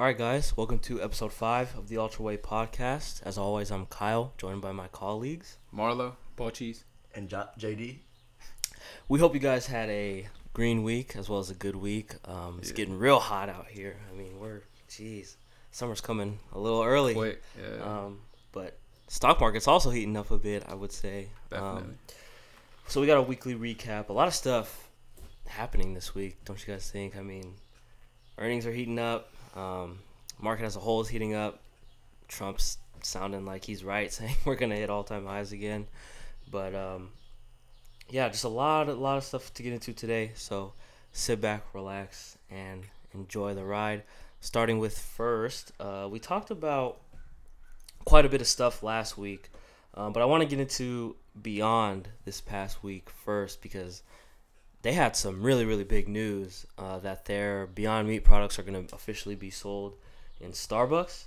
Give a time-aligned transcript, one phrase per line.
[0.00, 3.20] All right, guys, welcome to episode five of the Ultra Way podcast.
[3.22, 5.58] As always, I'm Kyle, joined by my colleagues.
[5.76, 6.84] Marlo, Bochis.
[7.14, 7.98] and J- JD.
[9.10, 12.14] We hope you guys had a green week as well as a good week.
[12.24, 12.76] Um, it's Yeah.
[12.76, 14.00] getting real hot out here.
[14.10, 15.36] I mean, we're, jeez,
[15.70, 17.14] summer's coming a little early.
[17.14, 18.22] Wait, yeah, Um,
[18.52, 18.78] but
[19.08, 21.28] stock market's also heating up a bit, I would say.
[21.50, 21.82] definitely.
[21.82, 21.98] Um,
[22.88, 24.08] so we got a weekly recap.
[24.08, 24.88] A lot of stuff
[25.46, 27.18] happening this week, don't you guys think?
[27.18, 27.56] I mean,
[28.38, 29.34] earnings are heating up.
[29.54, 29.98] Um,
[30.40, 31.60] market as a whole is heating up.
[32.28, 35.86] Trump's sounding like he's right, saying we're gonna hit all-time highs again.
[36.50, 37.10] But um,
[38.08, 40.32] yeah, just a lot, a lot of stuff to get into today.
[40.34, 40.72] So
[41.12, 44.02] sit back, relax, and enjoy the ride.
[44.40, 47.00] Starting with first, uh, we talked about
[48.04, 49.50] quite a bit of stuff last week,
[49.94, 54.02] um, but I want to get into Beyond this past week first because
[54.82, 58.86] they had some really, really big news uh, that their Beyond Meat products are going
[58.86, 59.94] to officially be sold
[60.40, 61.26] in Starbucks.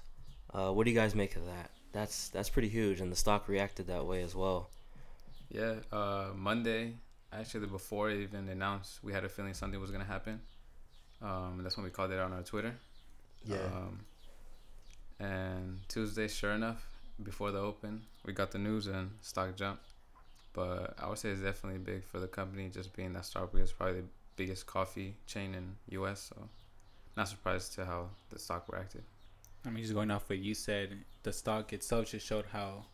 [0.54, 1.72] Uh, what do you guys make of that?
[1.92, 4.70] That's that's pretty huge, and the stock reacted that way as well.
[5.50, 6.96] yeah, uh, Monday,
[7.32, 10.42] actually before it even announced, we had a feeling something was gonna happen.
[11.22, 12.76] Um, and that's when we called it out on our Twitter.
[13.46, 13.58] Yeah.
[13.58, 14.06] Um,
[15.20, 16.86] and Tuesday, sure enough,
[17.22, 19.86] before the open, we got the news and stock jumped.
[20.54, 23.72] But I would say it's definitely big for the company, just being that Starbucks is
[23.72, 26.30] probably the biggest coffee chain in U.S.
[26.30, 26.48] So,
[27.18, 29.04] not surprised to how the stock reacted.
[29.66, 32.86] I mean, just going off what you said, the stock itself just showed how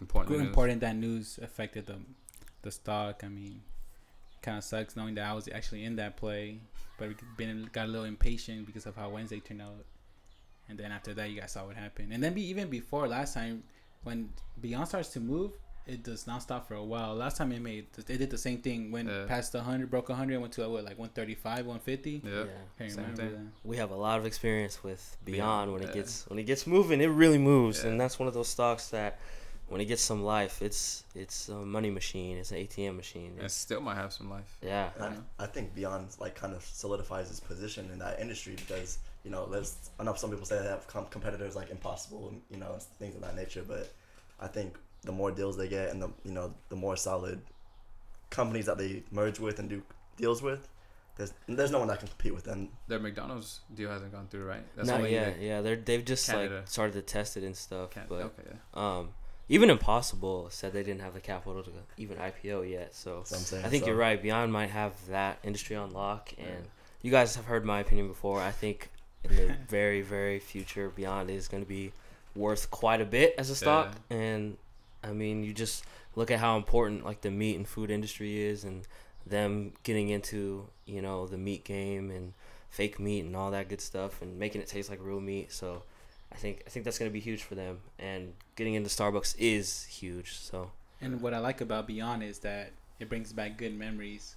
[0.00, 0.40] Important.
[0.40, 1.96] important that news affected the
[2.62, 3.22] the stock.
[3.24, 3.62] I mean,
[4.40, 6.58] kind of sucks knowing that I was actually in that play,
[6.98, 9.84] but we been got a little impatient because of how Wednesday turned out.
[10.68, 12.12] And then after that, you guys saw what happened.
[12.12, 13.62] And then be, even before last time,
[14.04, 15.52] when Beyond starts to move,
[15.86, 17.14] it does not stop for a while.
[17.14, 18.90] Last time it made, it did the same thing.
[18.92, 19.24] Went Yeah.
[19.26, 22.22] past the hundred, broke hundred, went to what like one thirty five, one fifty.
[22.24, 22.44] Yeah.
[22.78, 23.30] Can't Same thing.
[23.32, 23.68] that.
[23.68, 27.00] We have a lot of experience with Beyond when it gets when it gets moving,
[27.00, 27.90] it really moves, Yeah.
[27.90, 29.18] and that's one of those stocks that
[29.68, 33.32] when it gets some life, it's it's a money machine, it's an ATM machine.
[33.36, 34.56] And It's, still might have some life.
[34.62, 35.12] yeah, I,
[35.44, 39.46] I think Beyond like kind of solidifies its position in that industry because you know
[39.46, 42.78] there's I know some people say they have com- competitors like Impossible and you know
[42.98, 43.90] things of that nature, but
[44.38, 47.40] I think the more deals they get and the you know the more solid
[48.30, 49.82] companies that they merge with and do
[50.16, 50.68] deals with,
[51.16, 52.68] there's there's no one that can compete with them.
[52.88, 54.62] Their McDonald's deal hasn't gone through, right?
[54.76, 55.40] not only, yet.
[55.40, 56.56] Yeah, they're they've just Canada.
[56.56, 58.98] like started to test it and stuff, Can- but okay, yeah.
[58.98, 59.10] um,
[59.48, 62.94] even Impossible said they didn't have the capital to even IPO yet.
[62.94, 63.64] So That's I'm saying.
[63.64, 64.20] I think So, you're right.
[64.22, 66.70] Beyond might have that industry on lock, and Yeah.
[67.02, 68.40] you guys have heard my opinion before.
[68.40, 68.90] I think
[69.24, 71.92] in the very, very future, Beyond is going to be
[72.34, 73.94] worth quite a bit as a stock.
[74.08, 74.56] And
[75.02, 78.64] I mean, you just look at how important like the meat and food industry is,
[78.64, 78.86] and
[79.26, 82.32] them getting into you know the meat game and
[82.70, 85.52] fake meat and all that good stuff, and making it taste like real meat.
[85.52, 85.82] So.
[86.30, 89.84] I think I think that's gonna be huge for them, and getting into Starbucks is
[89.84, 90.32] huge.
[90.38, 90.70] So
[91.02, 94.36] And what I like about Beyond is that it brings back good memories.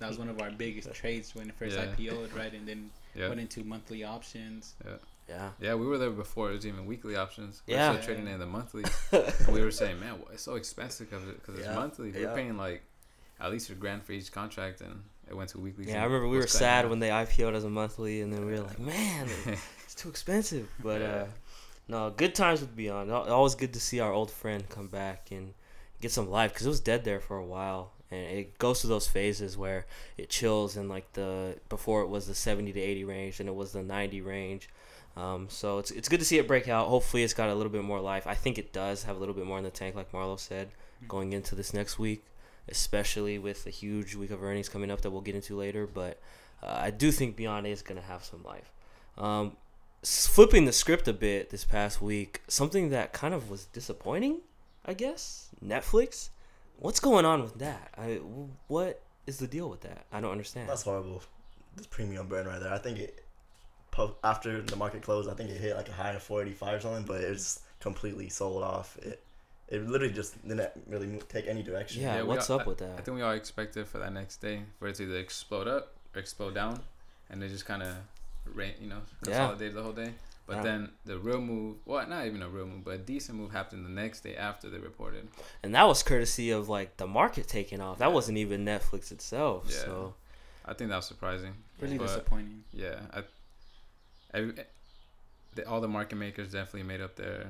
[0.00, 1.86] That was one of our biggest trades when it first Yeah.
[1.96, 2.52] IPO'd, right?
[2.52, 3.28] And then Yeah.
[3.28, 4.74] went into monthly options.
[4.84, 4.96] yeah,
[5.30, 6.50] Yeah, Yeah, we were there before.
[6.50, 7.62] It was even weekly options.
[7.66, 7.90] We Yeah.
[7.92, 8.84] We're still trading in the monthly.
[9.52, 12.10] we were saying, man, it's so expensive because it's Yeah, monthly.
[12.10, 12.34] We're yeah.
[12.34, 12.82] paying like
[13.40, 15.86] at least a grand for each contract, and it went to weekly.
[15.88, 18.52] Yeah, I remember we were sad when they IPO'd as a monthly, and then we
[18.52, 19.28] were like, man,
[19.84, 20.68] it's too expensive.
[20.82, 21.06] But Yeah.
[21.08, 21.26] uh,
[21.88, 23.10] no, good times with Beyond.
[23.10, 25.54] Al- Always good to see our old friend come back and
[26.00, 28.90] get some life because it was dead there for a while, and it goes through
[28.90, 29.86] those phases where
[30.18, 33.54] it chills and like the before it was the seventy to eighty range, and it
[33.54, 34.68] was the ninety range.
[35.16, 36.88] Um, so it's it's good to see it break out.
[36.88, 38.26] Hopefully, it's got a little bit more life.
[38.26, 40.68] I think it does have a little bit more in the tank, like Marlo said,
[41.08, 42.24] going into this next week,
[42.68, 45.86] especially with a huge week of earnings coming up that we'll get into later.
[45.86, 46.20] But
[46.62, 48.70] uh, I do think Beyond is going to have some life.
[49.18, 49.56] Um,
[50.02, 54.40] flipping the script a bit this past week, something that kind of was disappointing,
[54.84, 55.48] I guess.
[55.64, 56.30] Netflix.
[56.78, 57.92] What's going on with that?
[57.98, 58.20] I
[58.68, 60.06] what is the deal with that?
[60.12, 60.68] I don't understand.
[60.68, 61.22] That's horrible.
[61.76, 62.72] This premium burn right there.
[62.72, 63.24] I think it
[63.90, 66.80] po- after the market closed, I think it hit like a high of 485 or
[66.80, 68.96] something, but it's completely sold off.
[68.98, 69.22] It
[69.68, 72.02] it literally just didn't really take any direction.
[72.02, 72.98] yeah, Yeah, what's all- up with that?
[72.98, 75.94] I think we all expected for that next day for it to either explode up
[76.12, 76.82] or explode down,
[77.28, 77.94] and it just kind of,
[78.52, 79.36] rain, you know, Yeah.
[79.36, 80.12] consolidated the whole day.
[80.48, 80.62] But Yeah.
[80.64, 83.84] then the real move, well, not even a real move, but a decent move happened
[83.86, 85.28] the next day after they reported.
[85.62, 87.98] And that was courtesy of like the market taking off.
[87.98, 88.14] That Yeah.
[88.14, 89.66] wasn't even Netflix itself.
[89.68, 89.76] Yeah.
[89.84, 90.14] So
[90.64, 91.54] I think that was surprising.
[91.78, 92.64] Really But- disappointing.
[92.72, 93.22] Yeah, I,
[94.32, 94.54] every,
[95.54, 97.46] the, all the market makers definitely made up their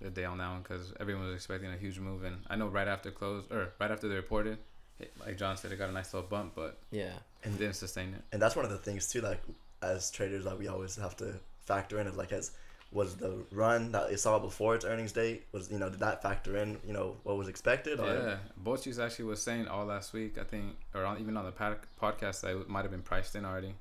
[0.00, 2.68] their day on that one because everyone was expecting a huge move, and I know
[2.68, 4.58] right after close or right after they reported,
[5.00, 7.12] it, like John said, it got a nice little bump, but yeah,
[7.44, 8.22] and didn't sustain it.
[8.32, 9.20] And that's one of the things too.
[9.20, 9.40] Like
[9.82, 11.34] as traders like we always have to
[11.66, 12.52] factor in is like as
[12.92, 16.22] was the run that you saw before its earnings date was you know did that
[16.22, 20.12] factor in you know what was expected or Yeah, Bochis actually was saying all last
[20.12, 20.38] week.
[20.38, 23.34] I think, or on, even on the pod- podcast, that it might have been priced
[23.34, 23.74] in already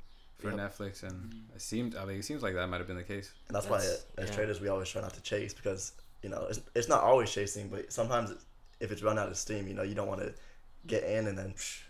[0.44, 0.60] for Yep.
[0.60, 1.96] Netflix, and it seemed.
[1.96, 3.32] I mean, it seems like that might have been the case.
[3.48, 4.36] and that's, why That's- as yeah.
[4.36, 7.68] traders we always try not to chase because you know it's, it's not always chasing
[7.68, 8.46] but sometimes it's,
[8.80, 10.34] if it's run out of steam you know you don't want to
[10.88, 11.82] get in and then psh,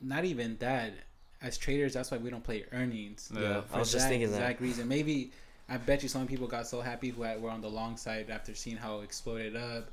[0.00, 0.92] Not even that.
[1.42, 3.30] As traders, that's why we don't play earnings.
[3.34, 4.36] Yeah, Yeah, For I was just that thinking that.
[4.38, 4.88] exact reason.
[4.88, 5.32] Maybe
[5.68, 8.54] I bet you some people got so happy who were on the long side after
[8.54, 9.88] seeing how it exploded up,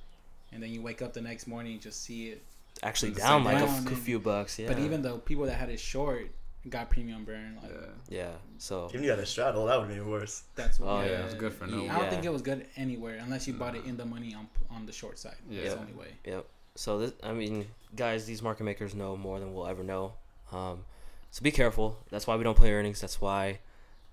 [0.53, 2.41] and then you wake up the next morning and just see it.
[2.81, 4.57] Actually It's down like like a, down f- and- few bucks.
[4.57, 4.67] Yeah.
[4.69, 6.29] But even the people that had it short
[6.69, 7.59] got premium burn.
[7.61, 7.71] Like,
[8.09, 8.31] Yeah, yeah.
[8.57, 10.87] So even you had a straddle that would be worse That's what.
[10.87, 11.19] Oh, yeah, yeah.
[11.19, 11.87] it was good for no.
[11.89, 14.47] I don't think it was good anywhere unless you bought it in the money on
[14.69, 15.35] on the short side.
[15.49, 15.63] Yeah.
[15.63, 16.07] That's the only way.
[16.25, 16.45] Yep.
[16.75, 20.13] So this, I mean, guys, these market makers know more than we'll ever know.
[20.51, 20.85] Um,
[21.31, 21.97] so be careful.
[22.09, 23.01] That's why we don't play earnings.
[23.01, 23.59] That's why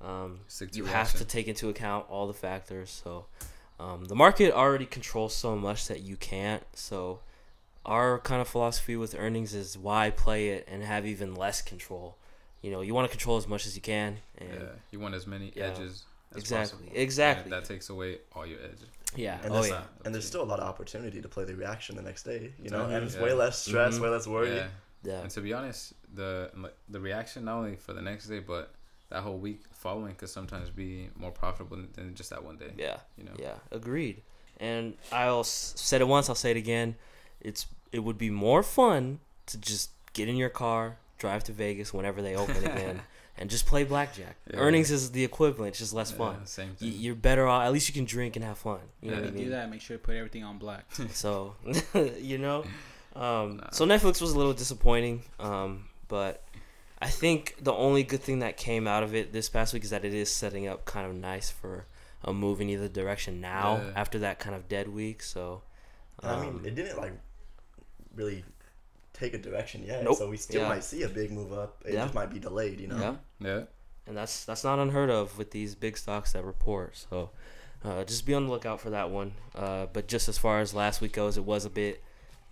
[0.00, 0.40] um,
[0.72, 2.90] you have to take into account all the factors.
[2.90, 3.26] So
[3.78, 6.62] um, the market already controls so much that you can't.
[6.74, 7.20] So
[7.84, 12.16] our kind of philosophy with earnings is why play it and have even less control.
[12.62, 15.14] You know, you want to control as much as you can, and Yeah, you want
[15.14, 15.66] as many Yeah.
[15.70, 17.00] edges as Exactly, possible.
[17.00, 17.42] exactly.
[17.44, 18.84] And that takes away all your edges.
[19.16, 21.56] yeah, And oh yeah, not- and there's still a lot of opportunity to play the
[21.56, 23.22] reaction the next day you know and it's Yeah.
[23.24, 24.02] way less stress Mhm.
[24.02, 24.68] way less worry Yeah.
[25.02, 26.52] yeah, And to be honest, the
[26.88, 28.72] the reaction not only for the next day, but
[29.08, 32.72] that whole week following could sometimes be more profitable than- than just that one day.
[32.76, 33.00] yeah.
[33.16, 33.34] You know.
[33.36, 34.22] Yeah, agreed.
[34.60, 36.28] And I'll s- said it once.
[36.28, 36.94] I'll say it again.
[37.40, 41.94] It's it would be more fun to just get in your car, drive to Vegas
[41.94, 43.00] whenever they open again,
[43.38, 44.36] and just play blackjack.
[44.50, 44.56] Yeah.
[44.58, 45.70] Earnings is the equivalent.
[45.70, 46.46] It's just less Yeah, fun.
[46.46, 46.92] Same Y- thing.
[46.96, 47.62] You're better off.
[47.62, 48.80] At least you can drink and have fun.
[49.00, 50.84] You know what I If you do that, make sure you put everything on black.
[51.12, 51.54] So
[52.20, 52.64] you know.
[53.14, 53.70] Um, Nah.
[53.70, 56.42] So Netflix was a little disappointing, um, but
[57.02, 59.90] I think the only good thing that came out of it this past week is
[59.90, 61.86] that it is setting up kind of nice for
[62.22, 63.92] a move in either direction now Yeah.
[63.96, 65.22] after that kind of dead week.
[65.22, 65.62] So.
[66.22, 67.14] And I mean, um, it didn't like
[68.14, 68.44] really
[69.20, 70.16] take a direction yet, Nope.
[70.16, 70.68] so we still Yeah.
[70.68, 71.82] might see a big move up.
[71.84, 72.02] It Yeah.
[72.04, 72.98] just might be delayed, you know.
[72.98, 73.14] Yeah.
[73.48, 73.64] yeah.
[74.06, 76.96] and that's that's not unheard of with these big stocks that report.
[76.96, 77.30] So
[77.84, 79.34] uh, just be on the lookout for that one.
[79.54, 82.02] Uh, but just as far as last week goes, it was a bit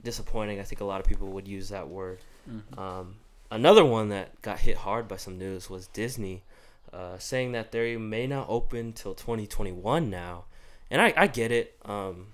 [0.02, 0.60] disappointing.
[0.60, 2.20] I think a lot of people would use that word.
[2.48, 2.78] Mhm.
[2.78, 3.16] Um,
[3.50, 6.44] another one that got hit hard by some news was Disney,
[6.92, 10.44] uh, saying that they may not open till 2021 now,
[10.90, 11.76] and I, I get it.
[11.84, 12.28] Um,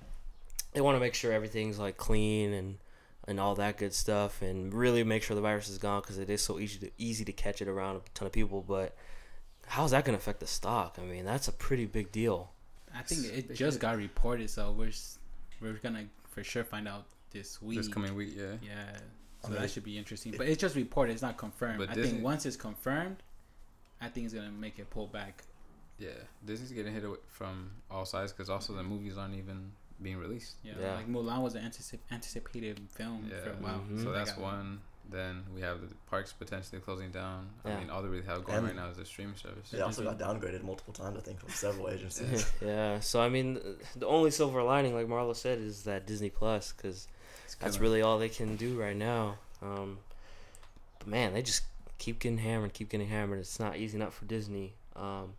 [0.73, 2.79] they want to make sure everything's like clean and
[3.27, 6.29] and all that good stuff, and really make sure the virus is gone because it
[6.31, 8.63] is so easy to easy to catch it around a ton of people.
[8.67, 8.97] But
[9.67, 10.99] how's that gonna affect the stock?
[11.01, 12.51] I mean, that's a pretty big deal.
[12.95, 14.93] I think it just got reported, so we're
[15.61, 17.79] we're gonna for sure find out this week.
[17.79, 18.53] This coming week, yeah.
[18.63, 20.35] Yeah, I so mean, that should be interesting.
[20.37, 21.79] But it's just reported; it's not confirmed.
[21.79, 23.23] But I Disney- think once it's confirmed,
[24.01, 25.43] I think it's gonna make it pull back.
[25.99, 26.11] Yeah.
[26.45, 30.57] Disney's getting hit from all sides because also the movies aren't even being released.
[30.63, 30.95] Yeah, Yeah.
[30.97, 33.41] like Mulan was an anticip- anticipated film Yeah.
[33.43, 33.81] for a while.
[33.91, 34.03] Mhm.
[34.03, 34.81] So that's one.
[35.11, 37.51] Then we have the parks potentially closing down.
[37.65, 37.77] Yeah.
[37.77, 39.71] I mean, all they really have going And right now is the streaming service.
[39.71, 42.51] They also got downgraded multiple times, I think, from several agencies.
[42.63, 43.01] yeah.
[43.01, 43.61] So I mean,
[43.95, 47.07] the only silver lining, like Marlo said, is that Disney Plus, because
[47.61, 49.39] that's really all they can do right now.
[49.63, 49.99] Um,
[50.99, 51.65] but man, they just
[51.99, 53.41] keep getting hammered, keep getting hammered.
[53.41, 54.75] It's not easy, not for Disney.
[54.97, 55.35] Um,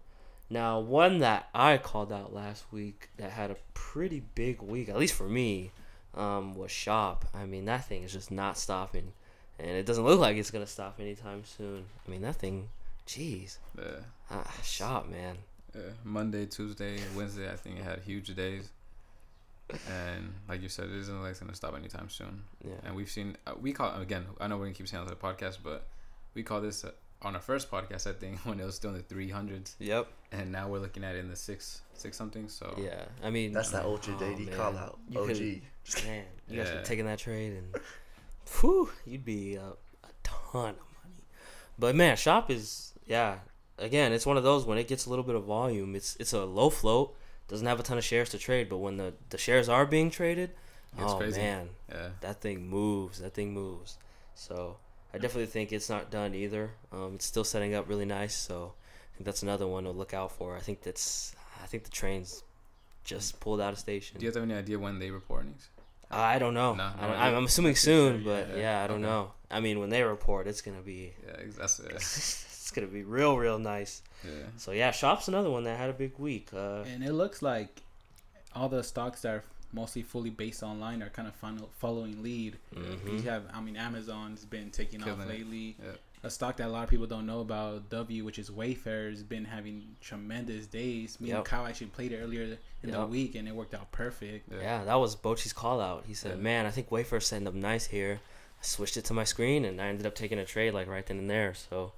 [0.50, 4.97] now, one that I called out last week that had a pretty big week, at
[4.97, 5.71] least for me,
[6.14, 7.25] um, was Shop.
[7.33, 9.14] I mean, that thing is just not stopping,
[9.59, 11.85] and it doesn't look like it's gonna stop anytime soon.
[12.07, 12.69] I mean, that thing,
[13.07, 13.99] jeez, Yeah.
[14.31, 15.37] ah, Shop, man.
[15.73, 17.52] Yeah, Monday, Tuesday, Wednesday.
[17.52, 18.69] I think it had huge days,
[19.90, 22.44] and like you said, it isn't like it's gonna stop anytime soon.
[22.64, 22.75] Yeah.
[22.85, 24.25] And we've seen uh, we call again.
[24.40, 25.85] I know we're gonna keep saying on the podcast, but
[26.33, 26.85] we call this
[27.26, 28.08] on our first podcast.
[28.08, 30.08] I think when it was still in the three hundreds, Yep.
[30.32, 32.48] and now we're looking at it in the six six something.
[32.48, 33.04] So Yeah.
[33.24, 33.88] I mean, That's that mm.
[33.88, 34.56] Ultra Oh, JD man.
[34.56, 35.00] call out.
[35.10, 35.28] You OG.
[35.28, 35.38] could-
[36.06, 36.74] man, you guys Yeah.
[36.78, 37.76] should taking that trade and,
[38.62, 39.62] whew, you'd be a,
[40.04, 41.24] a ton of money.
[41.78, 43.40] But man, shop is yeah.
[43.78, 45.96] Again, it's one of those when it gets a little bit of volume.
[45.96, 47.16] It's it's a low float,
[47.50, 50.10] doesn't have a ton of shares to trade, but when the the shares are being
[50.10, 50.52] traded,
[50.98, 51.42] It's oh crazy.
[51.42, 53.20] man, yeah, that thing moves.
[53.20, 53.98] That thing moves.
[54.34, 54.78] So
[55.16, 56.72] I definitely think it's not done either.
[56.92, 58.36] Um, it's still setting up really nice.
[58.36, 60.56] So I think that's another one to look out for.
[60.56, 62.44] I think that's I think the train's
[63.04, 64.18] just pulled out of station.
[64.19, 65.69] do you guys have any idea when they report earnings?
[66.12, 66.76] I don't know.
[66.76, 67.22] No, I no don't, idea.
[67.24, 68.56] I'm, I'm assuming soon, but yeah.
[68.57, 69.12] yeah, I don't Okay.
[69.12, 69.31] know.
[69.50, 73.04] I mean, when they report, it's gonna be Yeah, ex- that's uh, it's gonna be
[73.04, 74.02] real, real nice.
[74.24, 74.31] yeah.
[74.57, 76.50] So yeah, shop's another one that had a big week.
[76.54, 77.81] Uh, And it looks like
[78.54, 79.44] all the stocks that are
[79.76, 82.58] mostly fully based online are kind of follow, following lead.
[82.74, 83.14] mhm.
[83.14, 85.28] You have, I mean, Amazon's been taking off Killing it.
[85.30, 85.76] lately.
[85.84, 85.92] Yeah.
[86.24, 89.22] a stock that a lot of people don't know about, W, which is Wayfair, has
[89.22, 91.20] been having tremendous days.
[91.22, 91.38] Me Yep.
[91.38, 94.52] and Kyle actually played it earlier in the week, and it worked out perfect.
[94.52, 94.60] Yeah.
[94.62, 96.06] Yeah, that was Bochy's call out.
[96.08, 96.44] He said, Yeah.
[96.44, 98.22] "Man, I think Wayfair's setting up nice here."
[98.60, 101.06] I switched it to my screen, and I ended up taking a trade like right
[101.06, 101.54] then and there.
[101.54, 101.92] So,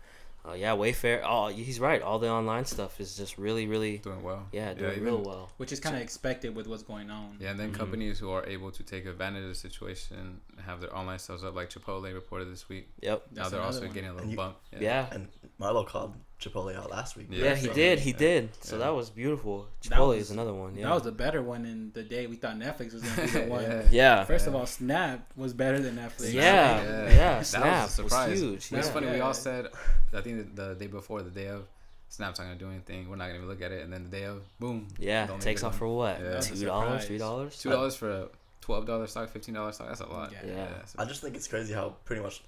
[0.47, 1.21] uh, yeah, Wayfair.
[1.25, 2.01] Oh, he's right.
[2.01, 4.47] All the online stuff is just really, really, Doing well.
[4.51, 5.51] yeah, doing even- real well.
[5.57, 7.37] Which is kind of expected with what's going on.
[7.39, 7.75] Yeah, and then Mhm.
[7.77, 11.55] companies who are able to take advantage of the situation have their online sales up,
[11.55, 12.89] like Chipotle reported this week.
[13.01, 13.27] Yep.
[13.31, 13.91] now That's they're also one.
[13.93, 14.57] getting a little you- bump.
[14.79, 15.07] Yeah.
[15.11, 15.27] And
[15.59, 17.27] Marlo called Chipotle out last week.
[17.31, 17.99] Yeah, Yeah, he so- did.
[17.99, 18.17] He yeah.
[18.17, 18.49] did.
[18.63, 18.85] So Yeah.
[18.85, 19.67] that was beautiful.
[19.89, 20.75] That Chipotle was- is another one.
[20.75, 20.85] Yeah.
[20.89, 23.39] That was a better one in the day we thought Netflix was going to be
[23.45, 23.63] the one.
[23.63, 23.83] Yeah.
[23.91, 24.23] yeah.
[24.23, 26.33] First of all, Snap was better than Netflix.
[26.33, 26.81] Yeah.
[26.83, 26.83] Yeah.
[26.83, 27.09] Yeah.
[27.09, 28.39] That was a Snap was, surprise.
[28.39, 28.53] huge.
[28.57, 28.81] It's yeah.
[28.83, 29.07] funny.
[29.07, 29.67] We all said,
[30.13, 31.65] I think the, the day before, the day of,
[32.09, 33.09] Snap's not gonna do anything.
[33.09, 33.83] We're not gonna even look at it.
[33.83, 34.87] And then the day of, boom.
[34.99, 36.21] Yeah, the only takes good off for what?
[36.21, 36.39] Yeah.
[36.39, 37.57] Two dollars, three dollars.
[37.59, 38.27] two dollars for a
[38.61, 39.87] twelve dollar stock, fifteen dollar stock.
[39.89, 40.31] That's a lot.
[40.31, 40.39] Yeah.
[40.45, 40.85] Yeah.
[40.85, 42.43] so- I just think it's crazy how pretty much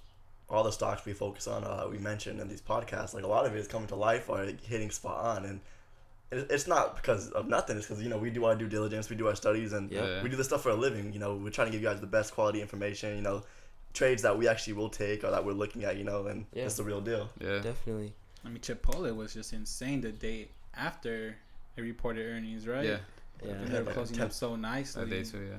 [0.50, 3.46] all the stocks we focus on, uh, we mentioned in these podcasts, like a lot
[3.46, 5.60] of it is coming to life or hitting spot on, and
[6.32, 7.76] it's not because of nothing.
[7.76, 10.22] It's because you know we do our due diligence, we do our studies, and Yeah.
[10.22, 11.12] we do this stuff for a living.
[11.12, 13.16] You know, we're trying to give you guys the best quality information.
[13.16, 13.42] You know,
[13.94, 15.96] trades that we actually will take or that we're looking at.
[15.96, 16.64] You know, and Yeah.
[16.66, 17.30] it's the real deal.
[17.40, 17.58] yeah.
[17.60, 18.12] Definitely.
[18.44, 21.36] I mean, Chipotle was just insane the day after
[21.76, 22.84] it reported earnings, right?
[22.86, 22.98] Yeah.
[23.44, 23.52] Yeah.
[23.52, 25.04] And they're closing Ten- up so nicely.
[25.04, 25.42] That day too.
[25.50, 25.56] Yeah.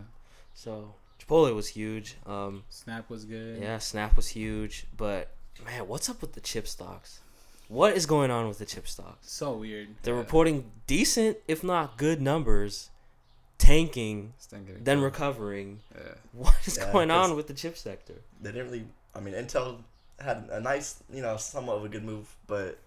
[0.54, 2.16] So Chipotle was huge.
[2.26, 3.62] Um, Snap was good.
[3.62, 5.30] yeah, Snap was huge, but
[5.66, 7.20] man, what's up with the chip stocks?
[7.68, 9.32] What is going on with the chip stocks?
[9.32, 9.90] So weird.
[10.04, 10.20] They're Yeah.
[10.20, 12.90] reporting decent, if not good numbers,
[13.58, 15.04] tanking, then killed.
[15.04, 15.80] recovering.
[15.96, 16.14] Yeah.
[16.34, 18.16] What is Yeah, going on with the chip sector?
[18.42, 18.86] They didn't really.
[19.16, 19.78] I mean, Intel
[20.20, 22.78] had a nice, you know, somewhat of a good move, but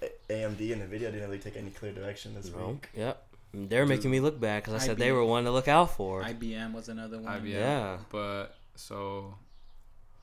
[0.00, 2.68] A- AMD and Nvidia didn't really take any clear direction this No.
[2.68, 2.88] week.
[2.96, 3.26] Yep.
[3.54, 6.22] They're making me look bad because I said they were one to look out for.
[6.22, 7.40] IBM was another one.
[7.42, 7.50] IBM.
[7.50, 7.96] Yeah.
[8.10, 9.34] But so,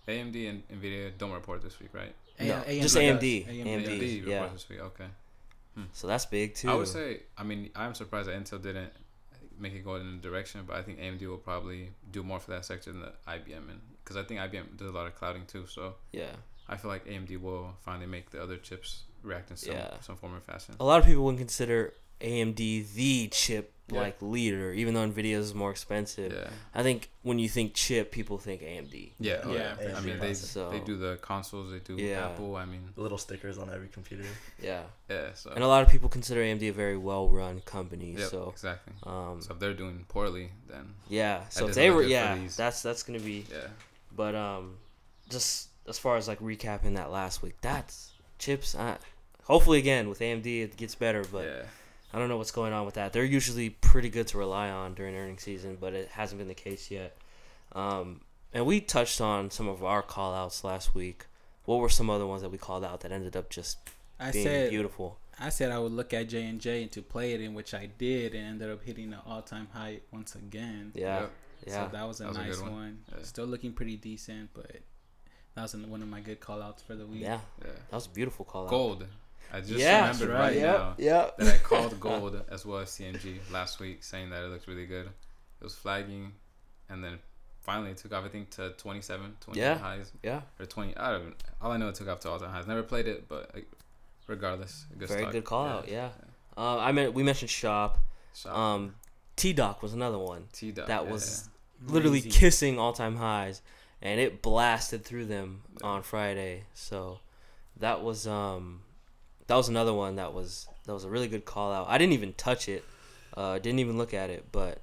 [0.08, 2.14] AMD and Nvidia don't report this week, right?
[2.40, 3.04] A- No, AMD just does.
[3.04, 3.48] AMD.
[3.48, 3.66] AMD.
[3.66, 4.26] AMD.
[4.26, 4.48] report yeah.
[4.48, 4.80] this week.
[4.80, 5.06] Okay.
[5.76, 5.84] Hmm.
[5.94, 6.72] So that's big too.
[6.72, 8.92] I would say, I mean, I'm surprised that Intel didn't
[9.60, 12.52] make it go in a direction, but I think AMD will probably do more for
[12.52, 15.46] that sector than the IBM, and because I think IBM does a lot of clouding
[15.46, 15.66] too.
[15.68, 16.32] So yeah.
[16.68, 20.00] I feel like AMD will finally make the other chips react in some Yeah.
[20.02, 20.76] some form or fashion.
[20.80, 24.02] A lot of people wouldn't consider AMD the chip Yeah.
[24.02, 26.32] like leader, even though Nvidia is more expensive.
[26.32, 26.50] Yeah.
[26.76, 29.14] I think when you think chip, people think AMD.
[29.20, 29.42] Yeah.
[29.44, 29.90] oh, Yeah, yeah.
[29.94, 32.28] for I mean, they So- they do the consoles, they do Yeah.
[32.30, 32.56] Apple.
[32.56, 34.26] I mean, The little stickers on every computer.
[34.62, 34.84] Yeah.
[35.10, 35.34] yeah.
[35.34, 38.12] So And a lot of people consider AMD a very well-run company.
[38.18, 38.94] Yep, So, exactly.
[39.04, 41.48] um, So if they're doing poorly, then yeah.
[41.50, 43.46] So if they were, yeah, that's that's gonna be.
[43.52, 43.70] yeah,
[44.16, 44.78] But um,
[45.30, 48.76] just as far as like recapping that last week, that's chips.
[48.76, 48.98] I,
[49.46, 51.24] hopefully, again with AMD, it gets better.
[51.24, 51.64] But yeah.
[52.14, 53.14] I don't know what's going on with that.
[53.14, 56.54] They're usually pretty good to rely on during earnings season, but it hasn't been the
[56.56, 57.16] case yet.
[57.74, 58.22] Um,
[58.54, 61.26] and we touched on some of our call outs last week.
[61.66, 63.78] What were some other ones that we called out that ended up just
[64.20, 65.20] I being said beautiful?
[65.40, 67.90] I said I would look at J and J to play it in, which I
[67.98, 70.92] did, and ended up hitting the all-time high once again.
[70.96, 71.32] Yeah, Yep.
[71.68, 72.72] yeah, So that was a That was nice good one.
[72.74, 73.00] one.
[73.16, 73.24] Yeah.
[73.24, 74.78] Still looking pretty decent, but
[75.54, 77.22] that was one of my good call outs for the week.
[77.22, 77.40] yeah.
[77.64, 77.68] yeah.
[77.92, 78.70] That was a beautiful call out.
[78.72, 79.06] Gold.
[79.52, 80.40] I just Yeah, remembered right.
[80.40, 81.38] right Yep, now yep.
[81.38, 84.86] that I called gold as well as CNG last week, saying that it looked really
[84.86, 85.06] good.
[85.08, 86.34] It was flagging,
[86.90, 87.20] and then
[87.62, 88.24] finally it took off.
[88.26, 89.78] I think to 27, 20 Yeah.
[89.78, 90.96] highs Yeah, or 20.
[90.98, 91.36] I don't.
[91.62, 92.68] All I know it took off to all time highs.
[92.68, 93.68] Never played it, but like,
[94.28, 95.32] regardless, a good very stock.
[95.32, 95.88] good call out.
[95.90, 96.10] Yeah.
[96.58, 98.00] Uh, I meant we mentioned shop.
[98.36, 98.56] Shop.
[98.58, 98.96] Um,
[99.36, 100.48] T Doc was another one.
[100.54, 101.50] T-Doc, that yeah, was
[101.88, 102.38] literally Crazy.
[102.40, 103.62] kissing all time highs,
[104.02, 105.88] and it blasted through them Yeah.
[105.88, 106.66] on Friday.
[106.74, 107.20] So
[107.78, 108.82] that was um
[109.50, 111.88] that was another one that was that was a really good call out.
[111.90, 112.84] I didn't even touch it,
[113.36, 114.80] uh, didn't even look at it, but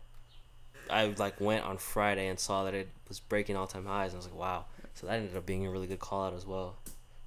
[0.91, 4.17] I like went on Friday and saw that it was breaking all time highs, and
[4.17, 4.65] I was like, wow.
[4.95, 6.77] So that ended up being a really good call out as well.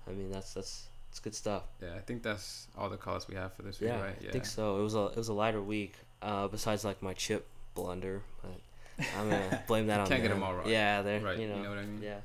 [0.07, 1.63] I mean, that's that's it's good stuff.
[1.81, 4.15] Yeah, I think that's all the calls we have for this week, right?
[4.21, 4.29] Yeah.
[4.29, 4.79] I think so.
[4.79, 5.93] It was a it was a lighter week.
[6.21, 10.39] Uh, besides like my chip blunder, but I'm gonna blame that on Can't get them.
[10.41, 10.67] them all right.
[10.67, 11.39] Yeah, they're Right.
[11.39, 12.01] you know, what I mean?
[12.03, 12.17] yeah.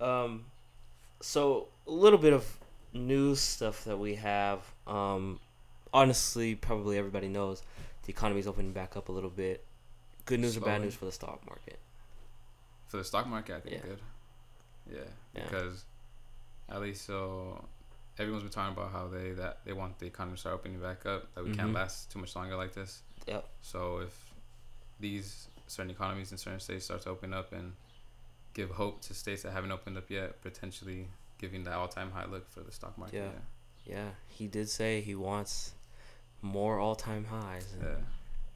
[0.00, 0.22] Yeah.
[0.22, 0.46] Um,
[1.20, 2.44] so a little bit of
[2.92, 4.60] news stuff that we have.
[4.86, 5.40] Um,
[5.92, 7.62] honestly, probably everybody knows
[8.04, 9.64] the economy's opening back up a little bit.
[10.26, 11.78] Good news or bad news for the stock market?
[12.88, 13.82] For the stock market, I think Yeah.
[13.82, 14.00] good.
[14.90, 14.98] Yeah,
[15.34, 15.44] Yeah.
[15.44, 15.84] because
[16.68, 17.64] at least so
[18.18, 21.06] everyone's been talking about how they that they want the economy to start opening back
[21.06, 21.32] up.
[21.34, 21.56] That we Mhm.
[21.56, 23.02] can't last too much longer like this.
[23.26, 23.48] Yep.
[23.62, 24.34] So if
[24.98, 27.74] these certain economies in certain states start to open up and
[28.52, 31.08] give hope to states that haven't opened up yet, potentially
[31.40, 33.16] giving that all-time high look for the stock market.
[33.16, 33.30] Yeah.
[33.94, 35.72] Yeah, he did say he wants
[36.42, 37.96] more all-time highs, and Yeah.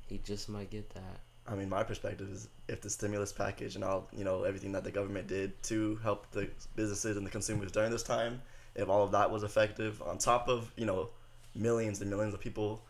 [0.06, 1.20] he just might get that.
[1.46, 4.84] I mean, my perspective is if the stimulus package and all, you know, everything that
[4.84, 8.40] the government did to help the businesses and the consumers during this time,
[8.74, 11.10] if all of that was effective, on top of you know
[11.54, 12.82] millions and millions of people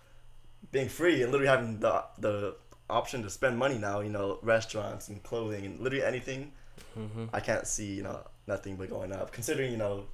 [0.73, 2.57] being free and literally having the the
[2.91, 6.53] option to spend money now, you know, restaurants and clothing and literally anything,
[6.95, 9.33] hmm I can't see you know nothing but going up.
[9.33, 10.05] Considering you know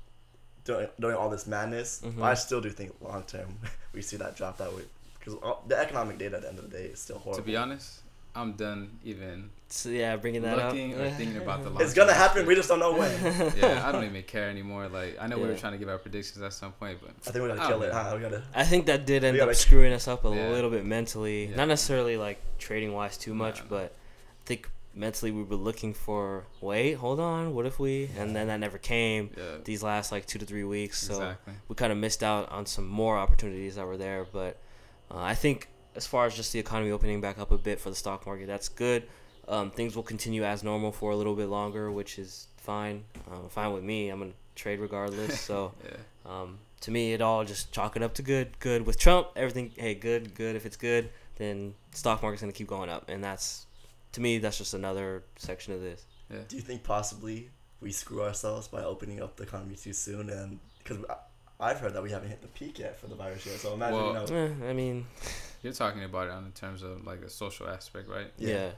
[0.65, 2.23] doing during all this madness, Mhm.
[2.23, 3.59] I still do think long term
[3.95, 4.83] we see that drop that way
[5.19, 5.35] because
[5.69, 7.43] the economic data at the end of the day is still horrible.
[7.43, 8.01] To be honest,
[8.35, 11.01] I'm done even So yeah, bringing that looking up.
[11.01, 11.71] or thinking about the.
[11.83, 12.47] it's gonna long-term happen.
[12.47, 13.11] We just don't know when.
[13.57, 14.89] yeah, I don't even care anymore.
[14.89, 17.31] Like I know we were trying to give our predictions at some point, but I
[17.33, 17.93] think we gotta I kill don't it.
[17.93, 18.03] know.
[18.03, 18.13] Huh?
[18.15, 18.43] We gotta.
[18.55, 20.51] I think that did end up gotta- screwing us up a Yeah.
[20.51, 21.47] little bit mentally.
[21.47, 21.57] Yeah.
[21.57, 23.71] Not necessarily like trading wise too much, No, no.
[23.71, 28.11] but I think mentally we were looking for wait, hold on, what if we?
[28.19, 29.31] And then that never came.
[29.37, 31.55] yeah, These last like two to three weeks, so exactly.
[31.69, 34.27] we kind of missed out on some more opportunities that were there.
[34.33, 34.59] But
[35.11, 37.91] uh, I think as far as just the economy opening back up a bit for
[37.91, 39.05] the stock market, that's good.
[39.49, 43.05] Um, things will continue as normal for a little bit longer, which is fine.
[43.31, 44.09] Um, fine with me.
[44.09, 45.41] I'm gonna trade regardless.
[45.49, 45.73] So.
[45.85, 45.97] Yeah,
[46.43, 48.59] Um, to me, it all just chalk it up to good.
[48.59, 49.71] Good with Trump, everything.
[49.77, 50.57] Hey, good, good.
[50.57, 53.67] If it's good, then stock market's gonna keep going up, and that's
[54.13, 56.05] to me that's just another section of this.
[56.31, 56.39] yeah.
[56.49, 57.51] Do you think possibly
[57.81, 60.31] we screw ourselves by opening up the economy too soon?
[60.31, 60.99] And because
[61.59, 63.57] I've heard that we haven't hit the peak yet for the virus yet.
[63.61, 65.07] So imagine, Well- you know, Eh, I mean,
[65.63, 68.33] You're talking about it on in terms of like a social aspect, right?
[68.39, 68.71] yeah, Yeah.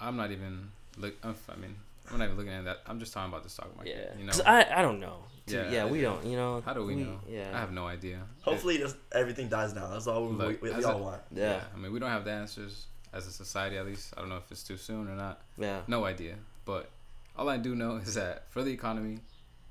[0.00, 1.14] I'm not even look.
[1.22, 1.76] I'm- mean,
[2.10, 2.78] I'm not even looking at that.
[2.86, 3.96] I'm just talking about the stock market.
[4.14, 4.18] yeah.
[4.18, 5.18] You know, I I don't know.
[5.46, 6.08] Yeah, Yeah, yeah, we yeah.
[6.08, 6.26] don't.
[6.26, 6.62] You know.
[6.64, 7.20] how do we, know?
[7.28, 7.50] Yeah.
[7.54, 8.20] I have no idea.
[8.42, 9.90] hopefully just everything dies down.
[9.90, 11.22] That's all we, Look, we, we all a- want.
[11.32, 14.12] yeah, I mean, we don't have the answers as a society, at least.
[14.16, 15.40] I don't know if it's too soon or not.
[15.58, 16.34] yeah, No idea.
[16.64, 16.90] But
[17.36, 19.18] all I do know is that for the economy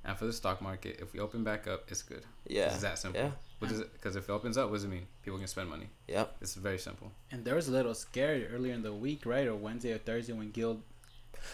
[0.04, 2.24] and for the stock market, if we open back up, it's good.
[2.48, 3.22] yeah, It's that simple.
[3.22, 5.06] yeah, Because if it opens up, what does it mean?
[5.24, 5.88] People can spend money.
[6.08, 6.36] yep.
[6.42, 7.12] It's very simple.
[7.32, 10.34] And there was a little scared earlier in the week, right, or Wednesday or Thursday
[10.34, 10.82] when Guild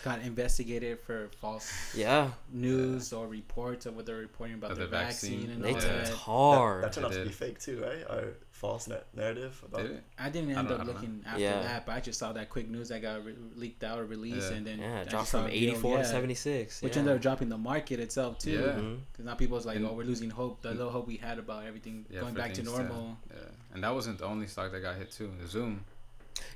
[0.06, 4.84] got investigated for false Yeah, news or reports of what they're reporting about Of the
[4.86, 5.52] the vaccine, vaccine.
[5.52, 5.86] and they all that.
[5.86, 6.84] it That, hard.
[6.84, 7.88] that turned out to be fake too, eh?
[7.90, 8.04] right?
[8.10, 9.82] Or false na- narrative about.
[9.82, 10.04] Did it?
[10.20, 10.92] I didn't end don't- up I know.
[10.94, 11.62] looking after Yeah.
[11.64, 14.52] that, but I just saw that quick news that got re- leaked out or released,
[14.52, 14.58] Yeah.
[14.58, 16.82] and then yeah, dropped from a video, 84 to yeah, 76.
[16.84, 17.00] which yeah.
[17.00, 18.52] ended up dropping the market itself too.
[18.52, 18.60] Yeah.
[18.60, 18.96] Mm-hmm.
[19.12, 20.62] Because now people's like, And- oh, we're losing hope.
[20.62, 23.18] The little hope we had about everything Yeah, going back to things normal.
[23.32, 23.38] Yeah.
[23.74, 25.32] And that wasn't the only stock that got hit too.
[25.48, 25.84] Zoom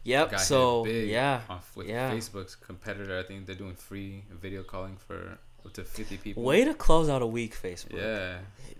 [0.03, 0.31] Yep.
[0.31, 2.11] got So hit big yeah, on, with yeah.
[2.13, 3.17] Facebook's competitor.
[3.19, 6.43] I think they're doing free video calling for up to 50 people.
[6.43, 7.97] way to close out a week, Facebook.
[7.97, 8.37] Yeah.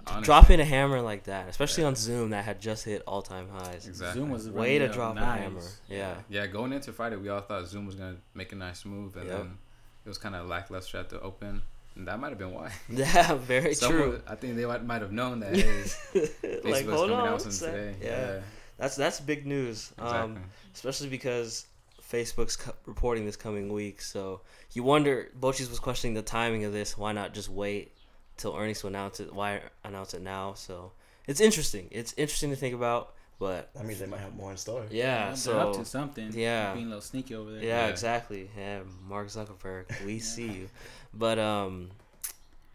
[0.08, 0.24] honestly.
[0.26, 1.88] Dropping a hammer like that, especially Yeah.
[1.88, 3.88] on Zoom that had just hit all time highs.
[3.88, 4.22] Exactly.
[4.22, 5.24] Zoom was Way to drop nice.
[5.40, 5.62] a hammer.
[5.90, 6.16] Yeah.
[6.30, 9.28] Yeah, going into Friday, we all thought Zoom was gonna make a nice move, and
[9.28, 9.38] Yep.
[9.38, 9.58] then
[10.06, 11.64] it was kind of lackluster at the open,
[11.96, 12.72] and that might have been why.
[12.90, 14.22] Yeah, very Someone- true.
[14.28, 15.56] I think they might, might have known that.
[16.14, 17.66] Hey, like, hold coming on, out what's with that?
[17.66, 17.96] something.
[18.02, 18.40] Yeah.
[18.78, 19.92] that's that's big news.
[19.98, 20.20] exactly.
[20.20, 20.44] Um,
[20.74, 21.66] especially because
[22.12, 24.02] Facebook's co- reporting this coming week.
[24.02, 24.42] So
[24.76, 26.98] you wonder, Bochis was questioning the timing of this.
[26.98, 27.94] Why not just wait
[28.38, 29.34] till earnings to announce it?
[29.34, 30.54] Why announce it now?
[30.54, 30.92] So
[31.28, 31.88] it's interesting.
[31.92, 33.14] It's interesting to think about.
[33.38, 34.86] But That means they might have more in store.
[34.90, 36.32] yeah, they're so up to something.
[36.34, 36.74] yeah.
[36.74, 37.62] being a little sneaky over there.
[37.62, 37.88] yeah, Yeah.
[37.88, 38.50] exactly.
[38.58, 40.22] Yeah, Mark Zuckerberg, we Yeah.
[40.24, 40.70] see you.
[41.14, 41.92] But um,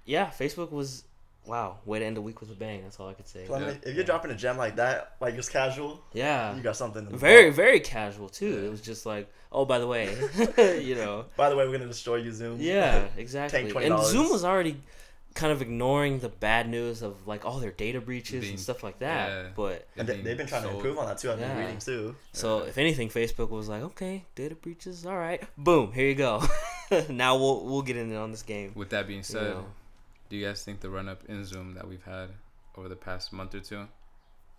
[0.05, 1.05] yeah, Facebook was
[1.47, 1.79] wow.
[1.85, 2.83] Way to end the week with a bang.
[2.83, 3.47] That's all I could say.
[3.47, 3.89] So, I mean, Yeah.
[3.91, 7.07] if you're dropping a gem like that, like just casual, Yeah, you got something.
[7.07, 7.57] to very vault.
[7.57, 8.51] very casual too.
[8.61, 8.67] Yeah.
[8.67, 10.07] It was just like, oh, by the way,
[10.83, 11.27] you know.
[11.37, 12.59] By the way, we're gonna destroy you, Zoom.
[12.61, 13.71] Yeah, exactly.
[13.73, 13.87] $20.
[13.97, 14.81] And Zoom was already
[15.33, 18.83] kind of ignoring the bad news of like all their data breaches Being- and stuff
[18.83, 19.29] like that.
[19.29, 19.49] yeah.
[19.55, 21.31] But and they, they've been trying to improve on that too.
[21.31, 22.17] I've been reading too.
[22.33, 22.69] so Yeah.
[22.71, 26.43] if anything, Facebook was like, okay, data breaches, all right, boom, here you go.
[27.09, 28.73] now we'll we'll get in on this game.
[28.75, 29.67] With that being You said, know.
[30.31, 32.31] Do you guys think the run up in Zoom that we've had
[32.77, 33.87] over the past month or two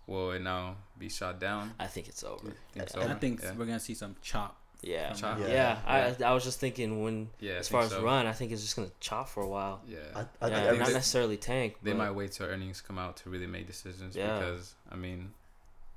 [0.06, 1.72] will it now be shot down?
[1.80, 2.38] I think it's over.
[2.72, 3.52] Think it's I I think yeah.
[3.56, 4.56] we're gonna see some chop.
[4.82, 5.12] Yeah.
[5.12, 5.38] Chop.
[5.38, 5.78] Yeah, Yeah.
[6.20, 8.02] I I was just thinking when yeah, as far as so.
[8.02, 9.80] run, I think it's just gonna chop for a while.
[9.86, 9.98] Yeah.
[10.14, 11.76] I, I yeah, think not they- necessarily tank.
[11.82, 14.38] they but- might wait till earnings come out to really make decisions Yeah.
[14.38, 15.32] because I mean,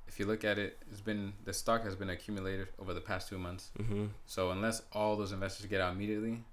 [0.06, 3.28] if you look at it, it's been the stock has been accumulated over the past
[3.28, 3.70] two months.
[3.78, 4.10] Mhm.
[4.24, 6.44] So unless all those investors get out immediately,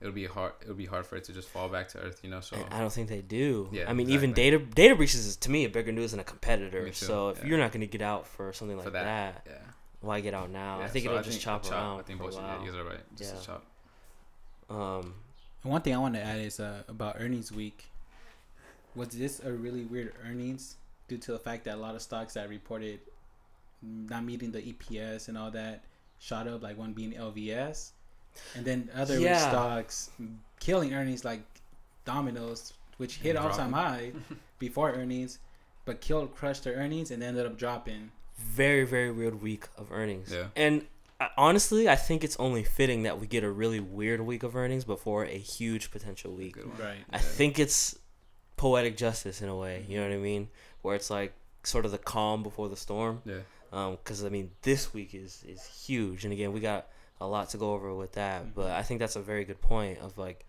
[0.00, 0.52] it'll be hard.
[0.62, 2.20] It'll be hard for it to just fall back to earth.
[2.22, 2.40] You know.
[2.40, 3.68] So And I don't think they do.
[3.72, 6.24] Yeah, I mean, even data data breaches is to me a bigger news than a
[6.24, 6.82] competitor.
[6.82, 7.46] Me too, So if yeah.
[7.46, 9.58] you're not going to get out for something like For that, that, yeah.
[10.00, 10.80] why get out now?
[10.80, 12.60] I think so it'll just chop, a around I think both of while.
[12.64, 13.16] you guys are right.
[13.16, 13.40] Just Yeah.
[13.40, 13.64] a chop.
[14.70, 15.14] Um,
[15.62, 17.86] And one thing I want to add is uh, about earnings week.
[18.94, 20.76] Was this a really weird earnings
[21.08, 23.00] due to the fact that a lot of stocks that reported
[23.82, 25.84] not meeting the EPS and all that
[26.18, 27.92] shot up, like one being LVS,
[28.54, 29.38] and then other Yeah.
[29.48, 30.10] stocks
[30.60, 31.42] killing earnings like
[32.04, 34.12] Domino's, which hit all time high
[34.58, 35.38] before earnings,
[35.84, 38.10] but killed crushed their earnings and ended up dropping.
[38.36, 40.32] very very weird week of earnings.
[40.32, 40.46] Yeah.
[40.54, 40.86] And
[41.20, 44.54] I, honestly, I think it's only fitting that we get a really weird week of
[44.54, 46.56] earnings before a huge potential week.
[46.78, 46.98] Right.
[47.10, 47.98] I think it's
[48.56, 49.84] poetic justice in a way.
[49.88, 50.48] You know what I mean?
[50.82, 51.32] Where it's like
[51.64, 53.22] sort of the calm before the storm.
[53.24, 53.40] Yeah.
[53.72, 56.86] Um, because I mean this week is is huge, and again we got
[57.20, 58.54] a lot to go over with that.
[58.54, 60.44] But I think that's a very good point of like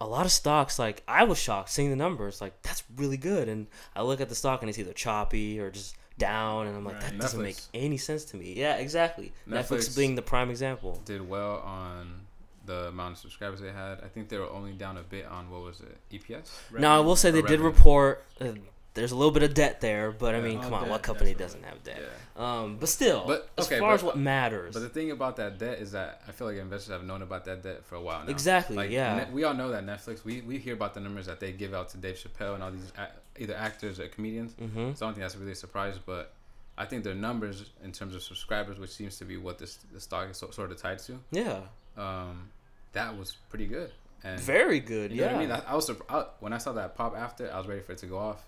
[0.00, 0.78] a lot of stocks.
[0.78, 2.40] Like I was shocked seeing the numbers.
[2.40, 5.70] Like that's really good, and I look at the stock and it's either choppy or
[5.70, 7.20] just down, and I'm like that Right.
[7.20, 8.54] doesn't make any sense to me.
[8.56, 9.32] Yeah, exactly.
[9.48, 11.00] Netflix, Netflix- being the prime example.
[11.04, 12.22] Did well on
[12.66, 14.00] the amount of subscribers they had.
[14.04, 16.50] I think they were only down a bit on what was it EPS.
[16.78, 18.24] Now I will say they did report.
[18.40, 18.52] Uh,
[18.98, 21.34] there's a little bit of debt there, but I mean, come on, debt, what company
[21.34, 21.94] doesn't have Yeah.
[21.94, 22.02] debt?
[22.36, 25.36] Um, but still, But- as okay, far but- as what matters, But the thing about
[25.36, 28.00] that debt is that I feel like investors have known about that debt for a
[28.00, 28.30] while now.
[28.30, 29.24] Exactly, Like, yeah.
[29.24, 30.24] Ne- we all know that Netflix.
[30.24, 32.70] We, we hear about the numbers that they give out to Dave Chappelle and all
[32.70, 34.52] these a- either actors or comedians.
[34.54, 35.98] hmm So I don't think that's really a surprise.
[36.04, 36.32] But
[36.76, 40.00] I think their numbers in terms of subscribers, which seems to be what this the
[40.00, 41.60] stock is so, sort of tied to, yeah,
[41.96, 42.50] um,
[42.92, 43.90] that was pretty good.
[44.24, 45.12] And very good.
[45.12, 45.50] you know yeah, what I mean?
[45.52, 47.52] I, I was surprised when I saw that pop after.
[47.52, 48.44] I was ready for it to go off,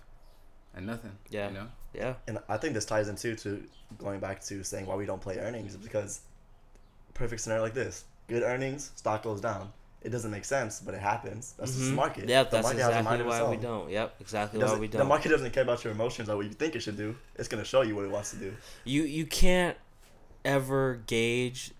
[0.75, 1.11] and nothing.
[1.29, 1.47] Yeah.
[1.49, 1.67] You know.
[1.93, 2.13] yeah.
[2.27, 3.63] And I think this ties into to
[3.97, 6.21] going back to saying why we don't play earnings because
[7.13, 9.71] perfect scenario like this, good earnings, stock goes down.
[10.01, 11.53] It doesn't make sense, but it happens.
[11.59, 11.89] That's just Mhm.
[11.89, 12.29] the market.
[12.29, 13.89] Yeah, the that's market exactly mind why we don't.
[13.91, 14.99] Yep, exactly why doesn't- we don't.
[14.99, 17.15] The market doesn't care about your emotions or what you think it should do.
[17.35, 18.55] It's gonna show you what it wants to do.
[18.83, 19.77] You you can't
[20.43, 21.71] ever gauge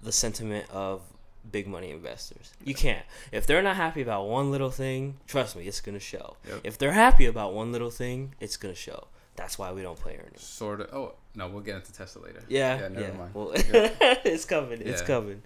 [0.00, 1.02] the sentiment of
[1.50, 2.52] big money investors.
[2.64, 3.04] You can't.
[3.32, 6.36] If they're not happy about one little thing, trust me, it's gonna show.
[6.48, 6.60] Yep.
[6.64, 9.08] If they're happy about one little thing, it's gonna show.
[9.34, 10.42] That's why we don't play earnings.
[10.42, 10.92] Sort of.
[10.94, 12.42] Oh no, we'll get into Tesla later.
[12.48, 12.82] Yeah, Yeah.
[12.82, 12.88] yeah.
[13.00, 13.34] Never mind.
[13.34, 13.62] Well, Yeah.
[14.24, 14.82] it's coming.
[14.82, 15.42] It's coming.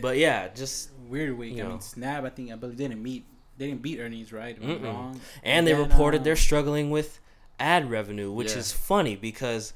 [0.00, 1.56] But yeah, just Weird week.
[1.56, 2.24] You I mean, Snap.
[2.24, 3.24] I think I believe they didn't meet.
[3.58, 4.56] They didn't beat earnings, right?
[4.62, 5.20] Wrong.
[5.42, 7.18] and they then, reported uh, they're struggling with
[7.58, 8.58] ad revenue, which Yeah.
[8.58, 9.72] is funny because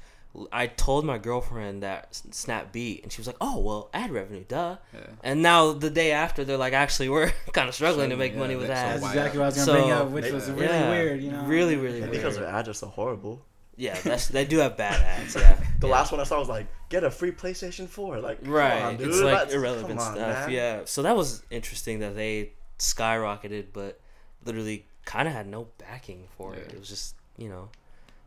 [0.50, 4.44] I told my girlfriend that Snap beat, and she was like, "Oh, well, ad revenue,
[4.48, 5.00] duh." Yeah.
[5.22, 8.38] And now the day after, they're like, "Actually, we're kind of struggling to make yeah,
[8.40, 10.24] money with that's ads." That's why exactly what I was gonna So, bring up, which
[10.24, 10.54] they- was yeah.
[10.54, 11.22] really Yeah, weird.
[11.22, 12.22] You know, really, really And weird.
[12.22, 13.44] because their ads are so horrible.
[13.76, 15.34] Yeah, that's they do have bad ads.
[15.36, 15.92] Yeah, The yeah.
[15.92, 18.18] last one I saw was like, get a free PlayStation 4.
[18.20, 19.08] Like, come right, on, dude.
[19.08, 20.46] it's like That's- irrelevant come on, stuff.
[20.46, 20.50] man.
[20.50, 24.00] Yeah, so that was interesting that they skyrocketed, but
[24.44, 26.72] literally kind of had no backing for it.
[26.72, 27.68] It was just you know,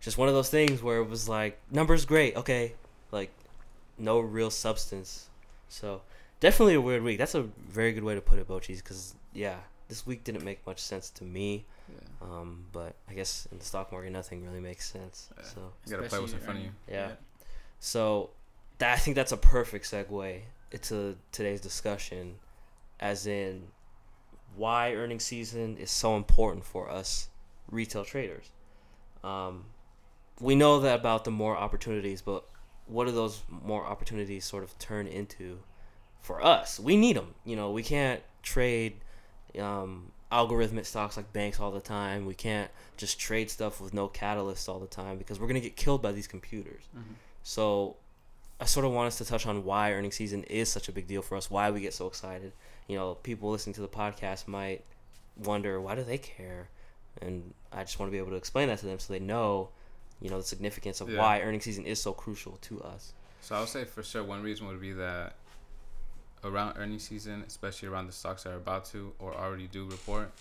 [0.02, 2.74] just one of those things where it was like numbers great, okay,
[3.12, 3.32] like
[3.98, 5.30] no real substance.
[5.70, 6.02] So
[6.40, 7.18] definitely a weird week.
[7.18, 9.58] That's a very good way to put it, Bochis, because yeah,
[9.88, 11.66] this week didn't make much sense to me.
[11.90, 12.28] Yeah.
[12.28, 15.30] Um, but I guess in the stock market, nothing really makes sense.
[15.38, 15.44] Yeah.
[15.44, 16.72] So You gotta play what's in front of you.
[16.90, 17.12] Yeah.
[17.80, 18.32] So
[18.80, 22.36] that I think that's a perfect segue into today's discussion,
[23.00, 23.68] as in
[24.56, 27.30] why earning season is so important for us
[27.72, 28.50] retail traders.
[29.24, 29.66] Um,
[30.40, 32.44] we know that about the more opportunities, but
[32.86, 35.60] what do those more opportunities sort of turn into
[36.22, 36.80] for us?
[36.80, 37.34] We need them.
[37.46, 38.98] You know, we can't trade
[39.60, 42.26] um, algorithmic stocks like banks all the time.
[42.26, 45.76] We can't just trade stuff with no catalyst all the time because we're gonna get
[45.76, 46.84] killed by these computers.
[46.96, 47.16] Mhm.
[47.44, 47.96] So
[48.60, 51.08] I sort of want us to touch on why earning season is such a big
[51.08, 52.54] deal for us, why we get so excited.
[52.88, 54.84] You know, people listening to the podcast might
[55.38, 56.70] wonder why do they care?
[57.22, 59.70] And I just want to be able to explain that to them so they know,
[60.22, 61.20] you know, the significance of Yeah.
[61.20, 63.14] why earning season is so crucial to us.
[63.42, 65.36] So I would say for sure one reason would be that
[66.44, 70.32] around earnings season, especially around the stocks that are about to or already do report,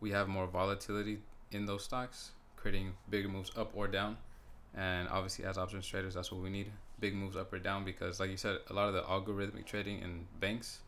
[0.00, 1.20] we have more volatility
[1.52, 4.16] in those stocks, creating bigger moves up or down.
[4.74, 8.20] And obviously, as options traders, that's what we need big moves up or down because,
[8.20, 10.80] like you said, a lot of the algorithmic trading in banks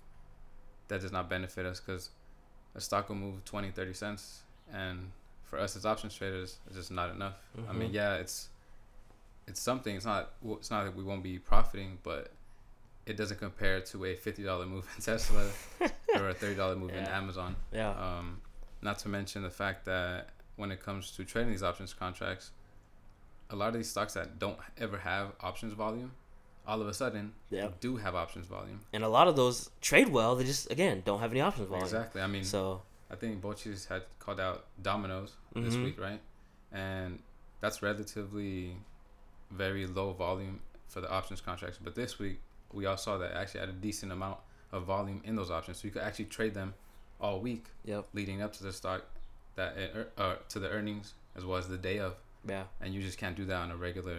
[0.88, 2.10] that does not benefit us because
[2.74, 4.42] a stock will move 20, 30 cents.
[4.72, 5.10] And
[5.52, 7.34] for us as options traders, it's just not enough.
[7.68, 7.94] I mean, Mhm.
[7.94, 8.48] yeah, it's
[9.46, 9.94] it's something.
[9.94, 10.30] It's not.
[10.42, 12.32] It's not that we won't be profiting, but
[13.04, 15.50] it doesn't compare to a fifty dollar move in Tesla
[16.14, 17.54] or a thirty dollar move in Amazon.
[17.70, 17.90] Yeah.
[17.90, 18.40] Um,
[18.80, 22.50] not to mention the fact that when it comes to trading these options contracts,
[23.50, 26.12] a lot of these stocks that don't ever have options volume,
[26.66, 27.80] all of a sudden Yep.
[27.80, 28.80] do have options volume.
[28.94, 31.84] And a lot of those trade well, they just again don't have any options volume.
[31.84, 32.22] Exactly.
[32.22, 35.84] I mean, So I think Bochis had called out Domino's this Mhm.
[35.84, 36.20] week, right?
[36.70, 37.22] And
[37.60, 38.76] that's relatively
[39.50, 41.78] very low volume for the options contracts.
[41.82, 42.40] But this week,
[42.72, 44.38] we all saw that actually had a decent amount
[44.72, 46.74] of volume in those options, so you could actually trade them
[47.20, 48.08] all week yep.
[48.14, 49.04] leading up to the stock,
[49.54, 52.64] that it, uh, to the earnings as well as the day of, Yeah.
[52.80, 54.18] and you just can't do that on a regular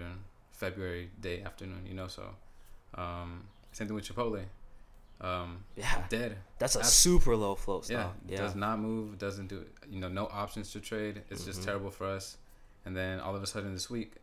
[0.51, 2.07] February day afternoon, you know.
[2.07, 2.35] So,
[2.93, 4.45] um, same thing with Chipotle.
[5.21, 6.05] Um, Yeah.
[6.09, 6.37] dead.
[6.59, 8.11] That's a super low float Yeah.
[8.27, 8.37] Yeah.
[8.37, 11.23] does not move, doesn't do you know no options to trade.
[11.29, 11.65] It's just Mhm.
[11.65, 12.37] terrible for us.
[12.85, 14.15] And then all of a sudden this week,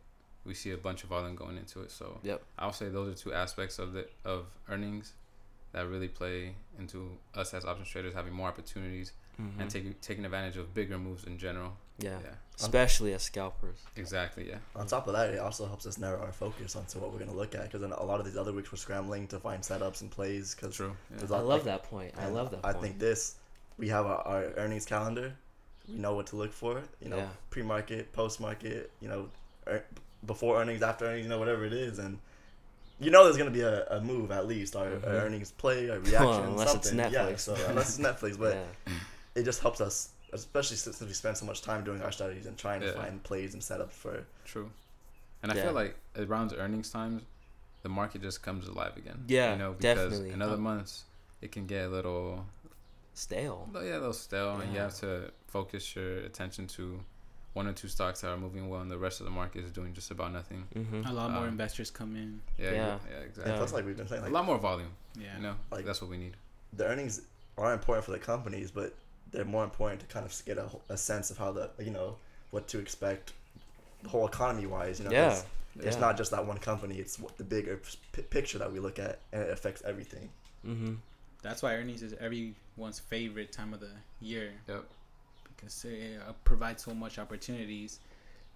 [0.45, 1.91] we see a bunch of volume going into it.
[1.91, 2.43] So Yep.
[2.59, 5.13] I'll say those are two aspects of the of earnings
[5.71, 9.59] that really play into us as options traders having more opportunities Mhm.
[9.61, 11.73] and taking taking advantage of bigger moves in general.
[11.97, 12.17] yeah.
[12.23, 13.77] Yeah, especially as scalpers.
[13.95, 14.47] exactly.
[14.49, 17.19] Yeah, On top of that, it also helps us narrow our focus onto what we're
[17.19, 17.63] gonna look at.
[17.63, 20.53] Because then a lot of these other weeks we're scrambling to find setups and plays.
[20.55, 20.95] Because true.
[21.11, 21.23] Yeah.
[21.23, 22.13] I love like- that point.
[22.17, 22.61] I love that.
[22.61, 22.65] Point.
[22.65, 22.83] I point.
[22.83, 23.35] think this,
[23.77, 25.33] we have our, our earnings calendar.
[25.89, 26.81] We know what to look for.
[27.01, 27.29] You know, Yeah.
[27.49, 28.91] pre-market, post-market.
[29.01, 29.29] You know,
[29.67, 29.83] er,
[30.25, 31.23] before earnings, after earnings.
[31.25, 32.19] You know, whatever it is, and
[32.99, 35.03] you know there's gonna be a, a move at least, or Mhm.
[35.03, 37.11] a earnings play, our reaction, unless it's something.
[37.11, 37.25] Yeah.
[37.25, 37.39] Netflix.
[37.39, 38.55] So unless it's Netflix, but
[38.87, 38.93] yeah.
[39.35, 42.57] It just helps us, especially since we spend so much time doing our studies and
[42.57, 44.25] trying to find plays and setups for.
[44.45, 44.69] True.
[45.43, 45.63] And I Yeah.
[45.65, 47.23] feel like around earnings times,
[47.83, 49.23] the market just comes alive again.
[49.27, 50.29] Yeah, You know, because definitely.
[50.31, 51.05] in other Uh, months,
[51.41, 52.45] it can get a little,
[53.13, 53.67] Stale.
[53.73, 57.03] well, yeah, a little stale, and you have to focus your attention to
[57.53, 59.71] one or two stocks that are moving well, and the rest of the market is
[59.71, 60.65] doing just about nothing.
[60.73, 61.05] Mm-hmm.
[61.05, 62.41] A lot more Um, investors come in.
[62.57, 62.75] Yeah, Yeah.
[62.75, 63.51] yeah, yeah exactly.
[63.51, 63.57] Yeah.
[63.57, 64.91] Plus, like we've been saying, A lot more volume.
[65.19, 65.35] Yeah.
[65.35, 66.37] You know, Like- that's what we need.
[66.73, 67.21] the earnings
[67.57, 68.93] are important for the companies, but
[69.31, 72.17] they're more important to kind of get a, a sense of how the you know
[72.51, 73.33] what to expect,
[74.03, 74.99] the whole economy wise.
[74.99, 75.43] You know, 'cause
[75.75, 75.83] Yeah.
[75.87, 76.01] it's Yeah.
[76.01, 77.77] not just that one company; it's what the bigger
[78.13, 80.29] p- picture that we look at, and it affects everything.
[80.65, 80.95] Mm-hmm.
[81.41, 84.51] That's why earnings is everyone's favorite time of the year.
[84.67, 84.83] Yep.
[85.55, 87.99] Because it uh, provides so much opportunities.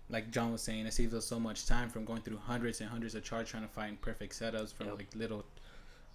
[0.10, 2.90] Like John was saying, it saves us so much time from going through hundreds and
[2.90, 4.98] hundreds of charts trying to find perfect setups from Yep.
[5.00, 5.44] like little,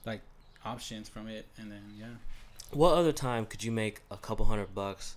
[0.06, 0.20] like
[0.64, 2.06] options from it, and then yeah.
[2.72, 5.16] What other time could you make a couple hundred bucks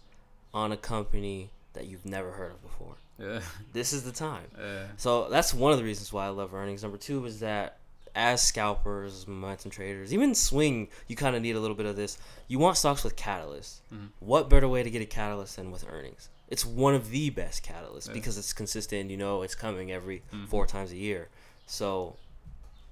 [0.53, 2.95] on a company that you've never heard of before?
[3.19, 3.41] Yeah.
[3.73, 4.45] This is the time.
[4.57, 4.85] Yeah.
[4.97, 6.81] So that's one of the reasons why I love earnings.
[6.83, 7.77] Number two is that
[8.15, 12.17] as scalpers, momentum traders, even swing, you kind of need a little bit of this.
[12.47, 13.79] You want stocks with catalysts.
[13.93, 14.09] Mhm.
[14.19, 16.29] What better way to get a catalyst than with earnings?
[16.47, 18.13] It's one of the best catalysts Yeah.
[18.13, 19.09] because it's consistent.
[19.09, 20.47] You know, it's coming every Mhm.
[20.47, 21.29] four times a year.
[21.65, 22.15] So,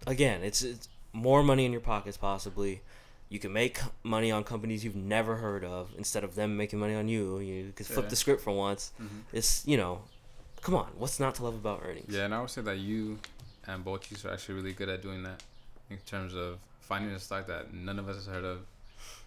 [0.07, 2.81] again, it's, it's more money in your pockets possibly.
[3.31, 6.95] You can make money on companies you've never heard of instead of them making money
[6.95, 7.39] on you.
[7.39, 8.09] You could flip Yeah.
[8.09, 8.91] the script for once.
[9.01, 9.07] Mhm.
[9.31, 10.01] It's you know,
[10.61, 12.13] come on, what's not to love about earnings?
[12.13, 13.19] Yeah, and I would say that you
[13.67, 15.41] and Bochis are actually really good at doing that
[15.89, 18.65] in terms of finding a stock that none of us has heard of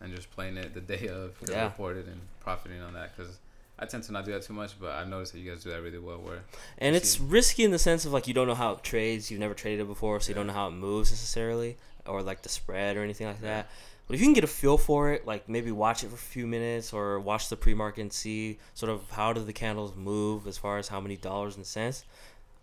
[0.03, 1.65] and just playing it the day of, Yeah.
[1.65, 3.17] reported and profiting on that.
[3.17, 3.39] Because
[3.79, 5.71] I tend to not do that too much, but I've noticed that you guys do
[5.71, 6.19] that really well.
[6.19, 6.41] Where
[6.77, 7.23] And it's see.
[7.25, 9.81] risky in the sense of like you don't know how it trades, you've never traded
[9.81, 13.03] it before, so you don't know how it moves necessarily, or like the spread or
[13.03, 13.63] anything like Yeah.
[13.63, 13.71] that.
[14.07, 16.19] But if you can get a feel for it, like maybe watch it for a
[16.19, 20.47] few minutes or watch the pre-market and see sort of how do the candles move
[20.47, 22.05] as far as how many dollars and cents,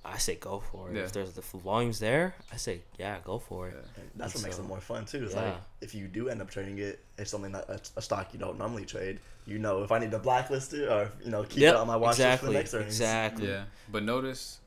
[0.06, 0.96] I say go for it.
[0.98, 1.04] Yeah.
[1.04, 3.74] If there's the volumes there, I say yeah, go for it.
[3.76, 4.02] Yeah.
[4.02, 5.24] And that's what And makes it more fun too.
[5.24, 8.34] It's like if you do end up trading it, it's something that a, a stock
[8.34, 9.20] you don't normally trade.
[9.46, 11.88] You know, if I need to blacklist it or you know keep Yep, it on
[11.88, 12.94] my watch list for exactly, the next earnings.
[13.00, 13.48] exactly.
[13.48, 14.60] Yeah, but notice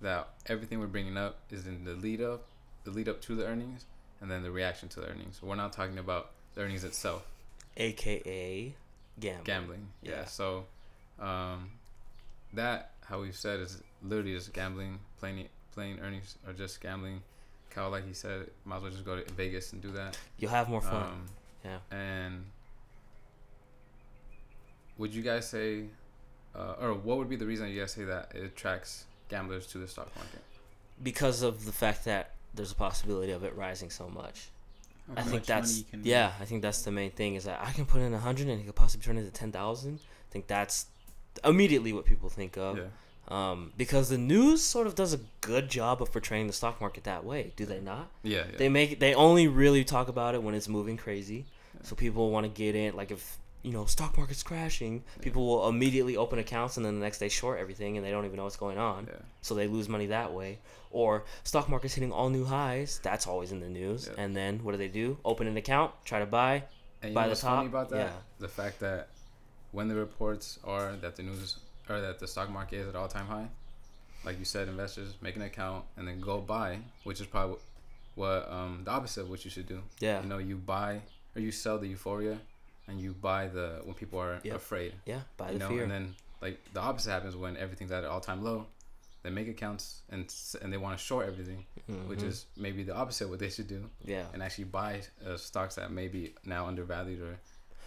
[0.00, 2.44] that everything we're bringing up is in the lead up,
[2.84, 3.86] the lead up to the earnings,
[4.24, 5.42] and then the reaction to the earnings.
[5.42, 7.26] We're not talking about the earnings itself.
[7.76, 8.74] AKA
[9.20, 9.44] gambling.
[9.44, 9.88] gambling.
[10.02, 10.10] Yeah.
[10.10, 10.24] Yeah.
[10.24, 10.64] So,
[11.20, 11.72] um,
[12.54, 17.20] that how we've said is literally just gambling, playing playing earnings or just gambling.
[17.68, 20.16] Kyle, like he said, might as well just go to Vegas and do that.
[20.38, 21.02] You'll have more fun.
[21.02, 21.26] Um,
[21.62, 21.78] yeah.
[21.90, 22.44] And
[24.96, 25.84] would you guys say,
[26.56, 29.78] uh, or what would be the reason you guys say that it attracts gamblers to
[29.78, 30.40] the stock market?
[31.02, 34.48] Because of the fact that there's a possibility of it rising so much.
[35.16, 36.32] I think much that's you can yeah.
[36.40, 38.60] I think that's the main thing is that I can put in a hundred and
[38.60, 40.00] it could possibly turn into ten thousand.
[40.02, 40.86] I think that's
[41.44, 42.78] immediately what people think of.
[42.78, 42.84] yeah.
[43.26, 47.04] Um, because the news sort of does a good job of portraying the stock market
[47.04, 47.52] that way.
[47.56, 48.10] Do they not?
[48.22, 48.44] Yeah.
[48.50, 48.56] Yeah.
[48.58, 51.46] They make they only really talk about it when it's moving crazy.
[51.74, 51.80] Yeah.
[51.84, 52.94] So people want to get in.
[52.96, 57.04] Like if you know stock market's crashing, people will immediately open accounts and then the
[57.04, 59.08] next day short everything and they don't even know what's going on.
[59.10, 59.18] yeah.
[59.40, 60.58] So they lose money that way.
[60.90, 63.00] Or stock market's hitting all new highs.
[63.02, 64.08] That's always in the news.
[64.08, 64.22] Yeah.
[64.22, 65.18] And then what do they do?
[65.24, 66.64] Open an account, try to buy.
[67.02, 67.96] And know the top, about that?
[67.96, 68.12] yeah.
[68.38, 69.08] The fact that
[69.72, 71.56] when the reports are that the news
[71.88, 73.48] or that the stock market is at all time high,
[74.24, 77.56] like you said, investors make an account and then go buy, which is probably
[78.14, 79.82] what um, the opposite of what you should do.
[80.00, 80.22] Yeah.
[80.22, 81.00] You know, you buy
[81.34, 82.38] or you sell the euphoria,
[82.88, 84.56] and you buy the when people are Yep.
[84.56, 84.94] afraid.
[85.06, 85.82] Yeah, buy you the know, fear.
[85.84, 88.66] and then like the opposite happens when everything's at an all time low.
[89.22, 91.64] They make accounts and and they want to short everything,
[92.06, 92.24] which Mhm.
[92.28, 94.26] is maybe the opposite of what they should do yeah.
[94.34, 97.38] and actually buy uh, stocks that may be now undervalued or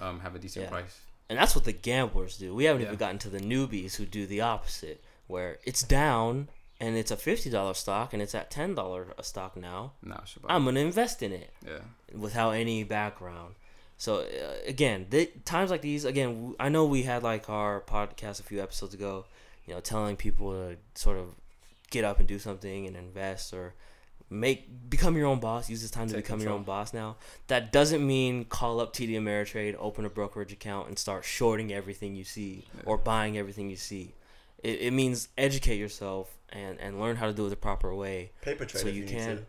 [0.03, 0.69] um, have a decent Yeah.
[0.69, 0.99] price.
[1.29, 2.55] And that's what the gamblers do.
[2.55, 2.87] We haven't Yeah.
[2.87, 7.17] even gotten to the newbies who do the opposite, where it's down and it's a
[7.17, 9.93] fifty dollar stock and it's at ten dollar a stock now.
[10.01, 10.21] Nah.
[10.47, 11.79] I'm gonna invest in it yeah,
[12.13, 13.55] without any background.
[13.97, 14.25] So uh,
[14.67, 18.61] again, th- times like these, again, I know we had like our podcast a few
[18.61, 19.25] episodes ago,
[19.65, 21.29] you know, telling people to sort of
[21.89, 23.73] get up and do something and invest or
[24.29, 25.69] make become your own boss.
[25.69, 27.15] Use this time to Take become your own boss now.
[27.47, 32.15] That doesn't mean call up TD Ameritrade, open a brokerage account, and start shorting everything
[32.15, 34.13] you see or buying everything you see.
[34.63, 38.31] It, it means educate yourself and, and learn how to do it the proper way
[38.41, 38.81] Paper trade.
[38.81, 39.43] so you can to.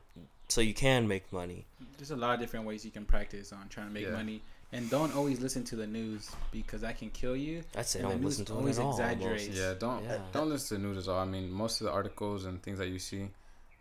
[0.49, 1.67] so you can make money.
[1.99, 4.13] There's a lot of different ways you can practice on trying to make Yeah.
[4.13, 4.41] money.
[4.73, 7.63] And don't always listen to the news because that can kill you.
[7.75, 8.93] I'd say And don't listen to it always at all.
[8.93, 9.45] exaggerates.
[9.45, 9.59] almost.
[9.59, 10.19] Yeah, don't Yeah.
[10.33, 11.21] don't listen to news at all.
[11.21, 13.31] I mean, most of the articles and things that you see,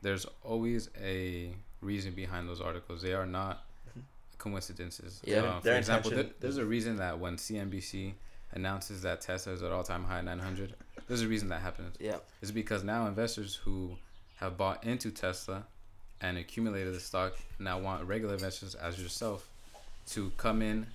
[0.02, 3.02] there's always a reason behind those articles.
[3.02, 3.66] They are not
[4.38, 5.22] coincidences.
[5.26, 5.42] Yeah.
[5.44, 8.14] Uh, for example, there, there's a reason that when CNBC
[8.54, 10.76] announces that Tesla is at all time high 900,
[11.08, 11.96] there's a reason that happens.
[12.00, 12.18] Yeah.
[12.42, 13.98] It's because now investors who
[14.38, 15.66] have bought into Tesla
[16.22, 19.48] and accumulated the stock now I want regular investors as yourself
[20.08, 20.88] to come in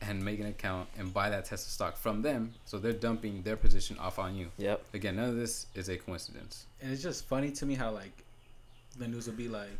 [0.00, 2.52] and make an account and buy that Tesla stock from them.
[2.66, 4.48] So they're dumping their position off on you.
[4.58, 4.84] Yep.
[4.94, 6.66] Again, none of this is a coincidence.
[6.80, 8.12] And it's just funny to me how like
[8.96, 9.70] the news will be like,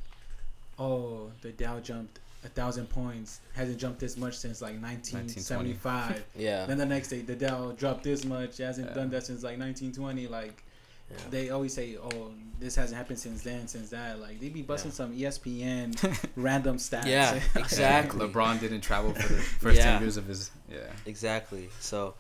[0.79, 3.41] "Oh, the Dow jumped a thousand points.
[3.55, 6.67] Hasn't jumped this much since like 1975." Yeah.
[6.67, 8.59] then the next day, the Dow dropped this much.
[8.59, 8.95] Hasn't Yeah.
[8.95, 10.27] done that since like 1920.
[10.27, 10.63] Like
[11.11, 11.17] Yeah.
[11.31, 14.91] they always say, "Oh, this hasn't happened since then, since that." Like they be busting
[14.91, 15.31] Yeah.
[15.31, 17.07] some ESPN random stats.
[17.07, 18.27] Yeah, exactly.
[18.29, 19.93] LeBron didn't travel for the first Yeah.
[19.93, 20.51] 10 years of his.
[20.71, 20.79] Yeah.
[21.07, 21.69] Exactly.
[21.81, 22.15] So,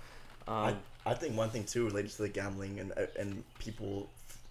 [0.46, 4.08] um, I think one thing too related to the gambling and uh, and people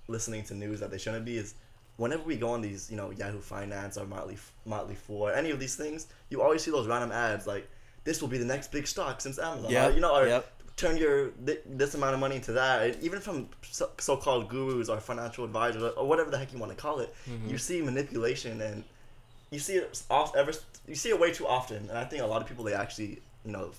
[0.08, 1.54] listening to news that they shouldn't be is
[1.98, 5.60] whenever we go on these you know Yahoo Finance or Motley Motley Fool any of
[5.60, 7.68] these things you always see those random ads like
[8.06, 10.50] this will be the next big stock since Amazon Yep, or, you know or yep.
[10.78, 15.00] Turn your thi- this amount of money into that even from so- so-called gurus or
[15.00, 17.50] financial advisors or, or whatever the heck you want to call it Mhm.
[17.52, 18.84] you see manipulation and
[19.50, 20.54] you see it off ever
[20.88, 23.22] you see it way too often and I think a lot of people they actually
[23.44, 23.72] you know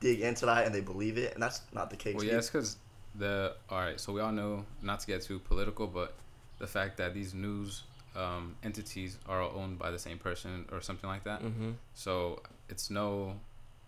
[0.00, 2.50] dig into that and they believe it and that's not the case Well, yeah, it's
[2.50, 2.76] because
[3.14, 3.54] the.
[3.70, 6.14] All right, so we all know, not to get too political, but
[6.58, 7.82] the fact that these news
[8.16, 11.40] um, entities are owned by the same person or something like that.
[11.42, 11.74] Mhm.
[11.94, 13.38] So it's no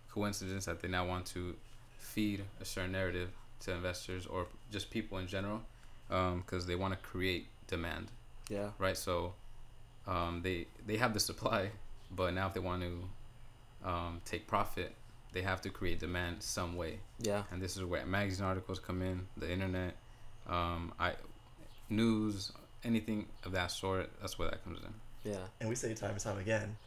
[0.09, 1.55] coincidence that they now want to
[2.15, 3.29] feed a certain narrative
[3.61, 5.61] to investors or just people in general,
[6.07, 8.07] because they want to create demand,
[8.49, 8.69] Yeah.
[8.79, 8.97] right?
[8.97, 9.33] So
[10.07, 11.61] um, they they have the supply,
[12.19, 12.93] but now if they want to
[13.91, 14.93] um, take profit,
[15.33, 17.43] they have to create demand some way, Yeah.
[17.51, 19.93] and this is where magazine articles come in, the internet,
[20.47, 21.13] um, I
[21.89, 22.51] news,
[22.83, 24.09] anything of that sort.
[24.21, 24.93] That's where that comes in.
[25.31, 25.45] Yeah.
[25.59, 26.77] and we say time and time again,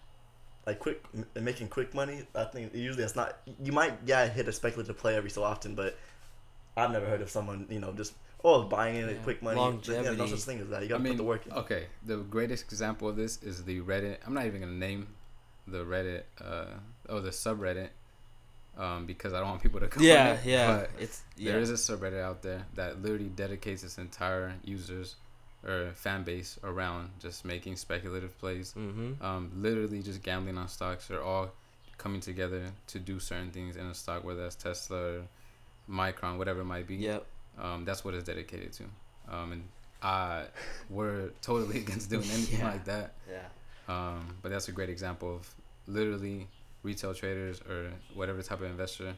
[0.68, 2.18] like quick m- making quick money.
[2.35, 3.31] I think usually it's not.
[3.66, 5.96] You might yeah hit a speculative play every so often, but
[6.76, 8.12] I've never heard of someone you know just
[8.44, 9.14] oh buying in Yeah.
[9.14, 9.57] at quick money.
[9.59, 10.28] Yeah, no Longevity.
[10.37, 10.83] such thing as that.
[10.83, 11.52] You gotta I mean, put the work in.
[11.64, 14.18] Okay, the greatest example of this is the Reddit.
[14.26, 15.09] I'm not even gonna name
[15.66, 16.66] the Reddit, uh,
[17.09, 17.88] oh, the subreddit,
[18.78, 20.02] um, because I don't want people to come.
[20.02, 20.35] Yeah.
[20.35, 20.66] it, Yeah.
[20.78, 21.52] But It's yeah.
[21.52, 25.16] there is a subreddit out there that literally dedicates its entire users
[25.66, 28.74] or fan base around just making speculative plays.
[28.76, 29.22] Mm-hmm.
[29.24, 31.08] Um, literally just gambling on stocks.
[31.08, 31.50] They're all
[31.98, 35.22] coming together to do certain things in a stock, whether that's Tesla or
[35.90, 37.26] Micron, whatever it might be Yep.
[37.60, 38.84] um, that's what it's dedicated to.
[39.30, 39.62] Um, and
[40.02, 40.44] I
[40.88, 42.70] we're totally against doing anything Yeah.
[42.70, 43.14] like that.
[43.28, 43.42] Yeah.
[43.88, 45.54] Um, but that's a great example of
[45.88, 46.46] literally
[46.84, 49.14] retail traders or whatever type of investor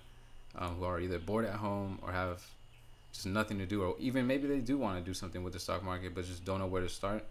[0.56, 2.42] um, who are either bored at home or have
[3.12, 5.58] just nothing to do, or even maybe they do want to do something with the
[5.58, 7.24] stock market but just don't know where to start.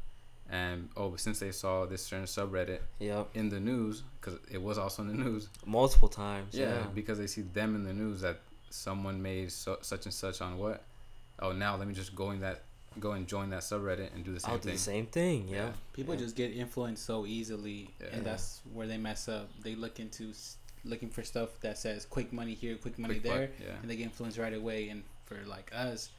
[0.52, 3.30] And oh, but since they saw this certain subreddit Yep.
[3.36, 6.56] in the news, because it was also in the news, Multiple times.
[6.56, 6.84] yeah, Yeah.
[6.96, 8.40] because they see them in the news that
[8.72, 10.84] someone made so, such and such on what.
[11.40, 12.64] Oh, now let me just go in that,
[13.00, 14.74] go and join that subreddit and do the same I'll do thing.
[14.74, 15.48] the same thing.
[15.48, 15.72] Yeah.
[15.94, 16.22] People Yeah.
[16.22, 18.08] just get influenced so easily, Yeah.
[18.14, 19.50] and that's where they mess up.
[19.62, 20.34] They look into
[20.84, 23.76] looking for stuff that says quick money here, quick money Quick buck, there, yeah.
[23.82, 24.90] and they get influenced right away.
[24.90, 26.10] And for like us,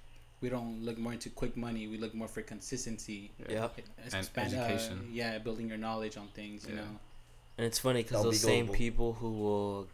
[0.41, 1.87] we don't look more into quick money.
[1.89, 3.31] We look more for consistency.
[3.49, 3.63] Yeah.
[3.63, 3.79] Yep.
[4.07, 5.09] It's And expand- uh, education.
[5.13, 6.65] yeah, building your knowledge on things.
[6.67, 6.81] You Yeah.
[6.83, 6.99] know.
[7.59, 9.89] And it's funny because those be same people who will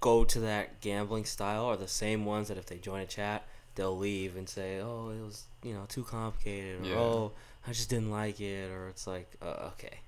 [0.00, 3.44] go to that gambling style are the same ones that if they join a chat,
[3.74, 6.96] they'll leave and say, "Oh, it was you know too complicated," or Yeah.
[6.98, 7.32] "Oh,
[7.66, 9.98] I just didn't like it," or it's like, uh, "Okay."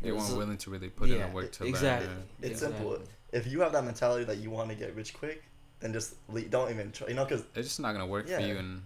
[0.00, 2.08] They It's weren't willing to really put in Yeah, the work to exactly.
[2.08, 2.28] learn.
[2.40, 2.78] It's Exactly.
[2.78, 3.08] simple.
[3.32, 5.42] If you have that mentality that you want to get rich quick,
[5.82, 7.08] then just le- don't even try.
[7.08, 8.38] You know, because It's just not gonna work Yeah.
[8.38, 8.82] for you in,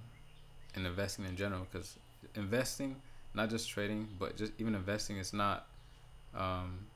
[0.75, 1.67] in investing in general.
[1.71, 1.97] Because
[2.35, 2.97] investing,
[3.35, 5.67] not just trading, but just even investing, it's not.
[6.35, 6.87] Um,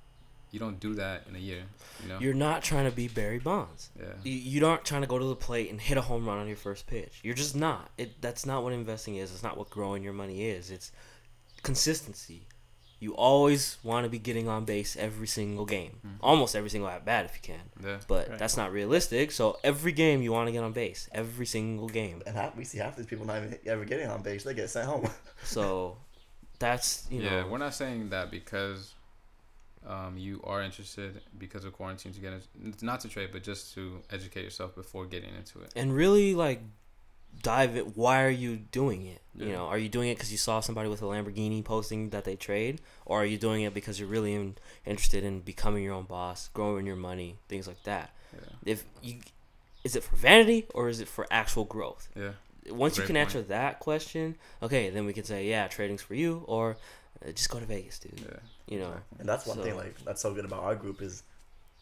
[0.51, 1.63] you don't do that in a year.
[2.03, 2.19] You know.
[2.19, 3.91] You're not trying to be Barry Bonds.
[3.97, 4.07] yeah.
[4.25, 6.49] You, you aren't trying to go to the plate and hit a home run on
[6.49, 7.21] your first pitch.
[7.23, 7.91] You're just not.
[7.97, 9.31] It that's not what investing is.
[9.33, 10.71] It's not what growing your money is.
[10.73, 10.91] It's
[11.63, 12.47] consistency.
[13.01, 16.19] You always want to be getting on base every single game, Mhm.
[16.21, 17.71] almost every single at bat if you can.
[17.83, 17.99] Yeah.
[18.07, 18.39] But Right.
[18.39, 19.33] that's not realistic.
[19.33, 22.23] So every game you want to get on base, every single game.
[22.27, 24.45] and half, we see half these people not even ever getting on base.
[24.45, 25.09] They get sent home.
[25.45, 25.97] So
[26.59, 28.95] that's you yeah, we're not saying that because
[29.87, 33.73] um, you are interested because of quarantine to get it, not to trade, but just
[33.75, 35.73] to educate yourself before getting into it.
[35.75, 36.61] and really like
[37.43, 39.21] dive it why are you doing it?
[39.35, 42.25] You know are you doing it because you saw somebody with a lamborghini posting that
[42.25, 42.81] they trade?
[43.07, 46.51] Or are you doing it because you're really in, interested in becoming your own boss
[46.53, 48.11] growing your money things like that?
[48.35, 49.21] Yeah, if you
[49.83, 52.09] is it for vanity or is it for actual growth?
[52.15, 52.33] Yeah,
[52.71, 53.29] once you can point.
[53.29, 56.77] answer that question okay then we can say yeah trading's for you or
[57.25, 58.21] uh, just go to vegas dude.
[58.21, 58.37] Yeah.
[58.67, 58.95] you know.
[59.19, 61.23] And that's one thing like that's so good about our group is,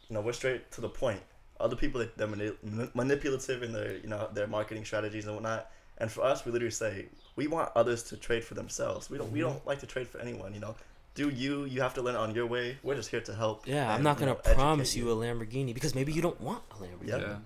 [0.08, 1.20] you know, we're straight to the point.
[1.60, 5.34] Other people that they're mani- mani- manipulative in their you know their marketing strategies and
[5.34, 5.70] whatnot.
[6.00, 7.06] And for us, we literally say
[7.36, 9.10] we want others to trade for themselves.
[9.10, 9.48] We don't we Mhm.
[9.48, 10.54] don't like to trade for anyone.
[10.54, 10.76] You know,
[11.14, 11.64] do you?
[11.64, 12.78] You have to learn it on your way.
[12.84, 13.66] We're just here to help.
[13.66, 16.74] yeah i'm not gonna know, promise you a lamborghini because maybe you don't want a
[16.74, 17.16] lamborghini Yeah.
[17.18, 17.36] Yeah.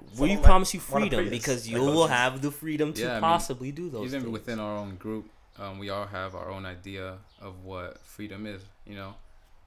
[0.00, 3.12] we Someone might promise you freedom because you will have the freedom to Yeah, I
[3.14, 4.32] mean, possibly do those Even things.
[4.32, 5.24] within our own group,
[5.62, 8.62] um, we all have our own idea of what freedom is.
[8.90, 9.14] You know,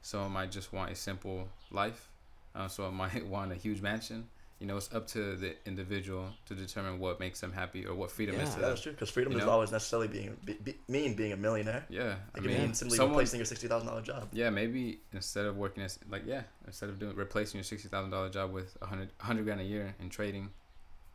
[0.02, 2.10] some might just want a simple life.
[2.56, 4.28] Um, I might want a huge mansion.
[4.60, 8.12] You know, it's up to the individual to determine what makes them happy or what
[8.12, 8.46] freedom is Yeah.
[8.46, 8.70] to Yeah, them.
[8.70, 8.92] that's true.
[8.94, 9.54] Because freedom You doesn't know?
[9.54, 11.84] always necessarily being be, be, mean being a millionaire.
[11.90, 14.30] Yeah, I It can mean, mean simply someone, replacing your sixty thousand dollar job.
[14.32, 18.12] yeah, maybe instead of working as like yeah, instead of doing replacing your sixty thousand
[18.12, 20.52] dollar job with a hundred hundred grand a year in trading,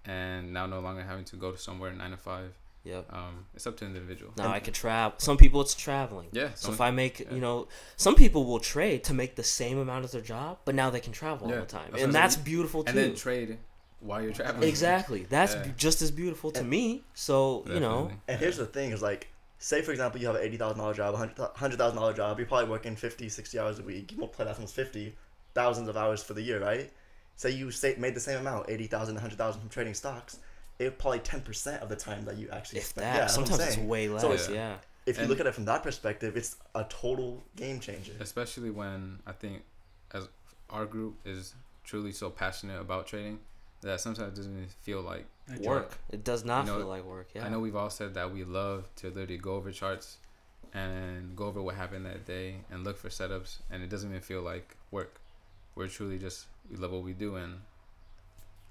[0.05, 2.53] and now no longer having to go to somewhere nine to five,
[2.85, 3.13] Yep.
[3.13, 4.33] um, it's up to the individual.
[4.37, 5.15] Now And- I could travel.
[5.19, 6.29] Some people it's traveling.
[6.33, 7.35] Yeah, So if I make, yeah.
[7.35, 10.75] you know, some people will trade to make the same amount as their job, but
[10.75, 12.45] now they can travel Yeah, all the time, that's and that's saying.
[12.45, 12.91] beautiful too.
[12.91, 13.59] and then trade
[14.01, 14.69] while you're traveling.
[14.69, 15.63] exactly, that's Yeah.
[15.65, 17.05] b- just as beautiful to And- me.
[17.15, 20.43] So you know, And here's the thing: is like, say for example, you have an
[20.43, 21.19] eighty thousand dollar job, a
[21.59, 22.39] hundred thousand dollar job.
[22.39, 24.13] You're probably working 50, 60 hours a week.
[24.13, 25.17] You multiply that times fifty,
[25.53, 26.91] thousands of hours for the year, right?
[27.37, 30.39] Say you say made the same amount, eighty thousand, a hundred thousand from trading stocks.
[30.79, 33.05] It probably ten percent of the time that you actually if spend.
[33.07, 34.23] that, yeah, that's what I'm sometimes it's way less.
[34.23, 34.77] So it's- yeah.
[35.07, 38.13] If you And- look at it from that perspective, it's a total game changer.
[38.21, 39.63] especially when I think
[40.13, 40.29] as
[40.71, 41.55] our group is
[41.85, 43.41] truly so passionate about trading
[43.81, 45.99] that sometimes it doesn't even feel like Like, Work.
[46.11, 47.29] It does not You know, feel like work.
[47.35, 47.47] Yeah.
[47.47, 50.19] I know we've all said that we love to literally go over charts
[50.75, 54.21] and go over what happened that day and look for setups and it doesn't even
[54.21, 55.21] feel like work.
[55.75, 57.63] We're truly just we love what we do and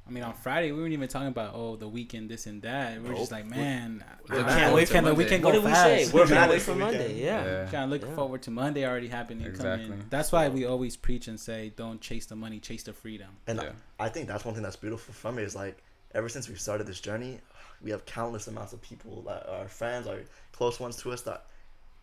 [0.08, 3.01] I mean, on Friday we weren't even talking about oh the weekend, this and that.
[3.01, 5.18] We are just like, man, We're I looking can't wait to for the Monday.
[5.18, 5.84] weekend What go did we fast.
[5.84, 6.12] say?
[6.14, 6.76] We're We're mad wait for.
[6.76, 7.20] Monday.
[7.22, 7.43] Yeah.
[7.45, 7.66] Yeah.
[7.70, 8.16] Trying to look Yeah.
[8.16, 9.45] forward to Monday already happening.
[9.47, 9.89] Exactly.
[9.89, 10.05] Coming.
[10.10, 13.30] That's why we always preach and say, don't chase the money, chase the freedom.
[13.47, 13.72] And yeah.
[13.99, 15.78] I think that's one thing that's beautiful from it is like
[16.16, 17.39] ever since we've started this journey,
[17.82, 20.22] we have countless amounts of people that are friends, are
[20.53, 21.45] close ones to us that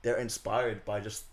[0.02, 1.24] they're inspired by just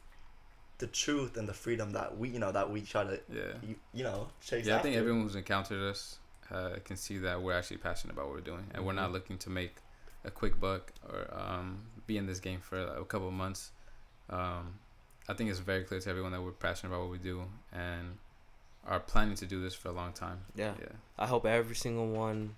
[0.77, 3.41] the truth and the freedom that we you know that we try to Yeah.
[3.61, 6.17] you, you know chase Yeah, I think everyone who's encountered us
[6.51, 9.13] uh, can see that we're actually passionate about what we're doing, and we're not Mhm.
[9.13, 9.75] looking to make
[10.23, 13.71] a quick buck or um, be in this game for a couple of months.
[14.29, 14.79] Um,
[15.27, 18.17] I think it's very clear to everyone that we're passionate about what we do and
[18.85, 20.41] are planning to do this for a long time.
[20.55, 20.73] Yeah.
[20.79, 20.87] Yeah,
[21.17, 22.55] I hope every single one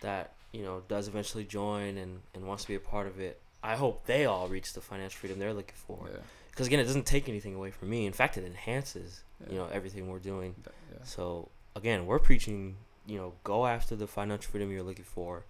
[0.00, 3.40] that you know does eventually join and and wants to be a part of it.
[3.62, 6.06] I hope they all reach the financial freedom they're looking for.
[6.10, 6.18] yeah,
[6.50, 8.04] Because again, it doesn't take anything away from me.
[8.06, 10.54] In fact, it enhances you know everything we're doing.
[10.66, 11.04] Yeah.
[11.04, 12.76] So again, we're preaching,
[13.06, 15.44] you know, go after the financial freedom you're looking for.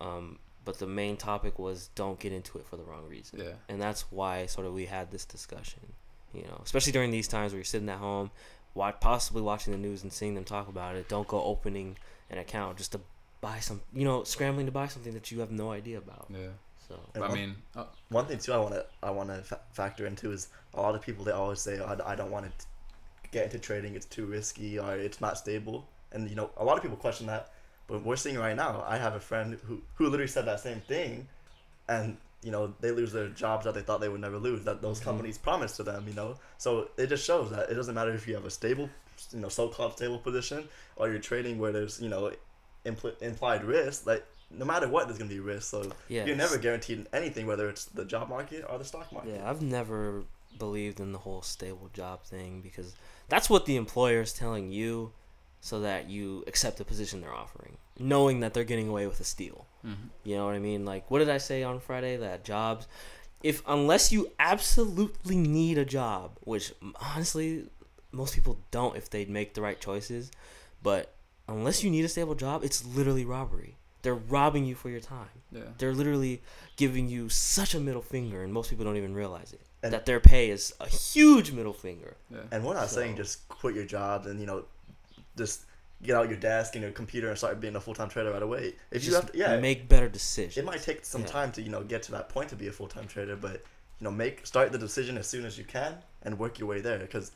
[0.00, 3.40] Um, but the main topic was don't get into it for the wrong reason.
[3.40, 3.52] yeah.
[3.68, 5.80] And that's why sort of we had this discussion,
[6.34, 8.30] you know, especially during these times where you're sitting at home,
[8.74, 11.08] wa possibly watching the news and seeing them talk about it.
[11.08, 11.96] Don't go opening
[12.30, 13.00] an account just to
[13.40, 16.26] buy some, you know, scrambling to buy something that you have no idea about.
[16.30, 16.48] yeah.
[16.88, 19.42] So And I one- mean, oh, One thing too, I want to I want to
[19.42, 22.46] fa- factor into is a lot of people they always say I, I don't want
[22.58, 22.66] to
[23.32, 23.94] get into trading.
[23.96, 25.86] It's too risky or it's not stable.
[26.12, 27.50] And you know a lot of people question that.
[27.86, 28.84] But we're seeing right now.
[28.86, 31.26] I have a friend who who literally said that same thing,
[31.88, 34.80] and you know they lose their jobs that they thought they would never lose that
[34.80, 35.04] those Mhm.
[35.04, 36.04] companies promised to them.
[36.08, 38.88] You know, so it just shows that it doesn't matter if you have a stable,
[39.32, 42.32] you know, so-called stable position or you're trading where there's you know
[42.86, 44.06] impl- implied risk.
[44.06, 45.70] Like no matter what, there's gonna be risk.
[45.70, 49.34] So yeah, you're never guaranteed anything, whether it's the job market or the stock market.
[49.34, 50.24] Yeah, I've never
[50.58, 52.94] believed in the whole stable job thing because
[53.28, 55.12] that's what the employer is telling you
[55.60, 59.24] so that you accept the position they're offering, knowing that they're getting away with a
[59.24, 59.66] steal.
[59.84, 60.08] mhm.
[60.24, 60.84] You know what I mean?
[60.84, 62.16] Like, what did I say on Friday?
[62.16, 62.86] That jobs,
[63.42, 66.72] if unless you absolutely need a job, which
[67.14, 67.68] honestly,
[68.12, 70.30] most people don't if they make the right choices,
[70.82, 71.14] but
[71.48, 73.76] unless you need a stable job, it's literally robbery.
[74.02, 75.28] They're robbing you for your time.
[75.52, 76.40] yeah, They're literally
[76.76, 79.60] giving you such a middle finger, and most people don't even realize it.
[79.82, 82.16] And- that their pay is a huge middle finger.
[82.30, 82.40] yeah.
[82.50, 84.64] And we're not saying just quit your jobs and you know,
[85.44, 85.58] just
[86.02, 88.42] get out your desk and your computer and start being a full time trader right
[88.50, 88.64] away.
[88.90, 90.56] If you Just have to, yeah, make better decisions.
[90.60, 91.36] it might take some Yeah.
[91.38, 93.56] time to you know get to that point to be a full time trader, but
[93.98, 95.92] you know, make start the decision as soon as you can
[96.24, 96.98] and work your way there.
[96.98, 97.26] Because,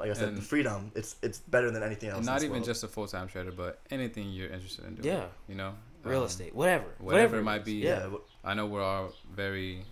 [0.00, 2.18] like I said, And- the freedom it's it's better than anything else.
[2.18, 2.64] And in not this even world.
[2.72, 5.06] just a full time trader, but anything you're interested in doing.
[5.14, 5.26] Yeah.
[5.50, 5.72] You know,
[6.02, 7.74] Real Um, estate, whatever, whatever it might be.
[7.74, 8.08] Yeah.
[8.08, 8.16] yeah.
[8.42, 9.12] I know we're all
[9.44, 9.84] very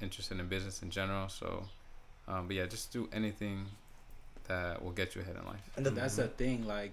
[0.00, 1.48] interested in business in general, so,
[2.26, 3.56] um, but yeah, just do anything
[4.48, 5.60] that will get you ahead in life.
[5.76, 6.66] And the, That's the thing.
[6.66, 6.92] Like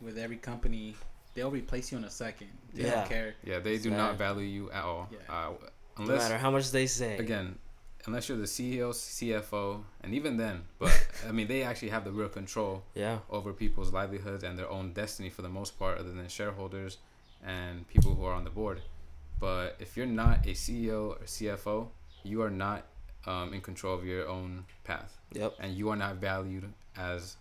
[0.00, 0.96] with every company,
[1.34, 2.48] they'll replace you in a second.
[2.72, 2.94] They Yeah.
[2.96, 3.34] don't care.
[3.44, 3.96] Yeah, they do Sad.
[3.96, 5.08] not value you at all.
[5.10, 5.18] Yeah.
[5.28, 5.50] Uh,
[5.96, 7.16] No unless matter how much they say.
[7.18, 7.58] again,
[8.06, 10.92] unless you're the CEO, CFO, and even then, but
[11.28, 13.18] I mean, they actually have the real control Yeah.
[13.30, 16.98] over people's livelihoods and their own destiny for the most part, other than shareholders
[17.46, 18.82] and people who are on the board.
[19.38, 21.88] But if you're not a CEO or CFO,
[22.22, 22.86] you are not
[23.26, 25.54] um, in control of your own path, Yep.
[25.60, 27.36] and you are not valued as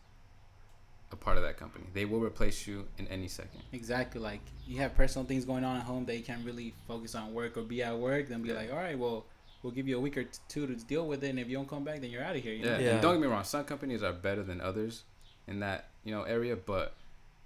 [1.11, 1.85] a part of that company.
[1.93, 3.61] They will replace you in any second.
[3.71, 4.19] Exactly.
[4.19, 7.33] Like you have personal things going on at home that you can't really focus on
[7.33, 8.27] work or be at work.
[8.29, 8.55] Then be Yeah.
[8.55, 9.25] like, all right, well,
[9.61, 11.29] we'll give you a week or two to deal with it.
[11.29, 12.53] And if you don't come back, then you're out of here.
[12.53, 12.77] You Yeah.
[12.77, 12.83] know?
[12.83, 12.91] Yeah.
[12.93, 15.03] And don't get me wrong, some companies are better than others
[15.47, 16.95] in that you know area, but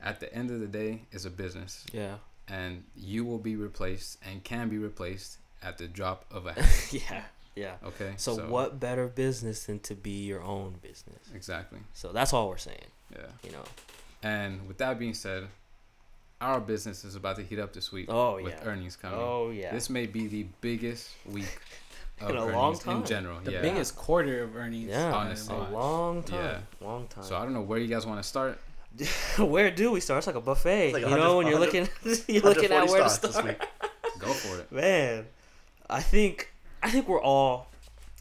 [0.02, 2.18] at the end of the day, it's a business, Yeah.
[2.48, 6.94] and you will be replaced and can be replaced at the drop of a hat.
[6.94, 7.24] yeah.
[7.58, 7.74] Yeah.
[7.84, 8.14] Okay.
[8.18, 11.20] So, what better business than to be your own business?
[11.34, 11.80] Exactly.
[11.93, 12.78] So that's all we're saying.
[13.12, 13.26] Yeah.
[13.43, 13.64] You know.
[14.24, 15.47] And with that being said,
[16.39, 18.70] our business is about to heat up this week Oh with yeah.
[18.70, 19.20] earnings coming.
[19.20, 19.74] Oh yeah.
[19.74, 21.60] This may be the biggest week
[22.22, 22.97] of In a earnings long time.
[22.97, 23.39] in general.
[23.43, 23.62] The yeah.
[23.62, 24.89] biggest quarter of earnings.
[24.89, 25.12] yeah.
[25.14, 25.55] honestly.
[25.55, 26.62] A long time.
[26.80, 26.88] Yeah.
[26.88, 27.24] Long time.
[27.24, 28.60] So I don't know where you guys want to start.
[29.38, 30.20] where do we start?
[30.20, 30.93] It's like a buffet.
[30.93, 31.88] Like you know, when you're looking,
[32.28, 33.45] you're looking at 140 where to stocks this start.
[33.47, 33.62] week.
[34.20, 34.72] Go for it.
[34.72, 35.26] Man,
[35.89, 36.51] I think
[36.84, 37.68] I think we're all,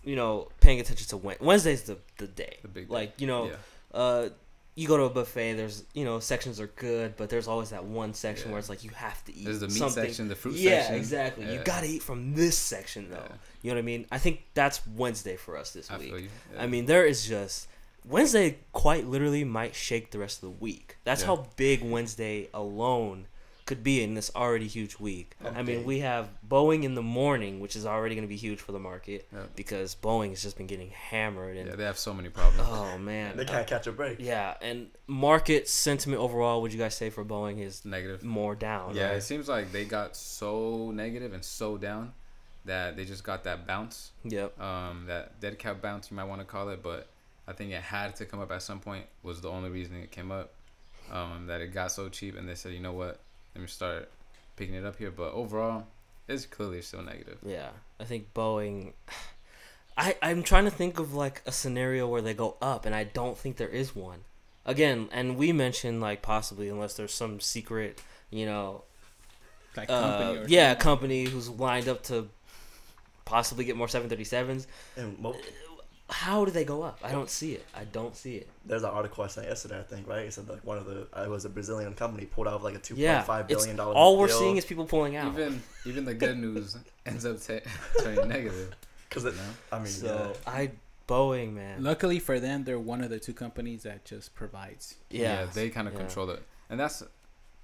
[0.05, 2.59] you know, paying attention to Wed- Wednesday's the the day.
[2.63, 2.95] The big day.
[2.95, 3.55] Like you know, yeah.
[3.95, 4.29] uh,
[4.75, 5.55] you go to a buffet.
[5.55, 8.53] There's you know sections are good, but there's always that one section Yeah.
[8.53, 9.45] where it's like you have to eat.
[9.45, 10.05] There's the meat something.
[10.05, 10.71] section, the fruit section.
[10.71, 10.97] yeah, section.
[10.97, 11.45] exactly.
[11.47, 11.63] You Yeah.
[11.65, 13.17] gotta eat from this section though.
[13.17, 13.37] Yeah.
[13.63, 14.07] You know what I mean?
[14.13, 16.09] I think that's Wednesday for us this I week.
[16.09, 16.29] feel you.
[16.55, 16.63] Yeah.
[16.63, 17.69] I mean, there is just
[18.05, 20.97] Wednesday quite literally might shake the rest of the week.
[21.05, 21.29] That's Yeah.
[21.29, 23.27] how big Wednesday alone
[23.67, 25.35] could be in this already huge week.
[25.45, 28.61] I mean, we have Boeing in the morning, which is already going to be huge
[28.61, 29.41] for the market Yeah.
[29.57, 32.69] because Boeing has just been getting hammered and yeah, they have so many problems.
[32.71, 34.19] oh man, They can't catch a break.
[34.21, 38.23] yeah, and market sentiment overall, would you guys say for Boeing is Negative.
[38.23, 38.95] more down?
[38.95, 39.17] Yeah, right?
[39.17, 42.13] it seems like they got so negative and so down
[42.67, 44.61] that they just got that bounce, Yep.
[44.61, 47.09] um, that dead cat bounce you might want to call it, but
[47.49, 49.07] I think it had to come up at some point.
[49.25, 50.53] Was the only reason it came up,
[51.11, 53.21] um, that it got so cheap, and they said, you know what,
[53.57, 54.11] let me start
[54.57, 55.11] picking it up here.
[55.11, 55.87] But overall,
[56.29, 57.39] it's clearly still negative.
[57.45, 58.93] Yeah, I think Boeing.
[59.99, 63.05] I I'm trying to think of like a scenario where they go up, and I
[63.05, 64.21] don't think there is one.
[64.67, 68.83] Again, and we mentioned like possibly unless there's some secret, you know,
[69.77, 70.83] Like uh, company or yeah, something.
[70.83, 72.29] company who's lined up to
[73.25, 74.67] possibly get more 737s.
[74.97, 75.37] And mo-
[76.09, 77.01] How do they go up?
[77.03, 77.65] I don't see it.
[77.75, 78.49] I don't see it.
[78.65, 80.21] there's an article I sent yesterday, I think, right?
[80.27, 82.63] It said like one of the uh, it was a Brazilian company pulled out of
[82.63, 83.95] like a two point Yeah, five it's billion dollar.
[83.95, 84.39] all we're deal.
[84.39, 85.33] seeing is people pulling out.
[85.33, 86.77] Even even the good news
[87.07, 87.59] ends up ta
[88.03, 88.75] turning negative.
[89.09, 89.37] because You it.
[89.37, 89.43] know?
[89.73, 90.53] I mean, so yeah.
[90.53, 90.71] I
[91.09, 91.83] Boeing man.
[91.83, 94.95] Luckily for them, they're one of the two companies that just provides.
[95.11, 96.01] Yeah, they kind of yeah.
[96.01, 97.03] control it, and that's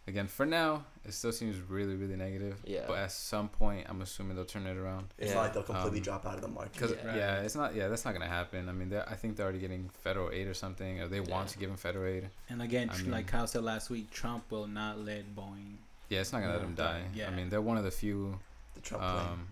[0.06, 0.84] again for now.
[1.04, 2.56] It still seems really really negative.
[2.64, 2.84] Yeah.
[2.86, 5.12] But at some point, I'm assuming they'll turn it around.
[5.18, 5.34] it's Yeah.
[5.34, 6.72] not like they'll completely Um, drop out of the market.
[6.72, 7.16] Because Yeah.
[7.16, 7.40] yeah.
[7.40, 7.74] It's not.
[7.74, 8.68] Yeah, that's not gonna happen.
[8.68, 11.58] I mean, I think they're already getting federal aid or something, or they want to
[11.58, 12.30] give them federal aid.
[12.48, 15.76] And again, I tr- mean- like Kyle said last week, Trump will not let Boeing.
[16.08, 17.04] Yeah, it's not gonna let them die.
[17.14, 17.28] Yeah.
[17.28, 18.38] I mean, they're one of the few.
[18.74, 19.26] the Trump plane.
[19.26, 19.48] Um,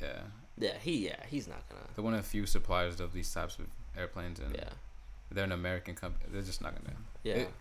[0.00, 0.22] yeah,
[0.58, 1.82] yeah, he yeah he's not gonna.
[1.94, 3.66] they're one of the few suppliers of these types of
[3.96, 4.68] airplanes, and Yeah,
[5.30, 6.24] they're an American company.
[6.32, 6.96] They're just not gonna.
[7.24, 7.34] yeah.
[7.34, 7.52] It-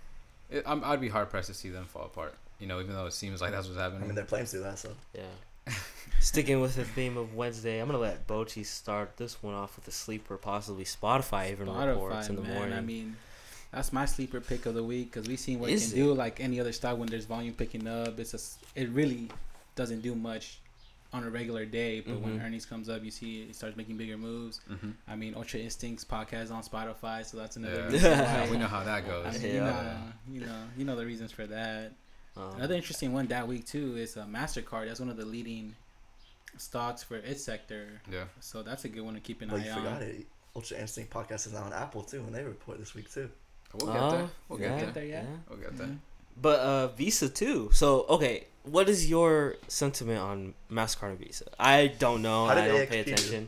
[0.51, 2.35] It, I'm, I'd be hard pressed to see them fall apart.
[2.59, 4.03] You know, even though it seems like that's what's happening.
[4.03, 5.23] I mean, their planes do that, so Yeah.
[6.19, 9.87] Sticking with the theme of Wednesday, I'm gonna let Bochi start this one off with
[9.87, 12.53] a sleeper, possibly Spotify even reports in the man.
[12.53, 12.77] morning.
[12.77, 13.15] I mean,
[13.71, 16.05] that's my sleeper pick of the week because we've seen what Is it can it?
[16.05, 16.13] do.
[16.13, 19.29] Like any other stock, when there's volume picking up, it's just it really
[19.75, 20.59] doesn't do much
[21.13, 21.99] on a regular day.
[21.99, 22.45] But when Mhm.
[22.45, 24.59] earnings comes up, you see it starts making bigger moves.
[24.67, 28.39] hmm I mean, Ultra Instincts podcast on Spotify, so that's another Yeah.
[28.41, 29.33] reason we know how that I goes.
[29.33, 29.65] mean, you Yeah.
[29.71, 31.93] know, you know, you know the reasons for that.
[32.37, 34.87] Um, Another interesting one that week too is uh, Mastercard.
[34.87, 35.75] That's one of the leading
[36.57, 38.01] stocks for its sector.
[38.09, 38.25] Yeah.
[38.39, 39.77] So that's a good one to keep an well, eye you on.
[39.83, 40.27] forgot it.
[40.55, 43.29] Ultra Instinct podcast is now on Apple too, and they report this week too.
[43.73, 44.29] We'll get oh, there.
[44.49, 44.85] We'll yeah, get there.
[44.85, 45.25] Get there, yeah.
[45.49, 45.97] We'll get there.
[46.39, 47.69] But uh, Visa too.
[47.73, 51.45] So okay, what is your sentiment on Mastercard and Visa?
[51.59, 52.47] I don't know.
[52.47, 53.13] How did I don't pay AXP do?
[53.13, 53.47] attention,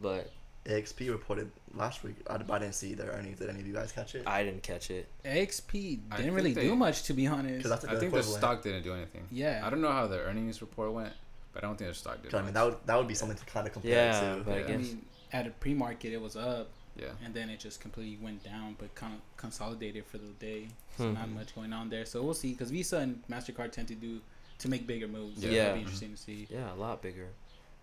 [0.00, 0.30] but
[0.66, 2.16] AXP reported last week.
[2.28, 3.38] I, I didn't see their earnings.
[3.38, 4.22] Did any of you guys catch it?
[4.26, 5.08] I didn't catch it.
[5.24, 7.56] XP I didn't really they- do much to be honest.
[7.58, 9.24] Because that's I the think the stock didn't do anything.
[9.30, 9.62] yeah.
[9.64, 11.12] I don't know how the earnings report went,
[11.52, 12.30] but I don't think the stock did.
[12.30, 14.42] 'Cause, I mean, that would that would be something to kind of compare Yeah, to.
[14.44, 14.64] but I Yeah.
[14.64, 17.08] I guess mean, at a pre-market it was up, Yeah.
[17.24, 20.68] and then it just completely went down, but con- consolidated for the day.
[20.98, 21.14] So Hmm.
[21.14, 22.04] not much going on there.
[22.04, 24.20] So we'll see because Visa and Mastercard tend to do
[24.58, 25.42] to make bigger moves.
[25.42, 25.62] So Yeah.
[25.64, 26.46] it'll be interesting to see.
[26.50, 27.28] Yeah, a lot bigger.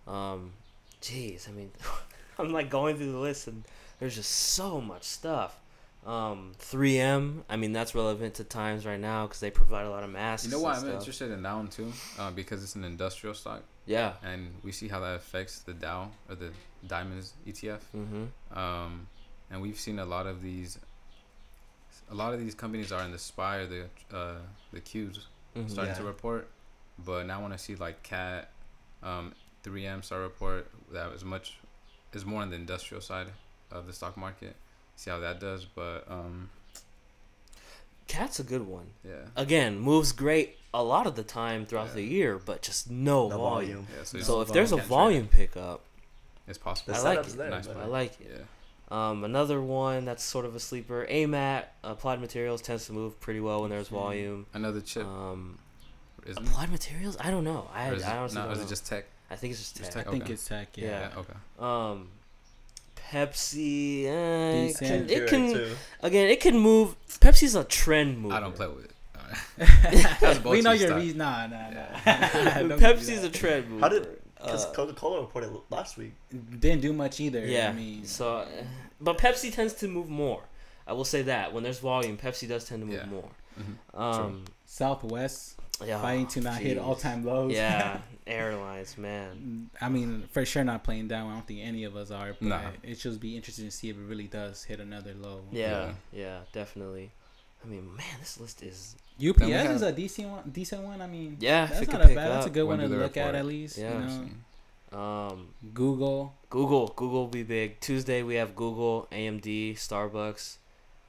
[0.06, 0.52] Um,
[1.02, 1.72] jeez, I mean,
[2.38, 3.64] I'm like going through the list and
[3.98, 5.56] there's just so much stuff.
[6.06, 10.02] Um, 3M, I mean, that's relevant to times right now because they provide a lot
[10.02, 10.46] of masks.
[10.46, 10.94] You know why I'm stuff.
[10.94, 11.92] interested in that one too?
[12.18, 14.12] Uh, because it's an industrial stock, Yeah.
[14.22, 16.50] and we see how that affects the Dow or the
[16.86, 17.80] Diamonds ETF.
[17.96, 18.58] Mm-hmm.
[18.58, 19.06] Um,
[19.50, 20.78] and we've seen a lot of these.
[22.10, 24.34] A lot of these companies are in the SPY or the uh,
[24.72, 25.18] the Qs
[25.56, 25.68] mm-hmm.
[25.68, 26.48] starting to report,
[27.04, 28.50] but now when I see like Cat,
[29.02, 31.58] um, 3M start report that is much
[32.12, 33.28] is more on the industrial side
[33.70, 34.56] of the stock market.
[34.96, 36.50] See how that does, but um,
[38.10, 38.86] Cat's a good one.
[39.04, 41.94] yeah, Again, moves great a lot of the time throughout Yeah.
[41.94, 43.70] the year, but just no, No volume.
[43.70, 43.86] volume.
[43.96, 44.04] yeah.
[44.04, 44.88] So, it's, So No if there's a volume.
[44.88, 45.80] volume pickup,
[46.48, 46.94] it's possible.
[46.94, 47.36] I like it.
[47.36, 47.50] there.
[47.50, 48.30] Nice but- I like it.
[48.38, 48.44] Yeah,
[49.10, 53.38] Um, another one that's sort of a sleeper, AMAT, Applied Materials tends to move pretty
[53.40, 53.94] well when there's Hmm.
[53.94, 54.46] volume.
[54.54, 55.04] another chip.
[55.06, 55.58] Um,
[56.26, 57.16] isn't Applied Materials?
[57.20, 57.68] I don't know.
[57.72, 58.64] I, Or is I it, honestly no, don't is know.
[58.64, 59.04] it just tech?
[59.30, 60.08] I think it's just just tech.
[60.08, 60.32] I think Okay.
[60.32, 60.76] it's tech.
[60.76, 61.10] Yeah.
[61.14, 61.18] Yeah.
[61.20, 61.34] okay.
[61.60, 62.08] Um,
[63.10, 65.66] Pepsi, eh, it can, it can
[66.02, 66.94] again, it can move.
[67.20, 68.32] Pepsi's a trend move.
[68.32, 68.92] I don't play with it.
[70.22, 70.44] Alright.
[70.44, 70.96] we know Bolshe your stock.
[70.98, 71.18] reason.
[71.18, 71.76] Nah, nah, nah.
[72.06, 72.58] Yeah.
[72.68, 73.80] Don't Pepsi's a trend mover.
[73.80, 76.14] How did- Because Uh, Coca Cola reported last week.
[76.58, 77.44] didn't do much either.
[77.44, 77.68] yeah.
[77.68, 78.46] I mean, so, uh,
[79.00, 80.42] but Pepsi tends to move more.
[80.86, 83.06] I will say that when there's volume, Pepsi does tend to move Yeah.
[83.06, 83.28] more.
[83.60, 84.00] Mhm.
[84.00, 87.52] Um, Southwest yeah, fighting to not hit all time lows.
[87.52, 87.98] Yeah,
[88.30, 89.70] airlines, man.
[89.80, 91.30] I mean, for sure not playing down.
[91.30, 92.34] I don't think any of us are.
[92.40, 92.60] But Nah.
[92.82, 95.42] it should be interesting to see if it really does hit another low.
[95.50, 97.10] Yeah, yeah, definitely.
[97.64, 100.50] I mean, man, this list is UPS Then we have- is a decent one.
[100.50, 101.00] Decent one.
[101.02, 101.66] I mean, yeah.
[101.66, 102.30] that's not a pick bad.
[102.30, 103.34] That's a good When one to they look at report?
[103.34, 103.76] at least.
[103.78, 103.92] Yeah.
[103.92, 103.98] You
[104.92, 106.34] know, Um, Google.
[106.48, 107.78] Google, Google will be big.
[107.80, 110.56] Tuesday we have Google, AMD, Starbucks.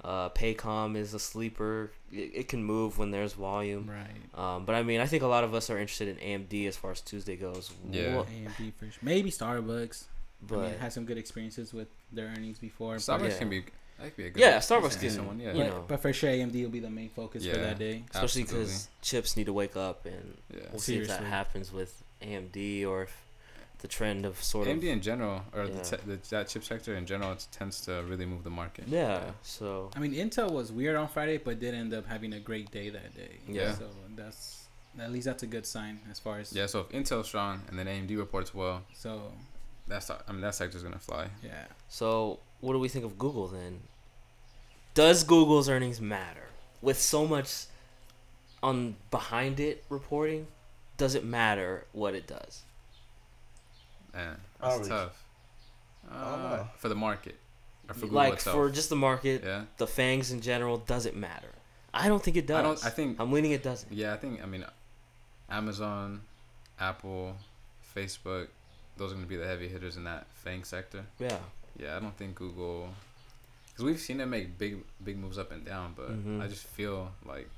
[0.03, 1.91] Uh, Paycom is a sleeper.
[2.11, 3.89] It, it can move when there's volume.
[3.89, 4.39] Right.
[4.55, 6.75] Um, but I mean, I think a lot of us are interested in AMD as
[6.75, 7.71] far as Tuesday goes.
[7.91, 8.15] Yeah.
[8.17, 8.93] Wha- AMD for sure.
[9.01, 10.05] Maybe Starbucks.
[10.41, 12.95] But I mean, had some good experiences with their earnings before.
[12.95, 13.37] but- Starbucks Yeah.
[13.37, 13.63] can be.
[13.99, 14.39] That be a good.
[14.39, 15.39] Yeah, Starbucks decent can, one.
[15.39, 15.51] Yeah.
[15.53, 15.85] you but, know.
[15.87, 18.03] but for sure, AMD will be the main focus for that day.
[18.11, 20.61] especially because chips need to wake up, and Yeah.
[20.71, 23.15] we'll see if that happens with AMD or if
[23.81, 25.71] the trend of sort of AMD in general, or Yeah.
[25.73, 28.87] the, te- the that chip sector in general, it tends to really move the market.
[28.87, 29.31] yeah.
[29.43, 32.71] So I mean, Intel was weird on Friday, but did end up having a great
[32.71, 33.37] day that day.
[33.47, 33.73] Yeah.
[33.73, 34.65] So that's
[34.99, 36.65] at least that's a good sign as far as Yeah.
[36.67, 39.31] So if Intel's strong and then AMD reports well, So
[39.87, 41.27] that's I mean that sector's gonna fly.
[41.43, 43.81] yeah, So, what do we think of Google then?
[44.93, 46.47] Does Google's earnings matter
[46.81, 47.65] with so much
[48.61, 50.47] on behind it reporting?
[50.97, 52.61] Does it matter what it does?
[54.13, 55.23] Man, that's tough.
[56.11, 57.35] Uh, for the market,
[57.87, 58.55] or for Google like itself.
[58.55, 59.63] for just the market, yeah.
[59.77, 61.47] the fangs in general, does it matter?
[61.93, 62.57] I don't think it does.
[62.59, 62.85] I don't.
[62.85, 63.19] I think.
[63.19, 63.91] I'm leaning it doesn't.
[63.91, 64.41] Yeah, I think.
[64.41, 64.65] I mean,
[65.49, 66.21] Amazon,
[66.79, 67.35] Apple,
[67.95, 68.47] Facebook,
[68.97, 71.03] those are gonna be the heavy hitters in that Fang sector.
[71.19, 71.37] Yeah.
[71.77, 72.89] Yeah, I don't think Google,
[73.69, 76.41] because we've seen them make big big moves up and down, but Mhm.
[76.41, 77.49] I just feel like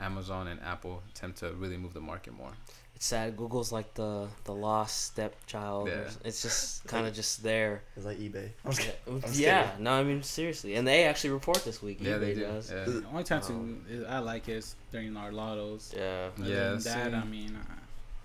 [0.00, 2.52] Amazon and Apple tend to really move the market more.
[3.00, 3.34] It's sad.
[3.34, 5.88] Google's like the the lost stepchild.
[5.88, 6.10] Yeah.
[6.22, 7.80] It's just kind of just there.
[7.96, 8.50] It's like eBay.
[8.62, 8.88] I'm just.
[9.06, 9.70] I'm yeah.
[9.78, 11.96] No, I mean seriously, and they actually report this week.
[12.02, 12.40] Yeah, they do.
[12.42, 12.70] does.
[12.70, 12.84] Yeah.
[12.84, 15.96] the only time Um, to I like is during our lottos.
[15.96, 16.28] Yeah.
[16.38, 16.82] Other Yeah, than
[17.12, 17.14] that.
[17.14, 17.74] I mean, uh,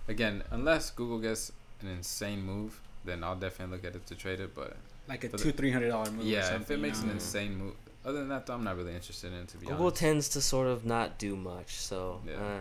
[0.10, 4.42] Again, unless Google gets an insane move, then I'll definitely look at it to trade
[4.42, 4.54] it.
[4.54, 4.76] But
[5.08, 6.26] like a two three hundred dollar move.
[6.26, 8.76] or yeah, if it makes you an insane move, other than that, though, I'm not
[8.76, 10.02] really interested in it, to be Google honest.
[10.02, 11.78] tends to sort of not do much.
[11.78, 12.20] So.
[12.28, 12.34] Yeah.
[12.36, 12.60] Uh,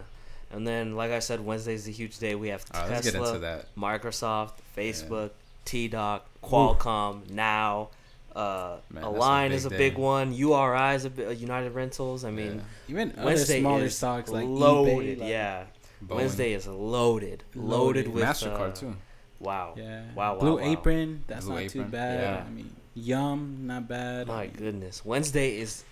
[0.51, 2.35] and then, like I said, Wednesday's a huge day.
[2.35, 3.75] We have Tesla, get into that.
[3.77, 5.31] Microsoft, Facebook,
[5.65, 7.91] T-Doc, Qualcomm, Now.
[8.37, 9.79] Uh, Man, that's a Align is a day.
[9.79, 10.33] big one.
[10.35, 12.25] URI is a bit, uh, United Rentals.
[12.25, 12.63] I mean, Yeah.
[12.89, 15.19] even other Wednesday smaller is stocks like loaded.
[15.19, 15.65] eBay, like, yeah,
[16.05, 18.09] Boeing, Wednesday is loaded, loaded, Loaded.
[18.09, 18.97] with Mastercard uh, too.
[19.39, 19.75] Wow.
[19.77, 20.03] Yeah.
[20.17, 20.65] Wow, wow, Blue wow.
[20.73, 22.21] Apron, that's Blue not too bad.
[22.21, 22.45] yeah.
[22.45, 24.27] I mean, Yum, not bad.
[24.27, 25.85] My goodness, Wednesday is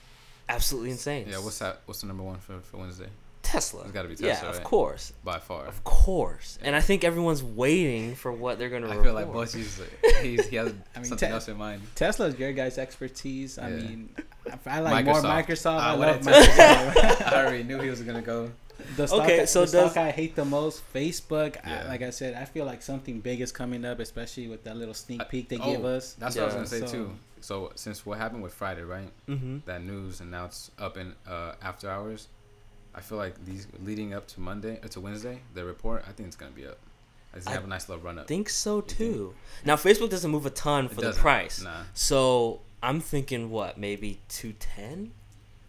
[0.49, 1.29] absolutely insane.
[1.31, 1.83] Yeah, what's that?
[1.87, 3.09] What's the number one for, for Wednesday?
[3.53, 3.83] Tesla?
[3.83, 4.65] It's gotta be yeah, Tesla, of right?
[4.65, 5.67] course, By far.
[5.67, 6.59] of course.
[6.63, 8.87] And I think everyone's waiting for what they're gonna.
[8.87, 9.05] I report.
[9.05, 9.81] feel like Bochi's
[10.23, 11.83] he's, he has I mean, something te- else in mind.
[11.95, 13.59] Tesla's your guys' expertise.
[13.59, 13.77] I Yeah.
[13.77, 14.09] mean,
[14.67, 15.45] I- I like more Microsoft.
[15.47, 15.81] Microsoft.
[15.81, 17.33] I Ah, love Microsoft.
[17.33, 18.51] I already knew he was gonna go.
[18.97, 21.57] the stock, Okay, I, so the stock I hate the most, Facebook.
[21.57, 21.85] Yeah.
[21.85, 24.77] I, like I said, I feel like something big is coming up, especially with that
[24.77, 26.15] little sneak peek they oh, give us.
[26.15, 27.11] That's what I was gonna say So- too.
[27.41, 29.11] So since what happened with Friday, right?
[29.29, 29.59] Mm-hmm.
[29.67, 32.29] That news and now it's up in uh, after hours.
[32.95, 36.05] I feel like these leading up to Monday or to Wednesday, the report.
[36.07, 36.79] I think it's gonna be up.
[37.35, 38.25] It's gonna have a nice little run up.
[38.25, 39.35] I think so too.
[39.65, 44.21] Now Facebook doesn't move a ton for the price, Nah, so I'm thinking what maybe
[44.29, 45.13] 210,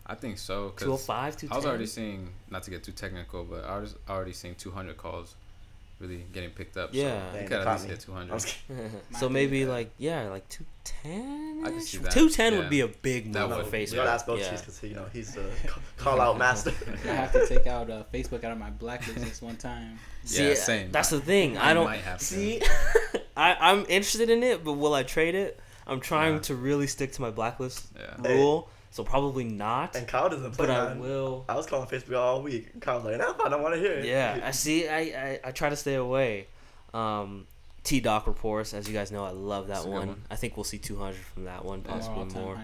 [0.05, 0.71] I think so.
[0.71, 4.33] 'cause 205, I was already seeing, not to get too technical, but I was already
[4.33, 5.35] seeing 200 calls
[6.03, 6.89] really getting picked up.
[6.93, 7.03] Yeah.
[7.03, 8.33] so Dang, you they could at caught least hit 200.
[8.33, 8.55] was
[9.19, 11.65] so maybe be, like yeah, like 210.
[11.65, 12.59] I can see that, 210 yeah.
[12.59, 13.91] would be a big move That for Facebook.
[13.91, 14.51] You gotta ask both yeah.
[14.51, 16.73] because you know he's the ca- call out master.
[17.05, 19.97] I have to take out uh, Facebook out of my blacklist this one time.
[20.25, 20.91] See, Yeah, same.
[20.91, 21.57] That's the thing.
[21.57, 22.25] I I don't might have to.
[22.25, 22.61] see.
[23.35, 25.59] I I'm interested in it, but will I trade it?
[25.87, 26.39] I'm trying Yeah.
[26.41, 28.15] to really stick to my blacklist Yeah.
[28.21, 28.35] Hey.
[28.37, 29.95] rule, so probably not.
[29.95, 30.67] and Kyle doesn't play.
[30.67, 31.45] But I will.
[31.49, 32.79] I was calling Facebook all week.
[32.79, 34.87] Kyle's like, "No, I don't want to hear it." Yeah, I see.
[34.87, 36.45] I, I, I try to stay away.
[36.93, 37.47] Um,
[37.83, 40.07] T-Doc reports, as you guys know, I love that That's a good one.
[40.09, 40.21] one.
[40.29, 42.57] I think we'll see 200 from that one, More possibly all-time more.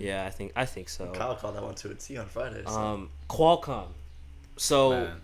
[0.00, 1.06] Yeah, I think I think so.
[1.12, 2.64] Kyle called that one to a T on Friday.
[2.66, 2.72] So.
[2.72, 3.86] Um, Qualcomm.
[4.56, 5.20] So Man.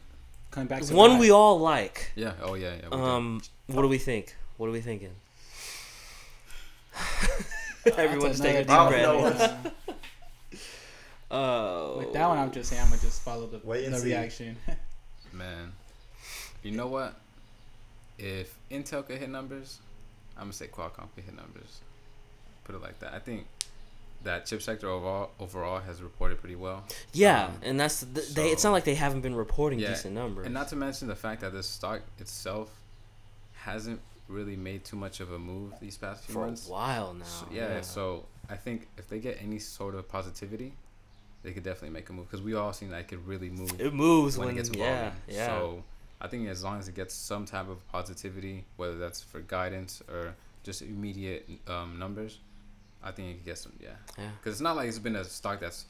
[0.53, 2.13] Coming back to one we all like.
[2.15, 2.35] Yeah.
[2.41, 2.75] Oh yeah.
[2.75, 2.89] Yeah.
[2.89, 3.01] we did.
[3.01, 4.37] Um, what do we think?
[4.59, 5.11] What are we thinking?
[7.97, 9.73] Everyone's taking a deep breath.
[11.33, 11.47] don't know.
[11.47, 11.99] Uh, Oh.
[11.99, 14.07] with that one, I'm just saying I'm gonna just follow the, Wait and the see.
[14.09, 14.57] reaction.
[15.33, 15.72] Man,
[16.62, 17.14] you know what?
[18.18, 19.78] If Intel could hit numbers,
[20.37, 21.80] I'm gonna say Qualcomm could hit numbers.
[22.64, 23.12] Put it like that.
[23.14, 23.47] I think
[24.24, 28.51] that chip sector overall overall has reported pretty well, Yeah, Um, and that's the, they.
[28.51, 30.45] It's not like they haven't been reporting Yeah, decent numbers.
[30.45, 32.70] and not to mention the fact that this stock itself
[33.55, 36.68] hasn't really made too much of a move these past few for a months.
[36.68, 37.24] while now.
[37.24, 40.72] So, yeah, so I think if they get any sort of positivity,
[41.43, 43.80] they could definitely make a move because we all seen that it could really move
[43.80, 45.12] it moves when when, it gets yeah, volume.
[45.28, 45.47] yeah.
[45.47, 45.84] So
[46.20, 50.03] I think as long as it gets some type of positivity, whether that's for guidance
[50.09, 52.38] or just immediate um, numbers,
[53.03, 53.72] I think it could get some.
[53.80, 54.28] Yeah, yeah.
[54.38, 55.86] because it's not like it's been a stock that's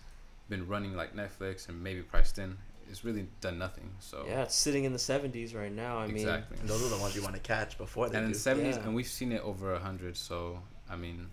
[0.48, 2.56] been running like Netflix and maybe priced in.
[2.90, 3.90] It's really done nothing.
[4.00, 5.98] So Yeah, it's sitting in the 70s right now.
[5.98, 6.58] I mean, exactly.
[6.60, 8.76] And those are the ones you want to catch before they And in the seventies,
[8.76, 8.82] Yeah.
[8.84, 10.16] and we've seen it over a hundred.
[10.16, 11.28] So I mean,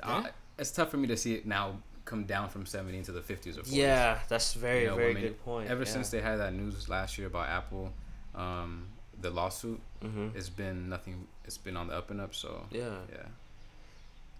[0.00, 0.12] Yeah.
[0.12, 3.20] I, it's tough for me to see it now come down from seventy into the
[3.22, 3.68] fifties or 40s.
[3.74, 5.70] yeah, that's very, You know, very good point.
[5.70, 5.88] Ever yeah.
[5.90, 7.92] since they had that news last year about Apple,
[8.34, 8.86] um,
[9.20, 11.26] the lawsuit, hmm it's been nothing.
[11.44, 12.34] It's been on the up and up.
[12.34, 12.96] So yeah.
[13.12, 13.18] yeah,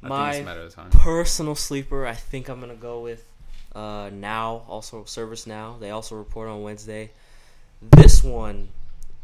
[0.03, 0.91] I My it's a matter of time.
[0.91, 3.25] personal sleeper, I think I'm gonna go with
[3.75, 4.63] uh, now.
[4.69, 5.79] Also, ServiceNow.
[5.81, 7.11] They also report on Wednesday.
[7.81, 8.69] This one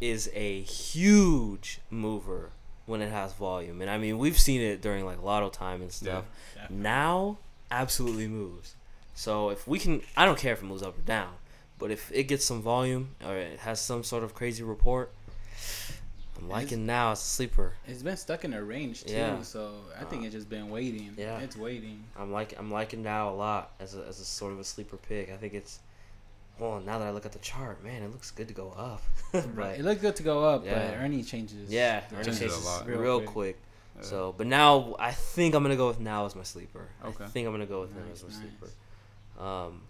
[0.01, 2.51] is a huge mover
[2.87, 5.93] when it has volume, and I mean we've seen it during like lotto time and
[5.93, 6.25] stuff.
[6.71, 7.39] Now,
[7.71, 8.75] absolutely moves.
[9.15, 11.33] So if we can, I don't care if it moves up or down,
[11.79, 15.13] but if it gets some volume or it has some sort of crazy report,
[16.39, 17.73] I'm liking now as a sleeper.
[17.89, 19.43] It's been stuck in a range too, Yeah.
[19.43, 21.15] so I think uh, it's just been waiting.
[21.17, 21.39] Yeah.
[21.41, 22.05] it's waiting.
[22.17, 24.97] I'm like I'm liking now a lot as a, as a sort of a sleeper
[24.99, 25.33] pick.
[25.33, 25.81] I think it's
[26.61, 29.03] well now that I look at the chart, man, it looks good to go up.
[29.57, 30.75] but It looked good to go up, Yeah.
[30.93, 31.71] but Ernie changes.
[31.73, 32.87] yeah, the earning Changes a changes lot.
[32.87, 33.31] real, Real quick.
[33.33, 33.59] quick.
[34.03, 36.87] So, but now I think I'm gonna go with now as my sleeper.
[37.05, 37.25] Okay.
[37.25, 38.39] I think I'm gonna go with him as my nice.
[38.39, 39.43] sleeper.
[39.45, 39.81] Um,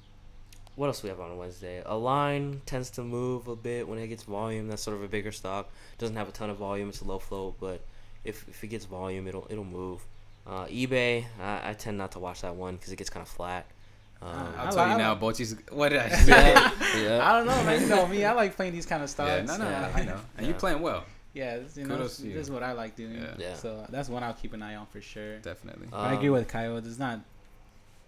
[0.76, 1.82] what else we have on Wednesday?
[1.84, 4.68] Align tends to move a bit when it gets volume.
[4.68, 5.70] That's sort of a bigger stock.
[5.98, 6.88] Doesn't have a ton of volume.
[6.88, 7.80] It's a low float, but
[8.24, 10.00] if, if it gets volume, it'll it'll move.
[10.46, 13.28] Uh, eBay, I, I tend not to watch that one because it gets kind of
[13.28, 13.66] flat.
[14.22, 15.54] Um, I I'll tell I you now, like- Bochi's.
[15.72, 16.30] What did I say?
[16.30, 17.28] yeah, yeah.
[17.28, 17.80] I don't know, man.
[17.82, 18.24] You know me.
[18.24, 19.30] I like playing these kind of stocks.
[19.30, 19.92] yeah, no, no, Yeah.
[19.94, 20.44] I know, and Yeah.
[20.46, 21.04] you're playing well,
[21.38, 22.32] Yeah, this, you know, this, you.
[22.34, 23.14] this is what I like doing.
[23.14, 23.34] Yeah.
[23.38, 23.54] Yeah.
[23.54, 25.38] So that's one I'll keep an eye on for sure.
[25.38, 25.86] definitely.
[25.90, 26.80] But I agree Um, with Kyle.
[26.80, 27.20] There's not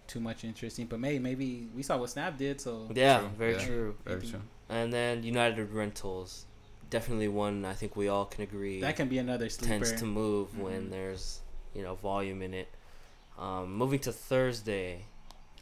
[0.07, 3.53] too much interesting, but maybe maybe we saw what Snap did, so Yeah, True, very
[3.53, 3.65] yeah.
[3.65, 3.95] true.
[4.03, 4.41] Very maybe true.
[4.67, 6.45] And then United Rentals,
[6.89, 9.85] definitely one I think we all can agree that can be another sleeper.
[9.85, 10.91] tends to move when Mhm.
[10.91, 11.39] there's
[11.73, 12.67] you know volume in it.
[13.39, 15.05] Um, moving to Thursday,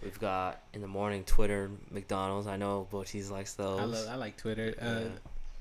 [0.04, 2.48] we've got in the morning Twitter, McDonald's.
[2.48, 3.80] I know Bochis likes those.
[3.80, 4.74] I love I like Twitter.
[4.82, 5.08] Uh, Yeah.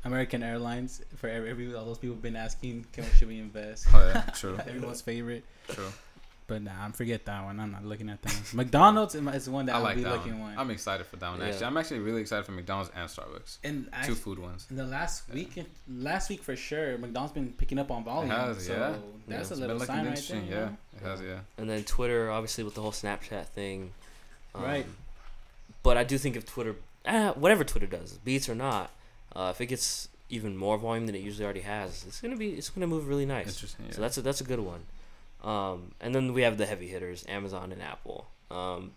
[0.05, 3.87] American Airlines for every, every all those people have been asking, can should we invest?
[3.93, 5.45] Oh yeah, true, Everyone's favorite.
[5.69, 5.89] true.
[6.47, 7.61] But nah, I'm forget that one.
[7.61, 8.43] I'm not looking at that one.
[8.55, 10.51] McDonald's is is one that I I'll like be that looking one.
[10.53, 10.59] one.
[10.59, 11.41] I'm excited for that one.
[11.41, 11.49] Yeah.
[11.49, 13.59] Actually, I'm actually really excited for McDonald's and Starbucks.
[13.65, 14.67] and Two actually, food ones.
[14.71, 15.35] in the last Yeah.
[15.35, 18.31] week, last week for sure, McDonald's been picking up on volume.
[18.31, 18.95] has, so yeah.
[19.27, 20.43] that's It's a little sign right there.
[20.49, 21.21] yeah, it has.
[21.21, 21.41] Yeah.
[21.59, 23.93] And then Twitter, obviously with the whole Snapchat thing.
[24.55, 24.87] Um, Right.
[25.83, 28.91] But I do think if Twitter, eh, whatever Twitter does, beats or not,
[29.39, 32.51] uh, if it gets even more volume than it usually already has, it's gonna be
[32.51, 33.47] it's gonna move really nice.
[33.49, 33.87] Interesting.
[33.89, 33.95] Yeah.
[33.95, 34.83] So that's a, that's a good one.
[35.43, 38.27] Um, and then we have the heavy hitters, Amazon and Apple.
[38.51, 38.93] Um,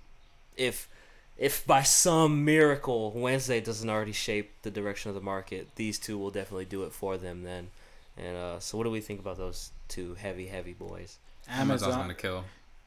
[0.58, 0.90] if
[1.38, 6.18] if by some miracle Wednesday doesn't already shape the direction of the market, these two
[6.18, 7.70] will definitely do it for them then.
[8.18, 11.18] And uh, so, what do we think about those two heavy, heavy boys?
[11.50, 12.44] Amazon's gonna kill.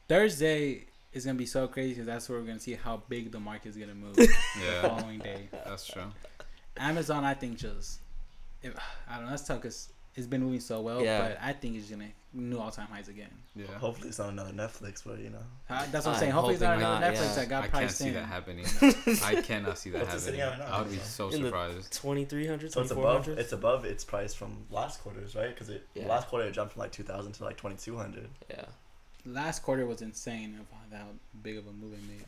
[0.07, 3.39] Thursday is gonna be so crazy because that's where we're gonna see how big the
[3.39, 5.49] market is gonna move Yeah, the following day.
[5.65, 6.03] that's true.
[6.77, 7.99] Amazon, I think just,
[8.61, 8.75] if,
[9.09, 11.03] I don't know, that's tough because it's been moving so well.
[11.03, 11.21] Yeah.
[11.21, 13.29] But I think it's gonna new all time highs again.
[13.55, 13.65] Yeah.
[13.79, 15.37] Hopefully it's on another Netflix, but you know.
[15.69, 16.31] Uh, that's what I'm I'm saying.
[16.31, 17.35] Hopefully it's not hoping another Netflix yeah.
[17.35, 18.13] that got I can't priced see in.
[18.15, 18.65] that happening.
[19.23, 20.41] I cannot see that What's happening.
[20.41, 20.75] at right now?
[20.77, 21.91] I would be so In surprised.
[21.93, 25.49] 2300 So it's above it's above its price from last quarters, right?
[25.49, 26.07] Because it Yeah.
[26.07, 28.27] last quarter it jumped from like two thousand to like twenty two hundred.
[28.49, 28.65] yeah
[29.25, 30.67] Last quarter was insane of
[30.97, 31.07] how how
[31.41, 32.25] big of a move it made.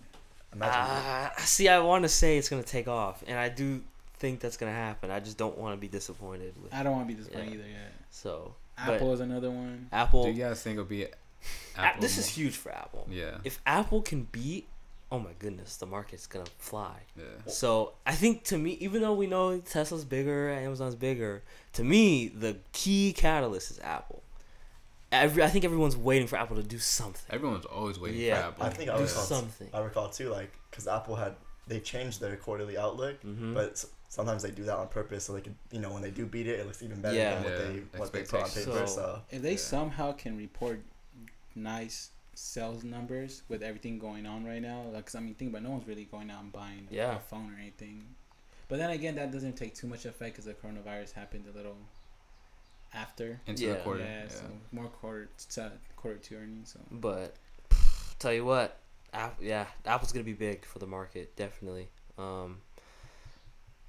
[0.54, 0.82] Imagine.
[0.82, 3.82] uh, see i want to say it's gonna take off and i do
[4.20, 7.08] think that's gonna happen i just don't want to be disappointed with I don't want
[7.08, 7.60] to be disappointed Yeah.
[7.60, 7.94] either yet.
[8.10, 9.88] so Apple is another one.
[9.92, 11.08] apple Do you guys think it'll be?
[11.76, 13.38] Apple this is huge for apple Yeah.
[13.44, 14.68] if apple can beat
[15.12, 17.24] oh my goodness the market's gonna fly Yeah.
[17.48, 21.44] So I think to me, even though we know Tesla's bigger, Amazon's bigger,
[21.74, 24.22] to me the key catalyst is Apple.
[25.12, 27.24] Every I think everyone's waiting for Apple to do something.
[27.34, 28.42] Everyone's always waiting Yeah.
[28.42, 28.64] for Apple.
[28.66, 29.70] I think I do recall something.
[29.74, 31.36] I recall too, like because Apple had
[31.68, 35.34] they changed their quarterly outlook, hmm but s- sometimes they do that on purpose so
[35.34, 37.36] they can you know when they do beat it, it looks even better Yeah.
[37.36, 38.72] than what Yeah, they what they put on paper.
[38.72, 39.58] So- So, If they Yeah.
[39.58, 40.82] somehow can report
[41.56, 45.60] nice sales numbers with everything going on right now, like 'cause I mean, think about
[45.60, 47.16] it, no one's really going out and buying Yeah.
[47.16, 48.16] a phone or anything.
[48.70, 51.78] But then again, that doesn't take too much effect because the coronavirus happened a little
[52.94, 53.40] after.
[53.48, 53.74] into Yeah.
[53.74, 54.00] the quarter.
[54.04, 54.30] yeah, Yeah.
[54.30, 56.72] so more quarter to quarter two earnings.
[56.74, 57.36] So But
[58.20, 58.80] tell you what,
[59.14, 61.90] App, yeah, Apple's gonna be big for the market, definitely.
[62.18, 62.62] Um,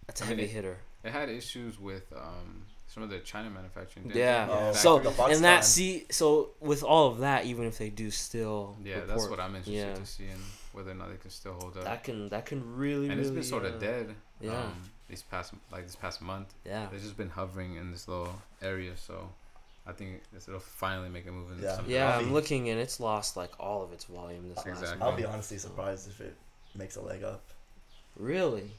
[0.09, 0.77] that's a I mean, heavy it- hitter.
[1.05, 4.09] It had issues with um, some of the China manufacturing.
[4.09, 4.49] didn't Yeah.
[4.51, 8.11] Oh, So the and that see, so with all of that, even if they do
[8.11, 9.95] still, Yeah, that's what I'm interested yeah.
[9.95, 10.41] to see and
[10.73, 11.85] whether or not they can still hold up.
[11.85, 14.15] that can that can really and it's really, been sort uh, of dead.
[14.41, 16.89] Yeah, Um, these past like this past month, yeah.
[16.91, 18.97] they've just been hovering in this little area.
[18.97, 19.31] So,
[19.87, 21.77] I think it'll finally make a move in Yeah.
[21.77, 24.67] some Yeah, I'll I'm looking and it's lost like all of its volume this last
[24.67, 25.01] Exactly.
[25.03, 26.37] I'll be honestly surprised if it
[26.75, 27.45] makes a leg up
[28.17, 28.73] Really?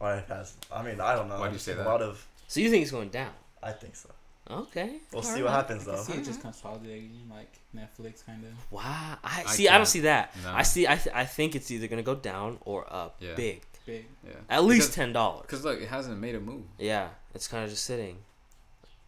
[0.00, 0.54] Or it has.
[0.72, 1.38] I mean, I don't know.
[1.38, 1.86] Why do you just say that?
[1.86, 2.26] A lot of.
[2.48, 3.32] So you think it's going down?
[3.62, 4.10] I think so.
[4.50, 4.96] Okay.
[5.12, 5.44] We'll see alright.
[5.44, 6.02] what happens I though.
[6.02, 8.52] see it just consolidating like Netflix kind of.
[8.70, 9.16] Wow.
[9.24, 9.68] I I see.
[9.68, 10.34] I don't see that.
[10.42, 10.52] No.
[10.52, 10.86] I see.
[10.86, 13.16] I, th- I think it's either gonna go down or up.
[13.20, 13.34] Yeah.
[13.36, 13.62] Big.
[13.86, 14.04] Big.
[14.26, 14.32] Yeah.
[14.50, 15.42] At least Because- ten dollars.
[15.42, 16.64] Because look, it hasn't made a move.
[16.78, 17.08] Yeah.
[17.34, 18.18] It's kind of just sitting.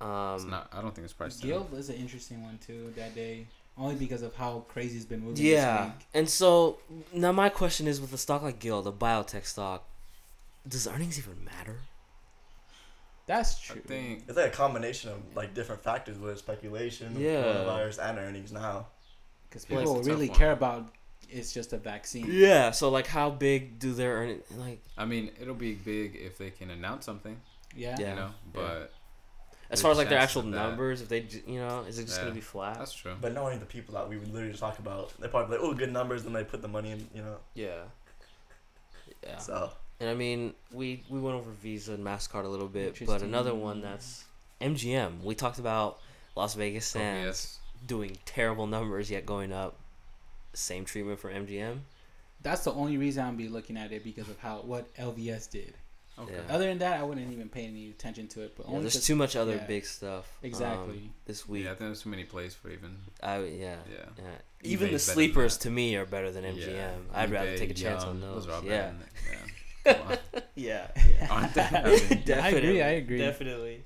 [0.00, 0.36] Um.
[0.36, 0.70] It's not.
[0.72, 1.42] I don't think it's priced.
[1.44, 1.50] in.
[1.50, 5.20] Gilead is an interesting one too that day, only because of how crazy it's been
[5.20, 5.44] moving.
[5.44, 5.76] Yeah.
[5.76, 6.06] This week.
[6.14, 6.78] And so
[7.12, 9.84] now my question is, with a stock like Gilead, a biotech stock,
[10.68, 11.76] does earnings even matter?
[13.26, 13.82] That's I true.
[13.82, 14.24] think.
[14.28, 17.42] It's like a combination of like different factors with speculation, Yeah.
[17.42, 18.86] coronavirus, and earnings now.
[19.48, 20.38] because people it's a tough really one.
[20.38, 20.88] care about
[21.28, 22.26] it's just a vaccine.
[22.28, 22.70] Yeah.
[22.70, 24.80] So like, how big do their earnings like?
[24.96, 27.40] I mean, it'll be big if they can announce something.
[27.74, 27.96] Yeah.
[27.98, 28.10] Yeah.
[28.10, 28.92] You know, but
[29.70, 31.98] As far as like their actual of that- numbers, if they, j- you know, is
[31.98, 32.24] it just Yeah.
[32.24, 32.78] gonna be flat?
[32.78, 33.16] that's true.
[33.20, 35.92] But knowing the people that we would literally talk about, they're probably like, oh, good
[35.92, 37.38] numbers, then they put the money in, you know.
[37.54, 37.82] Yeah.
[39.24, 39.38] Yeah.
[39.38, 43.22] So And I mean, we we went over Visa and Mastercard a little bit, but
[43.22, 44.24] another one that's
[44.60, 45.22] MGM.
[45.22, 45.98] We talked about
[46.34, 47.58] Las Vegas Oh, Sands yes.
[47.86, 49.76] doing terrible numbers yet going up.
[50.52, 51.80] Same treatment for MGM.
[52.42, 55.74] That's the only reason I'm be looking at it because of how what LVS did.
[56.18, 56.32] Okay.
[56.32, 56.54] Yeah.
[56.54, 58.54] Other than that, I wouldn't even pay any attention to it.
[58.56, 59.66] But Yeah, only there's 'cause- too much other yeah.
[59.66, 60.24] big stuff.
[60.42, 61.10] um, Exactly.
[61.26, 62.96] this week, Yeah, I think there's too many plays for even.
[63.22, 63.76] I yeah.
[63.90, 64.04] Yeah.
[64.16, 64.24] yeah.
[64.62, 66.74] eBay's Even the sleepers to me are better than MGM.
[66.74, 66.94] Yeah.
[67.12, 68.46] I'd rather take a chance on Yum, those.
[68.48, 68.92] are better yeah.
[69.86, 70.86] Than- yeah.
[70.94, 71.28] Come yeah.
[71.30, 71.58] Aren't?
[71.58, 72.16] I mean, I agree.
[72.24, 73.18] Definitely, I agree.
[73.18, 73.84] Definitely.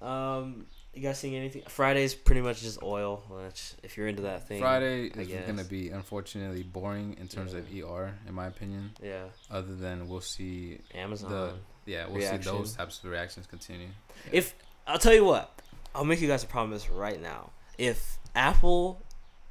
[0.00, 1.62] Um, you guys seeing anything?
[1.68, 3.22] Friday's pretty much just oil.
[3.28, 7.28] Which, if you're into that thing, Friday I is going to be unfortunately boring in
[7.28, 8.90] terms of ER, in my opinion.
[9.02, 11.30] Yeah, Other than we'll see, Amazon.
[11.30, 11.52] The,
[11.86, 13.88] yeah, we'll see those types of reactions continue.
[14.30, 14.54] If
[14.86, 15.60] I'll tell you what,
[15.94, 17.50] I'll make you guys a promise right now.
[17.78, 19.00] If Apple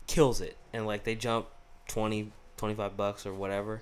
[0.08, 1.48] kills it and like they jump
[1.88, 3.82] 20, 25 bucks or whatever,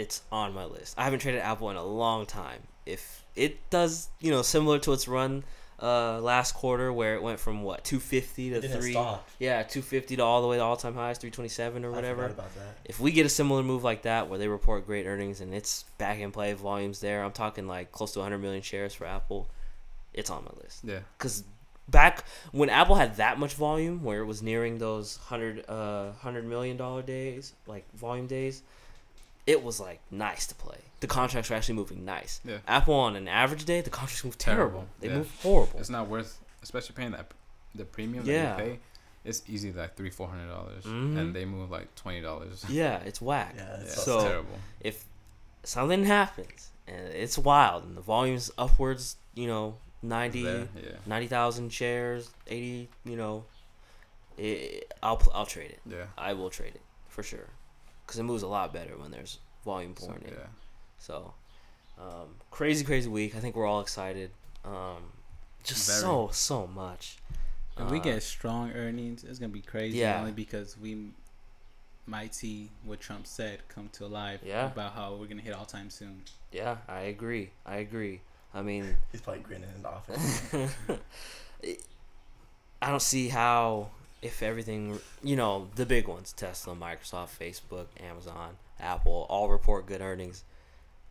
[0.00, 0.94] it's on my list.
[0.98, 2.60] I haven't traded Apple in a long time.
[2.86, 5.44] If it does, you know, similar to its run
[5.82, 9.26] uh last quarter where it went from what 250 to 3 stop.
[9.38, 12.74] yeah 250 to all the way to all-time highs 327 or whatever forgot about that.
[12.84, 15.84] if we get a similar move like that where they report great earnings and it's
[15.96, 19.48] back in play volumes there i'm talking like close to 100 million shares for apple
[20.12, 20.98] it's on my list Yeah.
[21.16, 21.44] because
[21.88, 26.44] back when apple had that much volume where it was nearing those 100 uh 100
[26.44, 28.62] million dollar days like volume days
[29.52, 32.58] it was like nice to play the contracts were actually moving nice Yeah.
[32.76, 35.18] apple on an average day the contracts move terrible, Terrible, they yeah.
[35.18, 36.32] move horrible It's not worth,
[36.66, 37.26] especially paying that
[37.80, 38.56] the premium Yeah.
[38.56, 38.78] that you pay.
[39.28, 41.16] It's easy like three, four hundred dollars, Mhm.
[41.18, 42.56] and they move like twenty dollars.
[42.80, 44.58] yeah it's whack Yeah, Yeah, it's it's So- terrible.
[44.90, 44.96] if
[45.64, 49.04] something happens and it's wild and the volume's upwards,
[49.40, 49.66] you know,
[50.02, 53.44] 90 There, yeah, 90,000 shares, 80, you know,
[54.38, 55.80] it, I'll I'll trade it.
[55.86, 57.48] yeah, I will trade it for sure.
[58.10, 60.30] Cuz it moves a lot better when there's volume so, pouring in.
[60.34, 60.46] yeah.
[60.98, 61.32] So,
[61.96, 63.36] um, crazy crazy week.
[63.36, 64.32] I think we're all excited.
[64.64, 65.12] Um,
[65.62, 66.00] just Very.
[66.00, 67.18] so so much.
[67.78, 69.98] If we Uh, get strong earnings, it's gonna be crazy.
[69.98, 70.18] Yeah.
[70.18, 71.12] Only because we
[72.04, 74.66] might see what Trump said come to life Yeah.
[74.66, 76.24] about how we're gonna hit all time soon.
[76.50, 77.52] yeah, I agree.
[77.64, 78.22] I agree.
[78.52, 80.42] I mean, He's probably grinning in the office.
[82.82, 83.90] I don't see how
[84.22, 90.00] if everything you know the big ones Tesla, Microsoft, Facebook, Amazon, Apple all report good
[90.00, 90.44] earnings.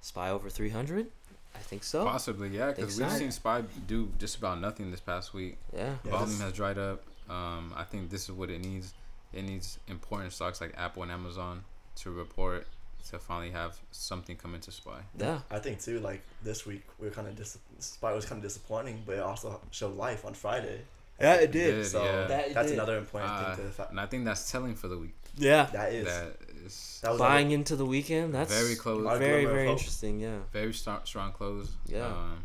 [0.01, 1.07] Spy over three hundred,
[1.55, 2.05] I think so.
[2.05, 3.17] Possibly, yeah, because we've so.
[3.17, 5.57] seen Spy do just about nothing this past week.
[5.75, 7.03] Yeah, Yeah, Volume this- has dried up.
[7.29, 8.93] Um, I think this is what it needs.
[9.33, 11.63] It needs important stocks like Apple and Amazon
[11.97, 12.65] to report
[13.09, 14.99] to finally have something come into Spy.
[15.17, 15.99] yeah, I think too.
[15.99, 19.19] Like this week, we were kind of dis- Spy was kind of disappointing, but it
[19.21, 20.81] also showed life on Friday.
[21.21, 21.75] Yeah, it did.
[21.75, 22.27] did, So yeah.
[22.27, 22.75] That it that's did.
[22.75, 23.91] another important Uh, thing to the fact.
[23.91, 25.15] and I think that's telling for the week.
[25.37, 25.65] yeah.
[25.73, 26.05] That is.
[26.05, 28.33] That is That was Buying into the weekend.
[28.33, 29.01] That's very close.
[29.19, 29.77] Very very hope.
[29.77, 30.19] interesting.
[30.19, 31.71] Yeah, very strong, strong close.
[31.87, 32.05] Yeah.
[32.07, 32.43] Um,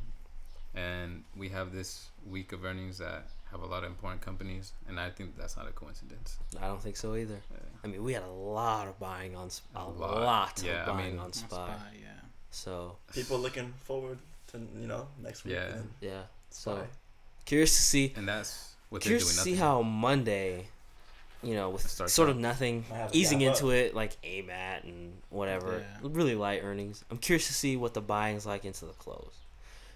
[0.74, 4.98] and we have this week of earnings that have a lot of important companies, and
[4.98, 6.38] I think that's not a coincidence.
[6.60, 7.38] I don't think so either.
[7.52, 7.58] Yeah.
[7.84, 10.58] I mean, we had a lot of buying on Sp- a, A lot, lot.
[10.60, 11.68] of Yeah, I buying mean- on spot.
[11.68, 11.76] Spy.
[11.76, 12.08] Spy, yeah.
[12.50, 14.18] So People looking forward
[14.48, 15.54] to you know next week.
[15.54, 15.76] Yeah.
[16.00, 16.86] yeah, so Spy.
[17.44, 18.12] Curious to see.
[18.16, 19.56] And that's what Curious they're to doing.
[19.56, 20.66] see how Monday,
[21.42, 22.32] you know, with Starts sort out.
[22.32, 23.74] of nothing, Might have a easing into up.
[23.74, 26.08] it like AMAT and whatever, Yeah.
[26.12, 27.04] really light earnings.
[27.10, 29.34] I'm curious to see what the buying's like into the close.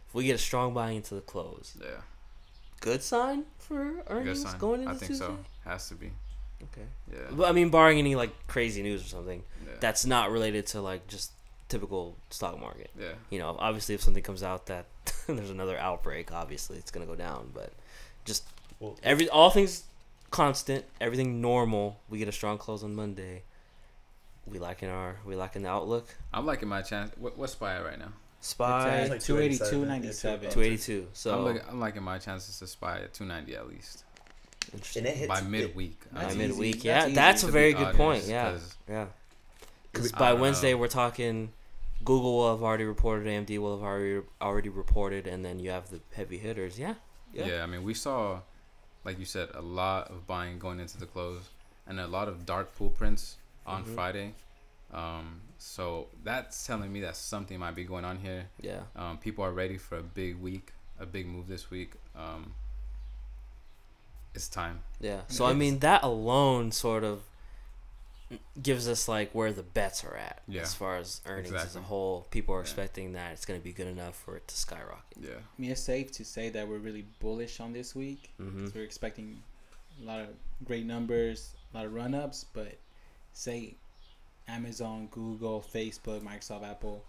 [0.08, 2.00] If we get a strong buying into the close, Yeah,
[2.80, 4.58] good sign for earnings sign.
[4.58, 5.26] going into I think Tuesday.
[5.26, 5.38] so.
[5.64, 6.10] Has to be.
[6.62, 7.18] Okay, Yeah.
[7.30, 9.74] but I mean, barring any like crazy news or something yeah.
[9.80, 11.32] that's not related to like just
[11.68, 12.90] typical stock market.
[12.98, 13.12] yeah.
[13.30, 14.86] You know, obviously, if something comes out that
[15.36, 17.50] there's another outbreak, obviously it's gonna go down.
[17.54, 17.72] But
[18.24, 18.44] just
[18.80, 19.84] Well, every all things
[20.30, 21.98] constant, everything normal.
[22.08, 23.42] We get a strong close on Monday.
[24.46, 26.06] We liking our we liking the outlook.
[26.32, 27.12] I'm liking my chance.
[27.18, 28.12] What, what's Spy right now?
[28.40, 30.50] Spy It's like at 282, 287, 97.
[30.50, 31.06] two eighty two.
[31.12, 34.04] So I'm, look, I'm liking my chances to Spy at 290 at least
[34.72, 35.06] interesting.
[35.06, 35.98] and it hits by it- midweek.
[36.12, 36.46] By That's easy.
[36.48, 37.14] midweek, That's yeah, easy.
[37.14, 38.22] that's a very the good point.
[38.22, 39.06] audience, Yeah, 'cause yeah.
[39.92, 40.78] Because by Wednesday know.
[40.78, 41.52] we're talking,
[42.08, 45.90] Google will have already reported, AMD will have already already reported, and then you have
[45.90, 46.78] the heavy hitters.
[46.78, 46.94] Yeah,
[47.34, 47.46] Yeah.
[47.46, 47.62] Yeah.
[47.62, 48.40] I mean, we saw,
[49.04, 51.50] like you said, a lot of buying going into the close,
[51.86, 53.36] and a lot of dark pool prints
[53.66, 53.94] on Mhm.
[53.94, 54.34] Friday.
[54.90, 58.48] Um, so that's telling me that something might be going on here.
[58.62, 58.84] yeah.
[58.96, 61.92] Um, people are ready for a big week, a big move this week.
[62.16, 62.54] Um,
[64.34, 64.82] it's time.
[64.98, 65.22] Yeah.
[65.28, 67.22] So I mean, that alone sort of
[68.62, 70.62] gives us like where the bets are at Yeah.
[70.62, 72.26] as far as earnings as a whole.
[72.30, 72.62] People are Yeah.
[72.62, 75.16] expecting that it's going to be good enough for it to skyrocket.
[75.20, 75.36] Yeah.
[75.36, 78.30] I mean, it's safe to say that we're really bullish on this week.
[78.40, 78.64] Mm-hmm.
[78.64, 79.42] 'cause We're expecting
[80.00, 80.28] a lot of
[80.64, 82.76] great numbers, a lot of run ups, but
[83.32, 83.76] say
[84.46, 87.04] Amazon, Google, Facebook, Microsoft, Apple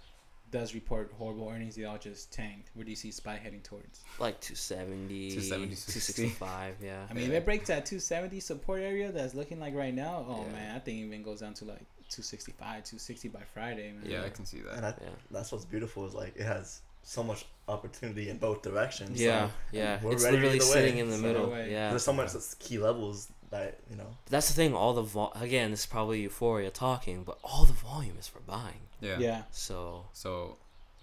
[0.51, 2.69] does report horrible earnings, they all just tanked.
[2.73, 4.01] Where do you see SPY heading towards?
[4.19, 7.05] Like 270, 270, 265, yeah.
[7.09, 10.45] I mean, if it breaks that 270 support area that's looking like right now, oh
[10.47, 10.51] Yeah.
[10.53, 14.03] man, I think even goes down to like 265, 260 by Friday, man.
[14.09, 14.75] Yeah, I can see that.
[14.77, 15.09] and I, Yeah.
[15.31, 19.19] that's what's beautiful is like it has so much opportunity in both directions.
[19.21, 19.99] Yeah, So yeah.
[20.03, 21.49] we're It's ready literally either way, sitting in the so- middle.
[21.49, 21.71] way.
[21.71, 21.89] Yeah.
[21.91, 24.15] there's so much that's key levels that you know.
[24.29, 24.73] That's the thing.
[24.73, 28.39] All the vol- again, this is probably euphoria talking, but all the volume is for
[28.41, 28.81] buying.
[29.01, 29.17] Yeah.
[29.19, 29.41] Yeah.
[29.51, 30.57] So So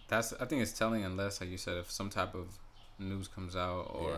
[0.09, 2.47] that's I think it's telling unless like you said if some type of
[2.99, 4.17] news comes out or Yeah.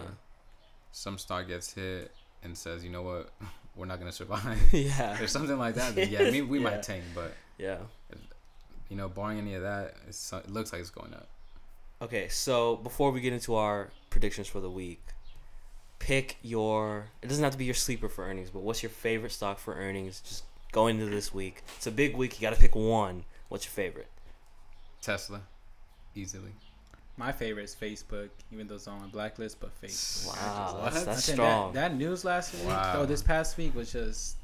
[0.93, 2.11] some stock gets hit
[2.43, 3.31] and says you know what
[3.77, 6.65] we're not gonna survive yeah, or something like that then yeah maybe we Yeah.
[6.65, 7.79] might tank but yeah.
[8.89, 11.29] you know barring any of that it's, it looks like it's going up
[12.01, 15.03] Okay, so before we get into our predictions for the week,
[15.99, 17.07] pick your.
[17.23, 19.75] It doesn't have to be your sleeper for earnings, but what's your favorite stock for
[19.75, 20.21] earnings?
[20.21, 21.63] Just going into this week.
[21.77, 22.41] It's a big week.
[22.41, 23.25] You got to pick one.
[23.49, 24.09] What's your favorite?
[25.01, 25.41] Tesla
[26.15, 26.51] easily
[27.17, 30.37] My favorite is Facebook, even though it's on my blacklist, but Facebook.
[30.37, 31.73] Wow, that's, that's strong.
[31.73, 33.01] That, that news last week, Wow.
[33.03, 34.37] or this past week, was just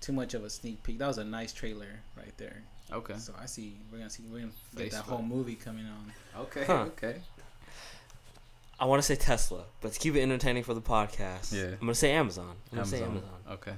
[0.00, 0.98] too much of a sneak peek.
[0.98, 2.62] That was a nice trailer right there.
[2.92, 6.12] okay So I see we're gonna see we're gonna get that whole movie coming on.
[6.42, 6.84] okay Huh.
[6.88, 7.16] okay
[8.80, 11.72] I want to say Tesla, but to keep it entertaining for the podcast, Yeah.
[11.72, 12.54] I'm gonna say Amazon.
[12.70, 13.28] I'm gonna say Amazon.
[13.46, 13.52] Amazon.
[13.58, 13.74] okay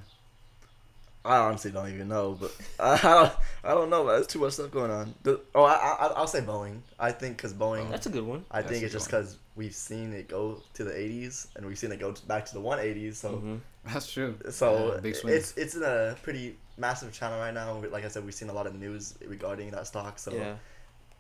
[1.25, 3.33] I honestly don't even know, but I, I don't.
[3.63, 4.07] I don't know.
[4.07, 5.15] There's too much stuff going on.
[5.23, 6.81] The, oh, I, I I'll say Boeing.
[6.99, 7.91] I think because Boeing.
[7.91, 8.45] That's a good one.
[8.51, 11.79] I That's think it's just because we've seen it go to the 80s and we've
[11.79, 13.17] seen it go back to the 180s.
[13.17, 17.53] So hmm that's true so Yeah, big it's it's in a pretty massive channel right
[17.53, 17.83] now.
[17.91, 20.19] Like I said, we've seen a lot of news regarding that stock.
[20.19, 20.55] So Yeah.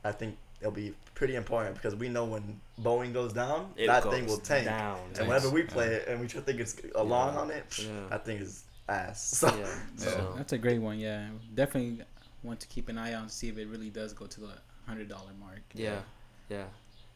[0.05, 4.03] I think it'll be pretty important because we know when Boeing goes down, It that
[4.05, 4.65] goes thing will tank.
[4.67, 4.99] down.
[5.07, 5.69] And Tanks, whenever we yeah.
[5.69, 7.41] play it and we try to think it's a long Yeah.
[7.41, 8.09] on it, Yeah.
[8.11, 9.23] that thing is ass.
[9.39, 9.57] So, Yeah.
[9.59, 9.67] Yeah.
[9.97, 10.99] So, That's a great one.
[10.99, 12.05] Yeah, definitely
[12.43, 14.53] want to keep an eye out to see if it really does go to the
[14.87, 15.61] hundred dollar mark.
[15.75, 16.01] yeah.
[16.49, 16.65] Yeah.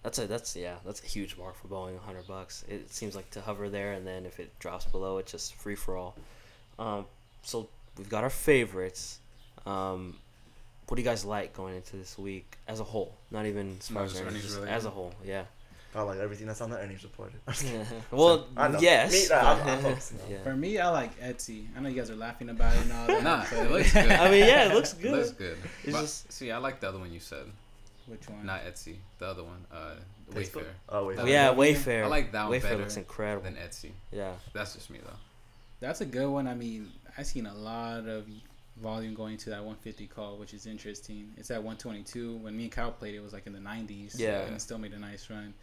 [0.03, 1.99] That's a that's yeah that's a huge mark for Boeing.
[1.99, 2.63] hundred bucks.
[2.69, 5.75] It seems like to hover there, and then if it drops below, it's just free
[5.75, 6.15] for all.
[6.79, 7.07] Um,
[7.43, 9.19] so we've got our favorites.
[9.65, 10.19] Um,
[10.89, 13.15] what do you guys like going into this week as a whole?
[13.31, 15.13] Not even as Not as earnings, earnings just as a whole.
[15.25, 15.45] Yeah.
[15.97, 17.33] I like everything that's on the earnings report.
[18.11, 18.81] well, I know.
[18.81, 19.13] yes.
[19.13, 20.43] Me, nah, I'm- I'm focusing on- yeah.
[20.43, 21.67] For me, I like Etsy.
[21.77, 23.23] I know you guys are laughing about it and all that.
[23.23, 24.11] Nah, but- it looks good.
[24.11, 25.13] I mean, yeah, it looks It good.
[25.13, 25.57] looks good.
[25.85, 27.47] It's But- just- see, I like the other one you said,
[28.07, 28.45] Which one?
[28.45, 28.97] not Etsy.
[29.21, 29.95] The other one, uh,
[30.33, 30.65] Wayfair.
[30.89, 31.19] Oh wait.
[31.19, 31.75] Uh, yeah, W?
[31.75, 32.03] Wayfair.
[32.05, 33.45] I like that one Wayfair better looks incredible.
[33.45, 33.91] Than Etsy.
[34.11, 34.33] Yeah.
[34.53, 35.13] That's just me though.
[35.81, 36.49] That's a good one.
[36.49, 38.27] I mean, I've seen a lot of
[38.77, 41.33] volume going to that 150 call, which is interesting.
[41.37, 42.37] It's at 122.
[42.39, 44.19] When me and Kyle played, it was like in the 90s.
[44.19, 44.41] Yeah.
[44.43, 45.55] And it still made a nice run.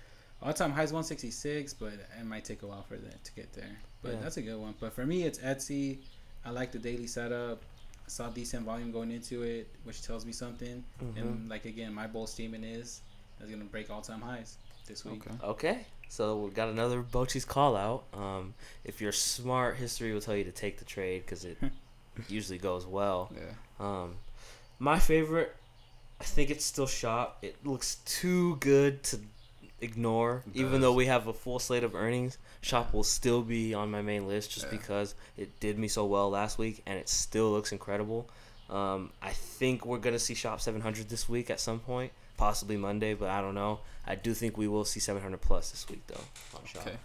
[0.41, 3.53] All time high is 166, but it might take a while for that to get
[3.53, 3.77] there.
[4.01, 4.19] But Yeah.
[4.21, 4.73] that's a good one.
[4.79, 5.99] But for me, it's Etsy.
[6.43, 7.61] I like the daily setup.
[8.05, 10.83] I saw decent volume going into it, which tells me something.
[11.03, 11.17] Mhm.
[11.17, 13.01] And like again, my bold statement is
[13.37, 14.57] that's gonna break all time highs
[14.87, 15.21] this week.
[15.27, 15.35] Okay.
[15.45, 18.05] Okay, so we got another Bochi's call out.
[18.13, 21.57] Um, if you're smart, history will tell you to take the trade because it
[22.27, 23.31] usually goes well.
[23.35, 23.41] Yeah.
[23.79, 24.15] Um,
[24.79, 25.55] my favorite,
[26.19, 27.37] I think it's still Shop.
[27.41, 29.19] It looks too good to
[29.79, 32.37] ignore, even though we have a full slate of earnings.
[32.61, 34.71] Shop will still be on my main list just Yeah.
[34.77, 38.29] because it did me so well last week and it still looks incredible.
[38.69, 43.15] Um, I think we're gonna see Shop 700 this week at some point, possibly Monday,
[43.15, 43.79] but I don't know.
[44.05, 46.23] I do think we will see 700 plus this week though
[46.57, 46.85] on Shop.
[46.87, 46.97] Okay.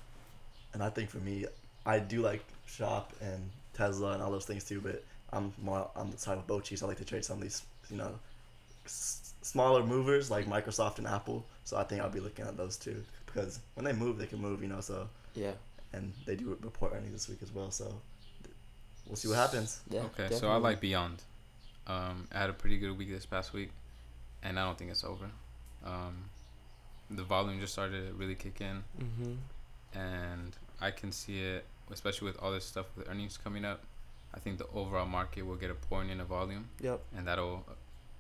[0.75, 1.47] And I think for me,
[1.87, 6.11] I do like Shop and Tesla and all those things too, but I'm more on
[6.11, 6.83] the side of Bochis.
[6.83, 8.19] I like to trade some of these, you know,
[8.85, 11.45] s- smaller movers like Microsoft and Apple.
[11.65, 14.41] So I think I'll be looking at those too because when they move, they can
[14.41, 14.81] move, you know.
[14.81, 15.53] So Yeah.
[15.93, 17.71] and they do report earnings this week as well.
[17.71, 18.01] So
[19.07, 19.81] we'll see what happens.
[19.91, 20.03] Yeah.
[20.19, 20.35] okay.
[20.35, 21.23] So I like Beyond.
[21.87, 23.71] Um, I had a pretty good week this past week,
[24.43, 25.27] and I don't think it's over.
[25.85, 26.17] Um,
[27.11, 29.35] the volume just started to really kick in, Mm-hmm.
[29.99, 33.83] and I can see it, especially with all this stuff with earnings coming up.
[34.35, 37.01] I think the overall market will get a pouring in of volume, Yep.
[37.17, 37.65] and that'll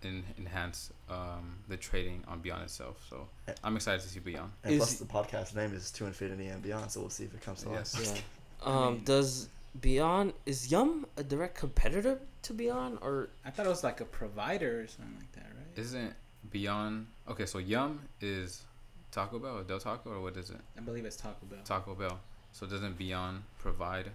[0.02, 3.04] en- enhance um, the trading on Beyond itself.
[3.10, 3.28] So.
[3.62, 4.50] I'm excited to see Beyond.
[4.64, 6.90] And Is- plus, the podcast name is To Infinity and Beyond.
[6.90, 7.94] So we'll see if it comes to Yes.
[7.94, 8.14] life.
[8.62, 8.66] Yeah.
[8.72, 9.48] I Um, mean- does
[9.80, 14.06] Beyond is Yum a direct competitor to Beyond or I thought it was like a
[14.06, 15.78] provider or something like that, right?
[15.78, 16.14] Isn't
[16.50, 17.44] Beyond okay?
[17.44, 18.62] So Yum is
[19.10, 20.60] Taco Bell or Del Taco or what is it?
[20.78, 21.58] I believe it's Taco Bell.
[21.64, 22.18] Taco Bell.
[22.58, 24.10] So doesn't Beyond provide?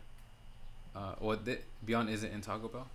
[0.95, 2.87] Uh, what the, Beyond isn't in Taco Bell?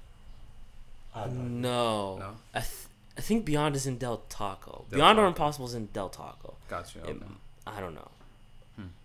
[1.14, 2.18] I have no no?
[2.18, 2.30] No.
[2.52, 2.86] I th-
[3.16, 4.84] I think Beyond is in Del Taco.
[4.90, 6.54] Del Beyond or Impossible is in Del Taco.
[6.68, 6.98] Gotcha.
[7.08, 7.22] It-
[7.64, 8.08] I don't know.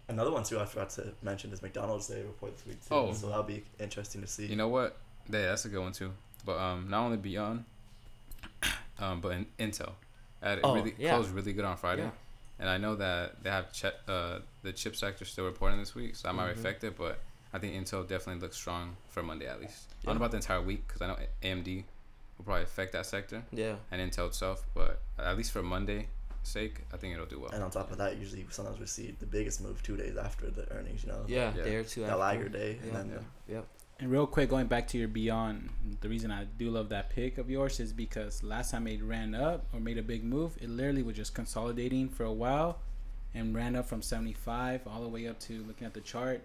[0.08, 2.94] Another one too I forgot to mention is McDonald's They report this week too.
[2.94, 3.14] Oh.
[3.14, 4.46] So that'll be interesting to see.
[4.48, 4.98] You know what?
[5.32, 6.12] Yeah, that's a good one too.
[6.46, 7.64] But um, not only Beyond,
[9.00, 9.92] um, but in Intel,
[10.44, 11.12] had it Oh, really yeah.
[11.14, 12.02] closed really good on Friday.
[12.02, 12.10] Yeah.
[12.62, 16.16] And I know that they have ch- uh, the chip sector still reporting this week,
[16.16, 16.60] so that might Mhm.
[16.60, 16.96] affect it.
[16.96, 17.20] But
[17.52, 19.90] I think Intel definitely looks strong for Monday at least.
[20.02, 21.84] I don't know about the entire week because I know AMD
[22.38, 23.76] will probably affect that sector Yeah.
[23.90, 24.64] and Intel itself.
[24.76, 26.08] But at least for Monday
[26.44, 27.52] sake, I think it'll do well.
[27.52, 30.50] And on top of that, usually sometimes we see the biggest move two days after
[30.52, 31.04] the earnings.
[31.04, 31.54] You know, Yeah.
[31.56, 31.64] Yeah.
[31.64, 32.18] Day or two that after.
[32.20, 32.84] lager day, Yeah.
[33.00, 33.62] and then Yeah.
[34.02, 35.70] And real quick, going back to your Beyond,
[36.02, 39.36] the reason I do love that pick of yours is because last time it ran
[39.36, 42.80] up or made a big move, it literally was just consolidating for a while
[43.36, 46.42] and ran up from 75 all the way up to looking at the chart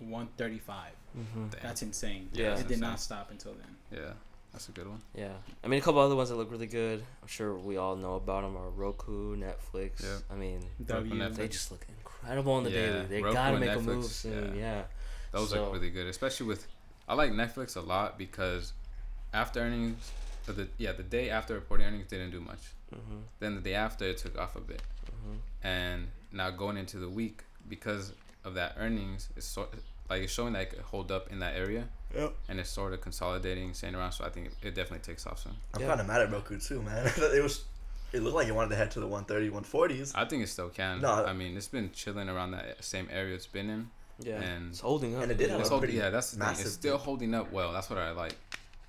[0.00, 0.90] 135.
[1.18, 1.46] Mm-hmm.
[1.62, 2.28] That's insane.
[2.34, 2.48] Yeah.
[2.52, 4.00] it That's did not stop until then.
[4.02, 4.12] Yeah,
[4.52, 5.00] that's a good one.
[5.14, 5.32] Yeah.
[5.64, 7.02] I mean, a couple other ones that look really good.
[7.22, 10.02] I'm sure we all know about them are Roku, Netflix.
[10.02, 10.22] Yep.
[10.30, 11.14] I mean, W.
[11.14, 11.36] Netflix.
[11.36, 13.06] they just look incredible on the Yeah, daily.
[13.06, 14.54] They Roku gotta and make a move soon.
[14.56, 14.60] yeah.
[14.60, 14.82] Yeah.
[15.32, 16.66] Those So- look really good, especially with.
[17.08, 18.72] I like Netflix a lot because
[19.32, 20.12] after earnings,
[20.46, 22.60] or the yeah the day after reporting earnings didn't do much.
[22.94, 23.18] Mm-hmm.
[23.40, 25.66] Then the day after it took off a bit, Mm-hmm.
[25.66, 28.12] and now going into the week because
[28.44, 29.70] of that earnings, it's sort
[30.10, 32.34] like it's showing that it could hold up in that area, Yep.
[32.48, 34.12] and it's sort of consolidating, staying around.
[34.12, 35.52] So I think it, it definitely takes off soon.
[35.74, 35.88] I'm Yeah.
[35.88, 37.06] kind of mad at Roku too, man.
[37.16, 37.64] it was,
[38.12, 40.12] it looked like it wanted to head to the 130, 140s.
[40.14, 41.00] I think it still can.
[41.00, 41.24] No.
[41.26, 43.90] I mean it's been chilling around that same area it's been in.
[44.20, 44.40] Yeah.
[44.40, 45.22] And- it's holding up.
[45.22, 46.46] and it did have It's a hold, pretty yeah, that's the thing.
[46.46, 47.04] massive It's still dip.
[47.04, 47.72] holding up well.
[47.72, 48.34] That's what I like.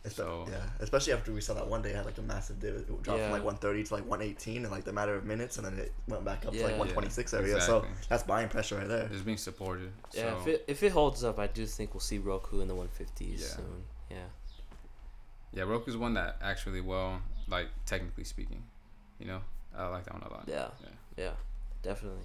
[0.05, 2.59] Espe- So- yeah, especially after we saw that one day it had like a massive
[2.59, 2.73] dip.
[2.75, 3.25] It dropped Yeah.
[3.25, 5.93] from like 130 to like 118 in like the matter of minutes, and then it
[6.07, 6.63] went back up to Yeah.
[6.63, 7.59] like Yeah, 126 area.
[7.61, 9.07] So that's buying pressure right there.
[9.11, 9.91] It's being supported.
[10.13, 10.39] Yeah, so.
[10.41, 13.41] if it if it holds up, I do think we'll see Roku in the 150s
[13.41, 13.47] Yeah.
[13.47, 13.83] soon.
[14.09, 14.17] Yeah.
[15.51, 18.63] Yeah, Roku's one that actually well, like technically speaking,
[19.19, 19.41] you know,
[19.75, 20.43] I like that one a lot.
[20.47, 20.69] Yeah.
[20.81, 20.89] Yeah.
[21.17, 21.31] Yeah.
[21.83, 22.23] Definitely.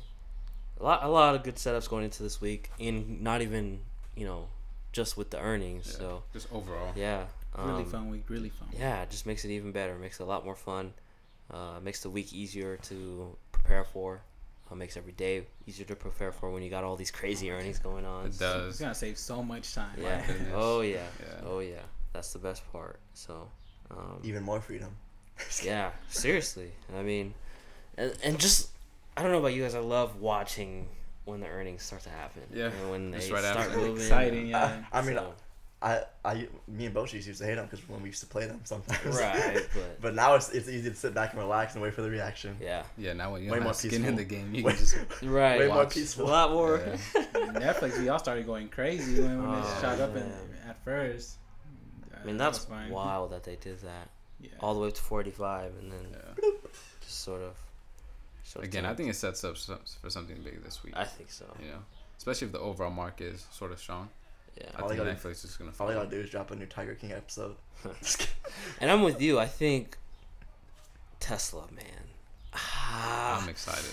[0.80, 3.80] A lot a lot of good setups going into this week, and not even
[4.16, 4.48] you know
[4.92, 5.88] just with the earnings.
[5.92, 5.98] Yeah.
[5.98, 6.92] So Just overall.
[6.96, 7.24] yeah.
[7.56, 8.24] Really um, fun week.
[8.28, 8.68] Really fun.
[8.76, 9.96] Yeah, it just makes it even better.
[9.96, 10.92] Makes it a lot more fun.
[11.50, 14.22] Uh, makes the week easier to prepare for.
[14.70, 17.78] uh, makes every day easier to prepare for when you got all these crazy earnings
[17.78, 18.26] going on.
[18.26, 18.68] It does.
[18.70, 18.80] It's does.
[18.80, 19.96] gonna save so much time.
[20.00, 20.22] Yeah.
[20.54, 21.06] Oh yeah.
[21.20, 21.46] Yeah.
[21.46, 21.82] Oh yeah.
[22.12, 22.98] That's the best part.
[23.14, 23.48] So.
[23.90, 24.90] Um, Even more freedom.
[25.62, 25.90] yeah.
[26.08, 26.72] Seriously.
[26.96, 27.34] I mean,
[27.98, 28.70] and, and just
[29.16, 29.74] I don't know about you guys.
[29.74, 30.88] I love watching
[31.24, 32.42] when the earnings start to happen.
[32.52, 33.76] Yeah, And when they right start after.
[33.78, 33.96] moving.
[33.96, 34.82] Exciting, yeah.
[34.92, 35.34] I mean, So-
[35.82, 38.46] I, I, me and Bochis used to hate them because when we used to play
[38.46, 39.16] them sometimes.
[39.18, 39.60] right.
[39.74, 42.08] But But now it's it's easy to sit back and relax and wait for the
[42.10, 42.56] reaction.
[42.58, 42.84] yeah.
[42.96, 44.08] Yeah, now when you Way don't more skin peaceful.
[44.08, 45.58] in the game, you Way- can just Right.
[45.60, 46.16] Way more watch.
[46.16, 46.80] A lot more.
[46.86, 46.96] Yeah.
[47.34, 50.32] Netflix, we all started going crazy when, when Oh, it shot up in,
[50.66, 51.36] at first.
[52.18, 54.08] I mean, That that's was wild that they did that
[54.40, 54.50] Yeah.
[54.60, 56.48] all the way up to 45 and then Yeah.
[57.02, 57.54] just sort of.
[58.44, 60.94] Sort of Again, I think it sets up for something big this week.
[60.96, 61.46] I think so.
[61.60, 61.78] you know,
[62.16, 64.08] especially if the overall market is sort of strong.
[64.56, 64.66] Yeah.
[64.76, 65.70] I All think they gotta- Netflix is gonna.
[65.70, 65.94] All I follow.
[66.04, 67.56] gotta do is drop a new Tiger King episode.
[68.80, 69.38] And I'm with you.
[69.40, 69.98] I think
[71.20, 72.04] Tesla, man.
[72.52, 73.84] Ah, I'm excited.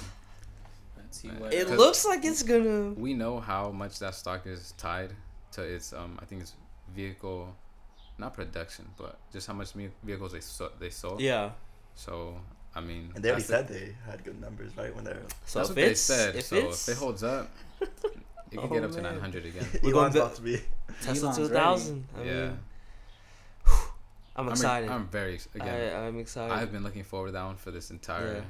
[0.97, 1.39] Let's see Man.
[1.39, 1.53] what.
[1.53, 2.91] it looks like it's gonna.
[2.91, 5.11] We know how much that stock is tied
[5.53, 6.19] to its um.
[6.21, 6.53] I think it's
[6.95, 7.55] vehicle,
[8.17, 9.73] not production, but just how much
[10.03, 11.21] vehicles they so- they sold.
[11.21, 11.51] Yeah.
[11.95, 12.35] So
[12.73, 14.95] I mean, And they already that's the- said they had good numbers, right?
[14.95, 16.35] When they're So that's if what they said.
[16.35, 17.49] If so if it holds up,
[17.81, 19.65] it could Oh, get up to 900 again.
[19.83, 20.61] We're going Elon's about to be.
[21.01, 22.05] Tesla Elon's to a thousand.
[22.17, 22.59] I yeah, mean,
[24.35, 24.89] I'm I'm, excited.
[24.89, 25.93] I'm very again.
[25.95, 26.53] I, I'm excited.
[26.53, 28.41] I've been looking forward to that one for this entire Yeah.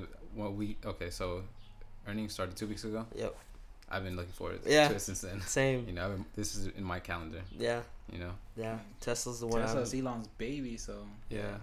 [0.00, 1.10] the what we okay.
[1.10, 1.42] So
[2.08, 3.04] earnings started two weeks ago.
[3.14, 3.36] Yep.
[3.88, 4.88] I've been looking forward Yeah.
[4.88, 5.40] to it since then.
[5.42, 5.84] Same.
[5.88, 7.42] You know, been- this is in my calendar.
[7.56, 7.80] Yeah.
[8.12, 8.78] You know, Yeah.
[9.00, 9.60] Tesla's the one.
[9.60, 11.56] Tesla's I'm, Elon's baby, so yeah,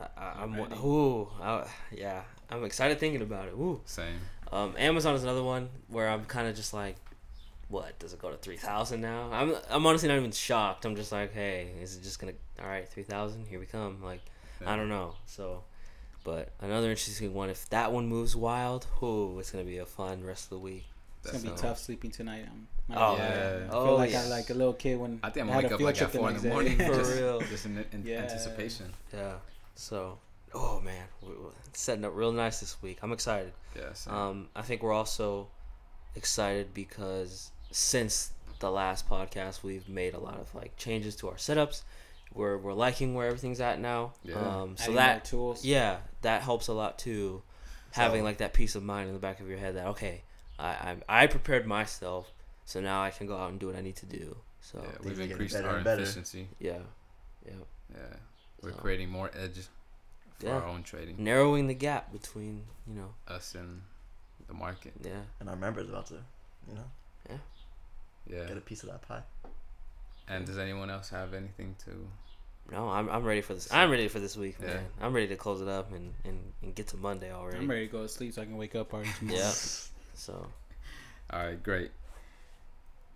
[0.00, 0.54] I, I- I'm.
[0.54, 0.74] Ready.
[0.76, 1.28] Ooh.
[1.42, 2.22] I, yeah.
[2.50, 3.52] I'm excited thinking about it.
[3.54, 3.80] Ooh.
[3.84, 4.16] same.
[4.52, 6.96] Um, Amazon is another one where I'm kind of just like,
[7.68, 9.28] what does it go to three thousand now?
[9.32, 10.84] I'm I'm honestly not even shocked.
[10.84, 12.32] I'm just like, hey, is it just gonna?
[12.60, 13.46] All right, three thousand.
[13.46, 14.02] Here we come.
[14.02, 14.20] Like,
[14.66, 15.14] I don't know.
[15.26, 15.62] So,
[16.24, 17.48] but another interesting one.
[17.50, 20.84] If that one moves wild, ooh, it's gonna be a fun rest of the week.
[21.22, 22.46] it's gonna be tough sleeping tonight.
[22.50, 23.28] I'm, I'm Oh, yeah.
[23.28, 23.66] yeah.
[23.66, 24.22] I feel Oh, like yeah.
[24.22, 25.78] I like a little kid when I think I'm I gonna had wake a up
[25.78, 26.54] field like at trip four in next the day.
[26.54, 27.40] morning, For just, real.
[27.42, 28.18] just in, in Yeah.
[28.22, 28.86] anticipation.
[29.14, 29.34] Yeah.
[29.74, 30.18] So,
[30.54, 32.98] oh man, we- we're setting up real nice this week.
[33.02, 33.52] I'm excited.
[33.76, 33.92] Yeah.
[34.08, 35.48] Um, I think we're also
[36.16, 41.36] excited because since the last podcast, we've made a lot of like changes to our
[41.36, 41.82] setups.
[42.34, 44.12] We're we're liking where everything's at now.
[44.24, 44.34] Yeah.
[44.36, 45.64] Um, so adding that more tools.
[45.64, 47.42] yeah, that helps a lot too.
[47.92, 50.22] Having So- like that peace of mind in the back of your head that okay,
[50.58, 50.68] I
[51.08, 52.30] I, I prepared myself,
[52.64, 54.36] so now I can go out and do what I need to do.
[54.60, 56.02] So yeah, yeah, we've increased better our better.
[56.02, 56.48] efficiency.
[56.60, 56.78] yeah,
[57.46, 57.54] Yep.
[57.94, 58.16] Yeah,
[58.62, 59.66] we're So- creating more edge
[60.38, 60.52] for Yeah.
[60.56, 61.22] our own trading.
[61.22, 63.82] narrowing the gap between you know Us and
[64.46, 64.94] the market.
[65.02, 66.22] yeah And our members about to,
[66.68, 66.90] you know,
[67.28, 67.38] Yeah.
[68.26, 69.22] yeah, get a piece of that pie.
[70.28, 72.08] And does anyone else have anything to?
[72.70, 73.72] No, I'm, I'm ready for this.
[73.72, 74.74] I'm ready for this week, Yeah.
[74.74, 74.86] man.
[75.00, 77.58] I'm ready to close it up and, and, and get to Monday already.
[77.58, 79.38] I'm ready to go to sleep so I can wake up already tomorrow.
[79.40, 79.50] Yeah.
[80.14, 80.46] So,
[81.30, 81.90] All right, great.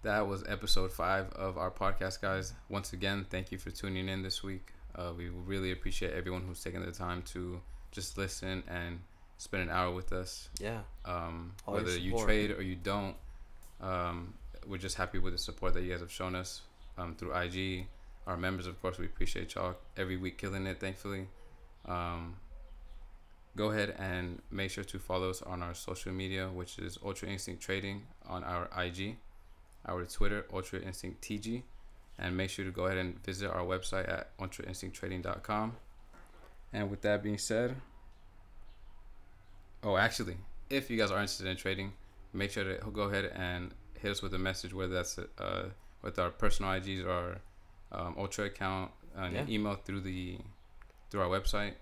[0.03, 2.53] That was episode five of our podcast, guys.
[2.69, 4.73] Once again, thank you for tuning in this week.
[4.95, 7.61] Uh, we really appreciate everyone who's taken the time to
[7.91, 9.01] just listen and
[9.39, 10.49] spend an hour with us.
[10.61, 10.81] yeah.
[11.05, 13.17] Um, All whether you trade or you don't,
[13.81, 14.35] um,
[14.67, 16.63] we're just happy with the support that you guys have shown us
[16.97, 17.87] um, through IG.
[18.27, 21.29] Our members, of course, we appreciate y'all every week killing it, thankfully.
[21.87, 22.37] Um,
[23.57, 27.29] go ahead and make sure to follow us on our social media, which is Ultra
[27.29, 29.17] Instinct Trading on our IG,
[29.87, 31.63] our Twitter, Ultra Instinct TG.
[32.19, 35.77] And make sure to go ahead and visit our website at ultrainstincttrading.com.
[36.73, 37.75] And with that being said,
[39.83, 40.37] oh, actually,
[40.71, 41.93] if you guys are interested in trading,
[42.33, 45.69] make sure to go ahead and hit us with a message, whether that's uh,
[46.03, 47.39] with our personal IGs or
[47.93, 49.45] um, Ultra account, and Yeah.
[49.49, 50.39] email through the
[51.11, 51.75] through our website.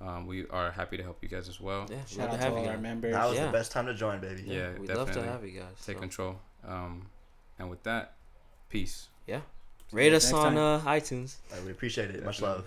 [0.00, 1.86] Um, we are happy to help you guys as well.
[1.90, 2.04] Yeah.
[2.04, 3.12] Shout love out to to all you our members.
[3.14, 3.46] That was Yeah.
[3.46, 4.42] the best time to join, baby.
[4.46, 5.28] Yeah, We'd love to definitely.
[5.28, 5.84] have you guys.
[5.86, 6.00] Take so.
[6.00, 6.40] control.
[6.66, 7.10] Um,
[7.58, 8.14] and with that,
[8.68, 9.08] peace.
[9.94, 11.36] Rate us on uh, iTunes.
[11.52, 12.24] Like, we appreciate it.
[12.24, 12.64] Much love.